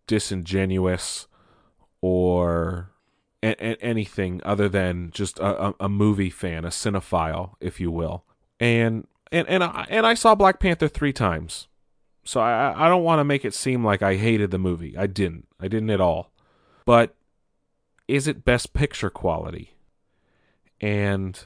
disingenuous 0.08 1.28
or 2.02 2.92
a, 3.44 3.50
a, 3.50 3.76
anything 3.84 4.42
other 4.44 4.70
than 4.70 5.12
just 5.12 5.40
a, 5.40 5.74
a, 5.80 5.90
movie 5.90 6.30
fan, 6.30 6.66
a 6.66 6.70
cinephile, 6.70 7.56
if 7.60 7.80
you 7.80 7.92
will. 7.92 8.24
And 8.60 9.08
and 9.32 9.48
and 9.48 9.64
I, 9.64 9.88
and 9.90 10.06
I 10.06 10.14
saw 10.14 10.36
Black 10.36 10.60
Panther 10.60 10.88
three 10.88 11.14
times, 11.14 11.68
so 12.26 12.42
I 12.42 12.74
I 12.76 12.90
don't 12.90 13.04
want 13.04 13.20
to 13.20 13.24
make 13.24 13.46
it 13.46 13.54
seem 13.54 13.86
like 13.86 14.02
I 14.02 14.16
hated 14.16 14.52
the 14.52 14.60
movie. 14.60 14.98
I 14.98 15.08
didn't. 15.08 15.48
I 15.60 15.68
didn't 15.68 15.90
at 15.90 16.02
all. 16.02 16.32
But 16.86 17.16
is 18.08 18.28
it 18.28 18.46
Best 18.46 18.74
Picture 18.74 19.10
quality? 19.10 19.76
And 20.82 21.40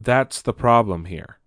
that's 0.00 0.42
the 0.42 0.52
problem 0.52 1.06
here 1.06 1.38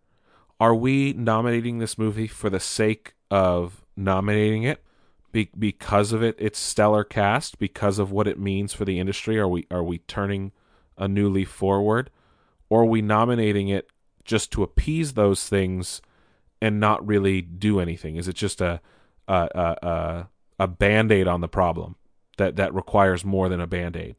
are 0.59 0.75
we 0.75 1.13
nominating 1.13 1.79
this 1.79 1.97
movie 1.97 2.27
for 2.27 2.49
the 2.49 2.59
sake 2.59 3.13
of 3.31 3.85
nominating 3.95 4.63
it 4.63 4.83
be- 5.31 5.49
because 5.57 6.11
of 6.11 6.21
it 6.23 6.35
its 6.39 6.59
stellar 6.59 7.03
cast 7.03 7.59
because 7.59 7.99
of 7.99 8.11
what 8.11 8.27
it 8.27 8.39
means 8.39 8.73
for 8.73 8.85
the 8.85 8.99
industry 8.99 9.37
are 9.37 9.47
we 9.47 9.65
are 9.71 9.83
we 9.83 9.99
turning 9.99 10.51
a 10.97 11.07
new 11.07 11.29
leaf 11.29 11.49
forward 11.49 12.09
or 12.69 12.81
are 12.81 12.85
we 12.85 13.01
nominating 13.01 13.67
it 13.67 13.89
just 14.25 14.51
to 14.51 14.63
appease 14.63 15.13
those 15.13 15.47
things 15.47 16.01
and 16.61 16.79
not 16.79 17.05
really 17.05 17.41
do 17.41 17.79
anything 17.79 18.15
is 18.15 18.27
it 18.27 18.35
just 18.35 18.61
a 18.61 18.81
a 19.27 19.49
a, 19.55 19.87
a, 19.87 20.27
a 20.59 20.67
band-aid 20.67 21.27
on 21.27 21.41
the 21.41 21.47
problem 21.47 21.95
that 22.37 22.55
that 22.55 22.73
requires 22.73 23.23
more 23.25 23.49
than 23.49 23.61
a 23.61 23.67
band-aid 23.67 24.15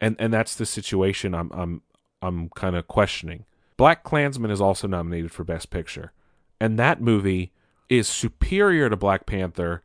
and 0.00 0.16
and 0.18 0.32
that's 0.32 0.54
the 0.56 0.66
situation 0.66 1.34
i'm 1.34 1.50
i'm 1.52 1.82
i'm 2.22 2.48
kind 2.50 2.76
of 2.76 2.86
questioning 2.88 3.44
Black 3.82 4.04
Klansman 4.04 4.52
is 4.52 4.60
also 4.60 4.86
nominated 4.86 5.32
for 5.32 5.42
Best 5.42 5.70
Picture. 5.70 6.12
And 6.60 6.78
that 6.78 7.00
movie 7.00 7.52
is 7.88 8.06
superior 8.06 8.88
to 8.88 8.96
Black 8.96 9.26
Panther 9.26 9.82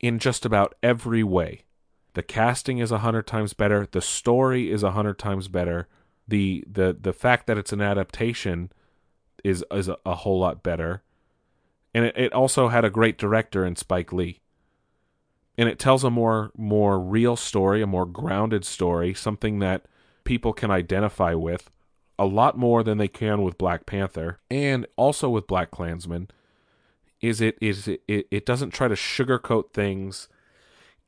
in 0.00 0.18
just 0.18 0.46
about 0.46 0.74
every 0.82 1.22
way. 1.22 1.64
The 2.14 2.22
casting 2.22 2.78
is 2.78 2.90
a 2.90 3.00
hundred 3.00 3.26
times 3.26 3.52
better. 3.52 3.86
The 3.90 4.00
story 4.00 4.70
is 4.70 4.82
a 4.82 4.92
hundred 4.92 5.18
times 5.18 5.48
better. 5.48 5.86
The 6.26 6.64
the 6.66 6.96
the 6.98 7.12
fact 7.12 7.46
that 7.46 7.58
it's 7.58 7.74
an 7.74 7.82
adaptation 7.82 8.72
is 9.44 9.62
is 9.70 9.88
a, 9.88 9.98
a 10.06 10.14
whole 10.14 10.40
lot 10.40 10.62
better. 10.62 11.02
And 11.96 12.04
it, 12.04 12.18
it 12.18 12.32
also 12.34 12.68
had 12.68 12.84
a 12.84 12.90
great 12.90 13.16
director 13.16 13.64
in 13.64 13.74
Spike 13.74 14.12
Lee. 14.12 14.42
And 15.56 15.66
it 15.66 15.78
tells 15.78 16.04
a 16.04 16.10
more 16.10 16.52
more 16.54 17.00
real 17.00 17.36
story, 17.36 17.80
a 17.80 17.86
more 17.86 18.04
grounded 18.04 18.66
story, 18.66 19.14
something 19.14 19.60
that 19.60 19.86
people 20.22 20.52
can 20.52 20.70
identify 20.70 21.32
with 21.32 21.70
a 22.18 22.26
lot 22.26 22.58
more 22.58 22.82
than 22.82 22.98
they 22.98 23.08
can 23.08 23.40
with 23.40 23.56
Black 23.56 23.86
Panther 23.86 24.40
and 24.50 24.86
also 24.96 25.30
with 25.30 25.46
Black 25.46 25.70
Klansman 25.70 26.28
is 27.22 27.40
it 27.40 27.56
is 27.62 27.88
it, 27.88 28.02
it, 28.06 28.26
it 28.30 28.44
doesn't 28.44 28.74
try 28.74 28.88
to 28.88 28.94
sugarcoat 28.94 29.72
things 29.72 30.28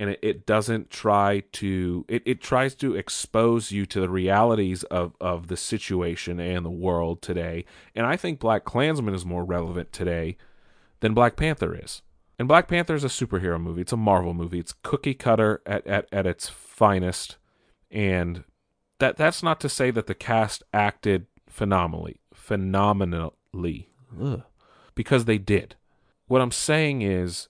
and 0.00 0.08
it, 0.08 0.18
it 0.22 0.46
doesn't 0.46 0.88
try 0.88 1.42
to 1.52 2.06
it, 2.08 2.22
it 2.24 2.40
tries 2.40 2.74
to 2.76 2.94
expose 2.94 3.70
you 3.70 3.84
to 3.84 4.00
the 4.00 4.08
realities 4.08 4.84
of, 4.84 5.14
of 5.20 5.48
the 5.48 5.56
situation 5.58 6.40
and 6.40 6.64
the 6.64 6.70
world 6.70 7.20
today. 7.20 7.66
And 7.94 8.06
I 8.06 8.16
think 8.16 8.38
Black 8.38 8.64
Klansman 8.64 9.14
is 9.14 9.26
more 9.26 9.44
relevant 9.44 9.92
today 9.92 10.38
than 11.00 11.14
Black 11.14 11.36
Panther 11.36 11.74
is. 11.74 12.02
And 12.38 12.46
Black 12.46 12.68
Panther 12.68 12.94
is 12.94 13.04
a 13.04 13.08
superhero 13.08 13.60
movie. 13.60 13.82
It's 13.82 13.92
a 13.92 13.96
Marvel 13.96 14.32
movie. 14.32 14.60
It's 14.60 14.72
cookie 14.72 15.14
cutter 15.14 15.60
at, 15.66 15.86
at, 15.86 16.06
at 16.12 16.26
its 16.26 16.48
finest. 16.48 17.36
And 17.90 18.44
that 18.98 19.16
that's 19.16 19.42
not 19.42 19.60
to 19.60 19.68
say 19.68 19.90
that 19.90 20.06
the 20.06 20.14
cast 20.14 20.62
acted 20.72 21.26
phenomenally, 21.48 22.20
phenomenally, 22.32 23.88
Ugh. 24.20 24.42
because 24.94 25.24
they 25.24 25.38
did. 25.38 25.76
What 26.26 26.40
I'm 26.40 26.52
saying 26.52 27.02
is, 27.02 27.48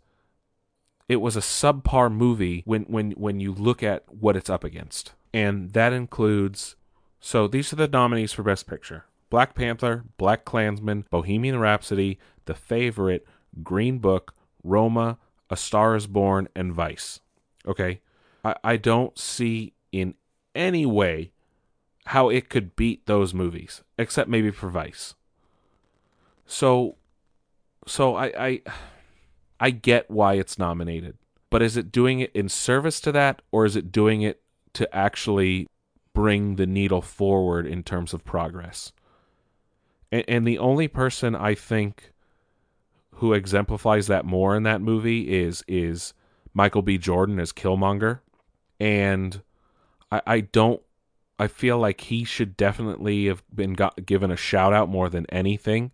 it 1.09 1.17
was 1.17 1.37
a 1.37 1.41
subpar 1.41 2.13
movie 2.13 2.63
when 2.65 2.83
when 2.83 3.13
when 3.13 3.41
you 3.41 3.53
look 3.53 3.83
at 3.83 4.05
what 4.13 4.37
it's 4.37 4.51
up 4.51 4.65
against, 4.65 5.13
and 5.33 5.73
that 5.73 5.93
includes. 5.93 6.77
So 7.21 7.49
these 7.49 7.73
are 7.73 7.77
the 7.77 7.89
nominees 7.89 8.33
for 8.33 8.43
Best 8.43 8.67
Picture: 8.67 9.07
Black 9.31 9.55
Panther, 9.55 10.05
Black 10.19 10.45
Klansman, 10.45 11.07
Bohemian 11.11 11.59
Rhapsody, 11.59 12.19
The 12.45 12.55
Favorite, 12.55 13.27
Green 13.63 13.99
Book, 13.99 14.35
Roma, 14.63 15.19
A 15.51 15.57
Star 15.57 15.97
Is 15.97 16.07
Born, 16.07 16.49
and 16.55 16.73
Vice. 16.73 17.21
Okay, 17.67 18.01
I, 18.45 18.55
I 18.65 18.77
don't 18.77 19.19
see 19.19 19.75
in 19.93 20.15
any 20.55 20.87
way 20.87 21.33
how 22.07 22.31
it 22.31 22.49
could 22.49 22.75
beat 22.75 23.07
those 23.07 23.35
movies, 23.35 23.83
except 23.99 24.31
maybe 24.31 24.51
for 24.51 24.71
Vice. 24.71 25.15
So, 26.47 26.97
so 27.87 28.17
I, 28.17 28.27
I, 28.27 28.63
I 29.61 29.71
get 29.71 30.11
why 30.11 30.35
it's 30.35 30.59
nominated. 30.59 31.19
But 31.51 31.63
is 31.63 31.77
it 31.77 31.93
doing 31.93 32.21
it 32.21 32.31
in 32.35 32.49
service 32.49 33.01
to 33.01 33.13
that, 33.13 33.43
or 33.51 33.65
is 33.65 33.77
it 33.77 33.93
doing 33.93 34.23
it 34.23 34.43
to 34.75 34.95
actually 34.95 35.67
bring 36.15 36.57
the 36.57 36.67
needle 36.67 37.03
forward 37.03 37.67
in 37.67 37.83
terms 37.83 38.15
of 38.15 38.25
progress? 38.25 38.93
And, 40.11 40.25
and 40.29 40.47
the 40.47 40.59
only 40.59 40.89
person 40.89 41.35
I 41.35 41.55
think 41.55 42.13
who 43.19 43.33
exemplifies 43.33 44.07
that 44.07 44.25
more 44.25 44.57
in 44.57 44.63
that 44.63 44.81
movie 44.81 45.29
is 45.37 45.65
is 45.67 46.15
Michael 46.55 46.83
B. 46.83 46.99
Jordan 46.99 47.39
as 47.41 47.53
Killmonger, 47.53 48.21
and 48.81 49.43
I, 50.11 50.23
I 50.27 50.41
don't. 50.41 50.81
I 51.39 51.47
feel 51.47 51.79
like 51.79 52.01
he 52.03 52.25
should 52.25 52.57
definitely 52.57 53.27
have 53.27 53.45
been 53.55 53.75
got, 53.75 54.05
given 54.05 54.33
a 54.33 54.37
shout 54.37 54.73
out 54.73 54.89
more 54.89 55.09
than 55.09 55.27
anything 55.31 55.93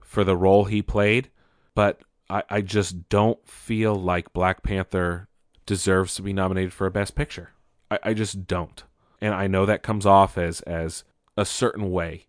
for 0.00 0.22
the 0.22 0.36
role 0.36 0.64
he 0.64 0.82
played, 0.82 1.30
but 1.74 2.00
I, 2.28 2.42
I 2.50 2.60
just 2.60 3.08
don't 3.08 3.46
feel 3.48 3.94
like 3.94 4.34
Black 4.34 4.62
Panther 4.62 5.28
deserves 5.66 6.14
to 6.16 6.22
be 6.22 6.32
nominated 6.32 6.72
for 6.72 6.86
a 6.86 6.90
Best 6.90 7.14
Picture. 7.14 7.50
I, 7.90 7.98
I 8.02 8.14
just 8.14 8.46
don't, 8.46 8.82
and 9.20 9.34
I 9.34 9.46
know 9.46 9.64
that 9.66 9.82
comes 9.82 10.06
off 10.06 10.36
as 10.38 10.60
as 10.62 11.04
a 11.36 11.44
certain 11.44 11.90
way, 11.90 12.26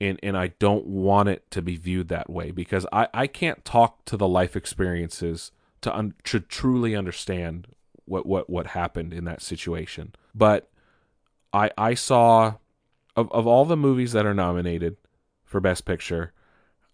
and 0.00 0.18
and 0.22 0.36
I 0.36 0.48
don't 0.58 0.86
want 0.86 1.28
it 1.28 1.50
to 1.50 1.62
be 1.62 1.76
viewed 1.76 2.08
that 2.08 2.30
way 2.30 2.50
because 2.50 2.86
I 2.92 3.08
I 3.12 3.26
can't 3.26 3.64
talk 3.64 4.04
to 4.06 4.16
the 4.16 4.28
life 4.28 4.56
experiences 4.56 5.50
to 5.80 5.96
un- 5.96 6.14
to 6.24 6.40
truly 6.40 6.94
understand 6.94 7.68
what 8.04 8.26
what 8.26 8.48
what 8.48 8.68
happened 8.68 9.12
in 9.12 9.24
that 9.24 9.42
situation. 9.42 10.14
But 10.34 10.70
I 11.52 11.70
I 11.76 11.94
saw 11.94 12.54
of 13.16 13.30
of 13.32 13.46
all 13.46 13.64
the 13.64 13.76
movies 13.76 14.12
that 14.12 14.26
are 14.26 14.34
nominated 14.34 14.96
for 15.44 15.60
Best 15.60 15.84
Picture, 15.84 16.32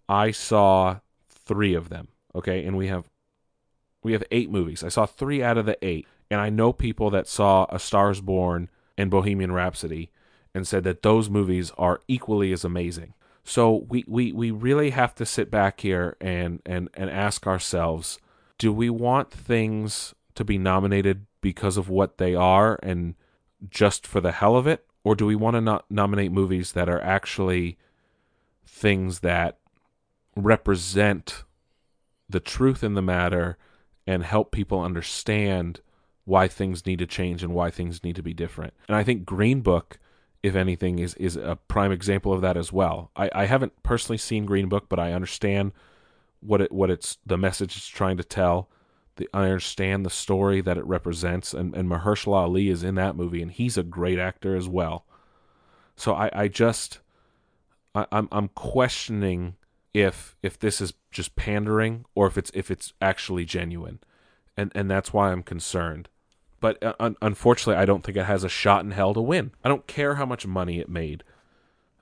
I 0.09 0.31
saw 0.31 0.99
three 1.29 1.73
of 1.73 1.89
them. 1.89 2.07
Okay, 2.33 2.65
and 2.65 2.75
we 2.77 2.87
have 2.87 3.09
we 4.03 4.13
have 4.13 4.23
eight 4.31 4.49
movies. 4.49 4.83
I 4.83 4.89
saw 4.89 5.05
three 5.05 5.43
out 5.43 5.57
of 5.57 5.65
the 5.65 5.77
eight, 5.85 6.07
and 6.29 6.41
I 6.41 6.49
know 6.49 6.73
people 6.73 7.09
that 7.11 7.27
saw 7.27 7.65
A 7.69 7.79
Star's 7.79 8.21
Born 8.21 8.69
and 8.97 9.11
Bohemian 9.11 9.51
Rhapsody 9.51 10.11
and 10.55 10.65
said 10.65 10.85
that 10.85 11.03
those 11.03 11.29
movies 11.29 11.73
are 11.77 11.99
equally 12.07 12.53
as 12.53 12.63
amazing. 12.63 13.13
So 13.43 13.85
we, 13.89 14.05
we, 14.07 14.31
we 14.31 14.49
really 14.51 14.91
have 14.91 15.13
to 15.15 15.25
sit 15.25 15.51
back 15.51 15.81
here 15.81 16.15
and, 16.21 16.61
and, 16.65 16.89
and 16.95 17.09
ask 17.09 17.45
ourselves 17.45 18.19
do 18.57 18.71
we 18.71 18.89
want 18.89 19.29
things 19.29 20.15
to 20.33 20.45
be 20.45 20.57
nominated 20.57 21.25
because 21.41 21.75
of 21.75 21.89
what 21.89 22.17
they 22.19 22.33
are 22.33 22.79
and 22.81 23.15
just 23.69 24.07
for 24.07 24.21
the 24.21 24.31
hell 24.31 24.55
of 24.55 24.65
it? 24.65 24.85
Or 25.03 25.13
do 25.13 25.25
we 25.25 25.35
want 25.35 25.55
to 25.55 25.61
no- 25.61 25.81
nominate 25.89 26.31
movies 26.31 26.71
that 26.71 26.87
are 26.87 27.01
actually 27.01 27.77
things 28.65 29.19
that 29.19 29.57
represent 30.37 31.43
the 32.29 32.39
truth 32.39 32.81
in 32.81 32.93
the 32.93 33.01
matter 33.01 33.57
and 34.07 34.23
help 34.23 34.51
people 34.51 34.79
understand 34.79 35.81
why 36.23 36.47
things 36.47 36.85
need 36.85 36.99
to 36.99 37.05
change 37.05 37.43
and 37.43 37.53
why 37.53 37.69
things 37.69 38.05
need 38.05 38.15
to 38.15 38.23
be 38.23 38.33
different? 38.33 38.73
And 38.87 38.95
I 38.95 39.03
think 39.03 39.25
Green 39.25 39.59
Book 39.59 39.99
if 40.45 40.55
anything, 40.55 40.99
is 40.99 41.15
is 41.15 41.35
a 41.35 41.57
prime 41.67 41.91
example 41.91 42.31
of 42.31 42.41
that 42.41 42.55
as 42.55 42.71
well. 42.71 43.09
I, 43.15 43.31
I 43.33 43.45
haven't 43.45 43.81
personally 43.81 44.19
seen 44.19 44.45
Green 44.45 44.69
Book, 44.69 44.87
but 44.87 44.99
I 44.99 45.11
understand 45.11 45.71
what 46.39 46.61
it 46.61 46.71
what 46.71 46.91
it's 46.91 47.17
the 47.25 47.37
message 47.37 47.75
it's 47.75 47.87
trying 47.87 48.17
to 48.17 48.23
tell. 48.23 48.69
The, 49.15 49.27
I 49.33 49.45
understand 49.45 50.05
the 50.05 50.11
story 50.11 50.61
that 50.61 50.77
it 50.77 50.85
represents, 50.85 51.53
and, 51.53 51.75
and 51.75 51.89
Mahershala 51.89 52.43
Ali 52.43 52.69
is 52.69 52.83
in 52.83 52.93
that 52.95 53.15
movie, 53.15 53.41
and 53.41 53.51
he's 53.51 53.75
a 53.75 53.83
great 53.83 54.19
actor 54.19 54.55
as 54.55 54.69
well. 54.69 55.07
So 55.95 56.13
I, 56.13 56.29
I 56.31 56.47
just 56.47 56.99
I, 57.95 58.05
I'm 58.11 58.27
I'm 58.31 58.49
questioning 58.49 59.55
if 59.95 60.35
if 60.43 60.59
this 60.59 60.79
is 60.79 60.93
just 61.09 61.35
pandering 61.35 62.05
or 62.13 62.27
if 62.27 62.37
it's 62.37 62.51
if 62.53 62.69
it's 62.69 62.93
actually 63.01 63.45
genuine, 63.45 63.97
and 64.55 64.71
and 64.75 64.91
that's 64.91 65.11
why 65.11 65.31
I'm 65.31 65.41
concerned 65.41 66.07
but 66.65 66.81
uh, 66.81 66.95
un- 66.99 67.15
unfortunately, 67.21 67.79
I 67.79 67.85
don't 67.85 68.03
think 68.03 68.17
it 68.17 68.25
has 68.25 68.43
a 68.43 68.49
shot 68.49 68.83
in 68.83 68.89
hell 68.89 69.13
to 69.13 69.21
win. 69.21 69.51
I 69.63 69.69
don't 69.69 69.85
care 69.85 70.15
how 70.15 70.25
much 70.25 70.47
money 70.47 70.79
it 70.79 70.89
made. 70.89 71.23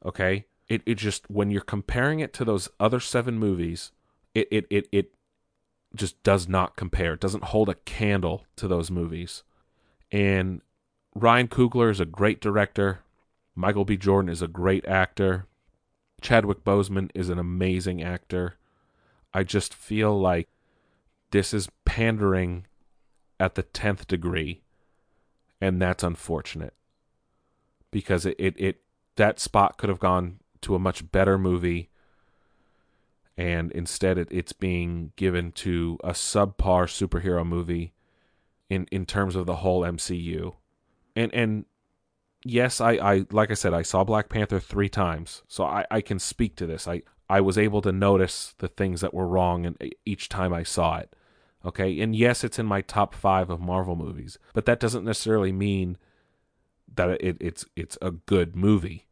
Okay, 0.06 0.46
it 0.70 0.82
it 0.86 0.96
just 0.96 1.30
when 1.30 1.52
you're 1.52 1.60
comparing 1.60 2.22
it 2.22 2.32
to 2.36 2.46
those 2.46 2.70
other 2.80 3.02
seven 3.02 3.38
movies, 3.38 3.92
it 4.34 4.48
it 4.52 4.66
it 4.70 4.88
it 4.94 5.16
just 5.98 6.24
does 6.24 6.48
not 6.48 6.78
compare. 6.78 7.12
It 7.12 7.20
doesn't 7.20 7.44
hold 7.44 7.68
a 7.68 7.76
candle 7.76 8.46
to 8.56 8.70
those 8.70 8.90
movies. 8.90 9.44
And 10.14 10.62
Ryan 11.14 11.50
Coogler 11.50 11.92
is 11.92 12.00
a 12.00 12.06
great 12.06 12.40
director. 12.40 13.02
Michael 13.56 13.84
B. 13.84 13.98
Jordan 13.98 14.30
is 14.30 14.42
a 14.42 14.48
great 14.48 14.86
actor. 14.86 15.46
Chadwick 16.22 16.64
Boseman 16.64 17.10
is 17.14 17.28
an 17.28 17.38
amazing 17.38 18.02
actor. 18.02 18.56
I 19.34 19.44
just 19.44 19.74
feel 19.74 20.18
like 20.18 20.48
this 21.32 21.54
is 21.54 21.68
pandering 21.84 22.66
at 23.44 23.56
the 23.56 23.64
10th 23.64 24.08
degree 24.08 24.62
and 25.60 25.82
that's 25.82 26.02
unfortunate. 26.02 26.74
Because 27.92 28.26
it, 28.26 28.36
it, 28.40 28.56
it 28.58 28.82
that 29.18 29.40
spot 29.40 29.78
could 29.78 29.90
have 29.90 30.00
gone 30.00 30.40
to 30.62 30.76
a 30.76 30.80
much 30.80 31.12
better 31.12 31.38
movie 31.38 31.90
and 33.38 33.72
instead 33.74 34.18
it, 34.18 34.30
it's 34.32 34.54
being 34.54 35.12
given 35.18 35.52
to 35.52 36.00
a 36.04 36.12
subpar 36.12 36.86
superhero 36.88 37.46
movie 37.46 37.94
in 38.70 38.88
in 38.92 39.06
terms 39.06 39.36
of 39.36 39.46
the 39.46 39.58
whole 39.58 39.82
MCU 39.82 40.54
and 41.16 41.34
and 41.34 41.66
yes 42.46 42.80
I, 42.80 42.94
I 42.94 43.26
like 43.30 43.52
I 43.52 43.56
said 43.56 43.74
I 43.74 43.82
saw 43.82 44.06
Black 44.06 44.30
Panther 44.30 44.60
three 44.60 44.90
times 44.90 45.44
so 45.50 45.66
I, 45.66 45.86
I 45.92 46.00
can 46.00 46.18
speak 46.18 46.56
to 46.56 46.66
this. 46.66 46.88
I 46.88 47.02
I 47.30 47.42
was 47.42 47.58
able 47.58 47.82
to 47.82 47.92
notice 47.92 48.56
the 48.60 48.70
things 48.70 49.02
that 49.02 49.14
were 49.14 49.28
wrong 49.28 49.66
and 49.66 49.94
each 50.06 50.30
time 50.30 50.54
I 50.54 50.64
saw 50.64 50.98
it 50.98 51.14
Okay. 51.66 52.00
And 52.00 52.16
yes, 52.16 52.44
it's 52.44 52.60
in 52.60 52.66
my 52.66 52.82
top 52.82 53.14
five 53.14 53.50
of 53.50 53.62
Marvel 53.62 53.96
movies, 53.96 54.38
but 54.54 54.66
that 54.66 54.80
doesn't 54.80 55.06
necessarily 55.06 55.52
mean 55.52 55.98
that 56.96 57.10
it, 57.22 57.38
it's 57.40 57.66
it's 57.76 57.98
a 58.02 58.12
good 58.12 58.56
movie. 58.56 59.08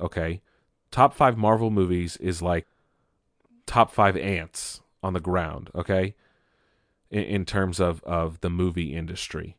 Okay. 0.00 0.42
Top 0.90 1.12
five 1.14 1.36
Marvel 1.36 1.70
movies 1.70 2.16
is 2.16 2.40
like 2.40 2.66
top 3.66 3.92
five 3.92 4.16
ants 4.16 4.80
on 5.02 5.12
the 5.12 5.20
ground, 5.20 5.70
okay? 5.74 6.14
In, 7.10 7.22
in 7.24 7.44
terms 7.44 7.78
of, 7.78 8.02
of 8.04 8.40
the 8.40 8.50
movie 8.50 8.94
industry. 8.94 9.56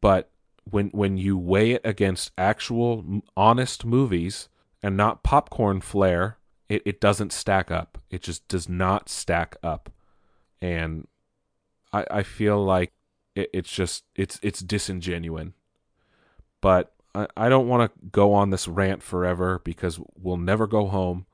But 0.00 0.30
when 0.64 0.88
when 0.88 1.16
you 1.16 1.36
weigh 1.36 1.72
it 1.72 1.82
against 1.84 2.32
actual 2.38 3.22
honest 3.36 3.84
movies 3.84 4.48
and 4.82 4.96
not 4.96 5.22
popcorn 5.22 5.80
flair, 5.80 6.38
it, 6.68 6.82
it 6.84 7.00
doesn't 7.00 7.32
stack 7.32 7.70
up. 7.70 7.98
It 8.10 8.22
just 8.22 8.46
does 8.48 8.68
not 8.68 9.08
stack 9.08 9.56
up 9.62 9.90
and 10.72 11.06
I 11.92 12.06
I 12.10 12.22
feel 12.22 12.62
like 12.62 12.92
it, 13.34 13.50
it's 13.52 13.70
just 13.70 14.04
it's 14.14 14.38
it's 14.42 14.62
disingenuine. 14.62 15.52
But 16.60 16.92
I, 17.14 17.26
I 17.36 17.48
don't 17.48 17.68
want 17.68 17.92
to 17.92 18.06
go 18.10 18.32
on 18.32 18.50
this 18.50 18.68
rant 18.68 19.02
forever 19.02 19.60
because 19.64 20.00
we'll 20.20 20.36
never 20.36 20.66
go 20.66 20.86
home. 20.86 21.26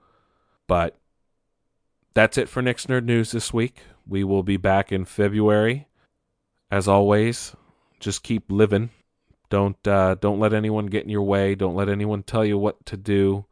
But 0.66 0.98
that's 2.14 2.38
it 2.38 2.48
for 2.48 2.62
Nick's 2.62 2.86
Nerd 2.86 3.04
News 3.04 3.32
this 3.32 3.52
week. 3.52 3.82
We 4.06 4.24
will 4.24 4.42
be 4.42 4.56
back 4.56 4.92
in 4.92 5.04
February. 5.04 5.86
As 6.70 6.88
always, 6.88 7.54
just 8.00 8.22
keep 8.22 8.50
living. 8.50 8.90
Don't 9.50 9.86
uh, 9.86 10.14
don't 10.14 10.40
let 10.40 10.54
anyone 10.54 10.86
get 10.86 11.04
in 11.04 11.10
your 11.10 11.22
way. 11.22 11.54
Don't 11.54 11.76
let 11.76 11.88
anyone 11.88 12.22
tell 12.22 12.44
you 12.44 12.56
what 12.56 12.86
to 12.86 12.96
do. 12.96 13.44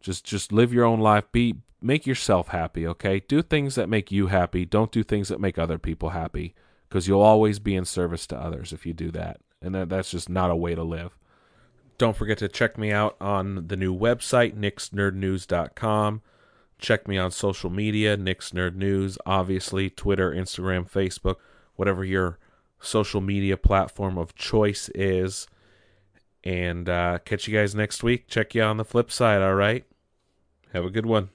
Just 0.00 0.24
just 0.24 0.52
live 0.52 0.72
your 0.72 0.84
own 0.84 1.00
life. 1.00 1.24
Be 1.32 1.56
make 1.82 2.06
yourself 2.06 2.48
happy, 2.48 2.86
okay? 2.86 3.20
Do 3.26 3.42
things 3.42 3.74
that 3.74 3.88
make 3.88 4.10
you 4.10 4.28
happy. 4.28 4.64
Don't 4.64 4.92
do 4.92 5.02
things 5.02 5.28
that 5.28 5.40
make 5.40 5.58
other 5.58 5.78
people 5.78 6.10
happy 6.10 6.54
because 6.88 7.08
you'll 7.08 7.20
always 7.20 7.58
be 7.58 7.74
in 7.74 7.84
service 7.84 8.26
to 8.28 8.38
others 8.38 8.72
if 8.72 8.84
you 8.84 8.92
do 8.92 9.10
that. 9.12 9.40
And 9.60 9.74
that, 9.74 9.88
that's 9.88 10.10
just 10.10 10.28
not 10.28 10.50
a 10.50 10.56
way 10.56 10.74
to 10.74 10.82
live. 10.82 11.16
Don't 11.98 12.16
forget 12.16 12.38
to 12.38 12.48
check 12.48 12.76
me 12.76 12.90
out 12.90 13.16
on 13.20 13.68
the 13.68 13.76
new 13.76 13.96
website, 13.96 14.56
nicksnerdnews.com. 14.56 16.22
Check 16.78 17.06
me 17.06 17.16
on 17.16 17.30
social 17.30 17.70
media, 17.70 18.16
Nerd 18.16 18.74
News, 18.74 19.16
obviously, 19.24 19.88
Twitter, 19.88 20.32
Instagram, 20.32 20.90
Facebook, 20.90 21.36
whatever 21.76 22.04
your 22.04 22.38
social 22.80 23.20
media 23.20 23.56
platform 23.56 24.18
of 24.18 24.34
choice 24.34 24.88
is. 24.94 25.46
And 26.42 26.88
uh, 26.88 27.20
catch 27.24 27.46
you 27.46 27.54
guys 27.56 27.74
next 27.74 28.02
week. 28.02 28.26
Check 28.26 28.54
you 28.54 28.62
on 28.62 28.78
the 28.78 28.84
flip 28.84 29.12
side, 29.12 29.42
all 29.42 29.54
right? 29.54 29.84
Have 30.72 30.84
a 30.84 30.90
good 30.90 31.06
one. 31.06 31.28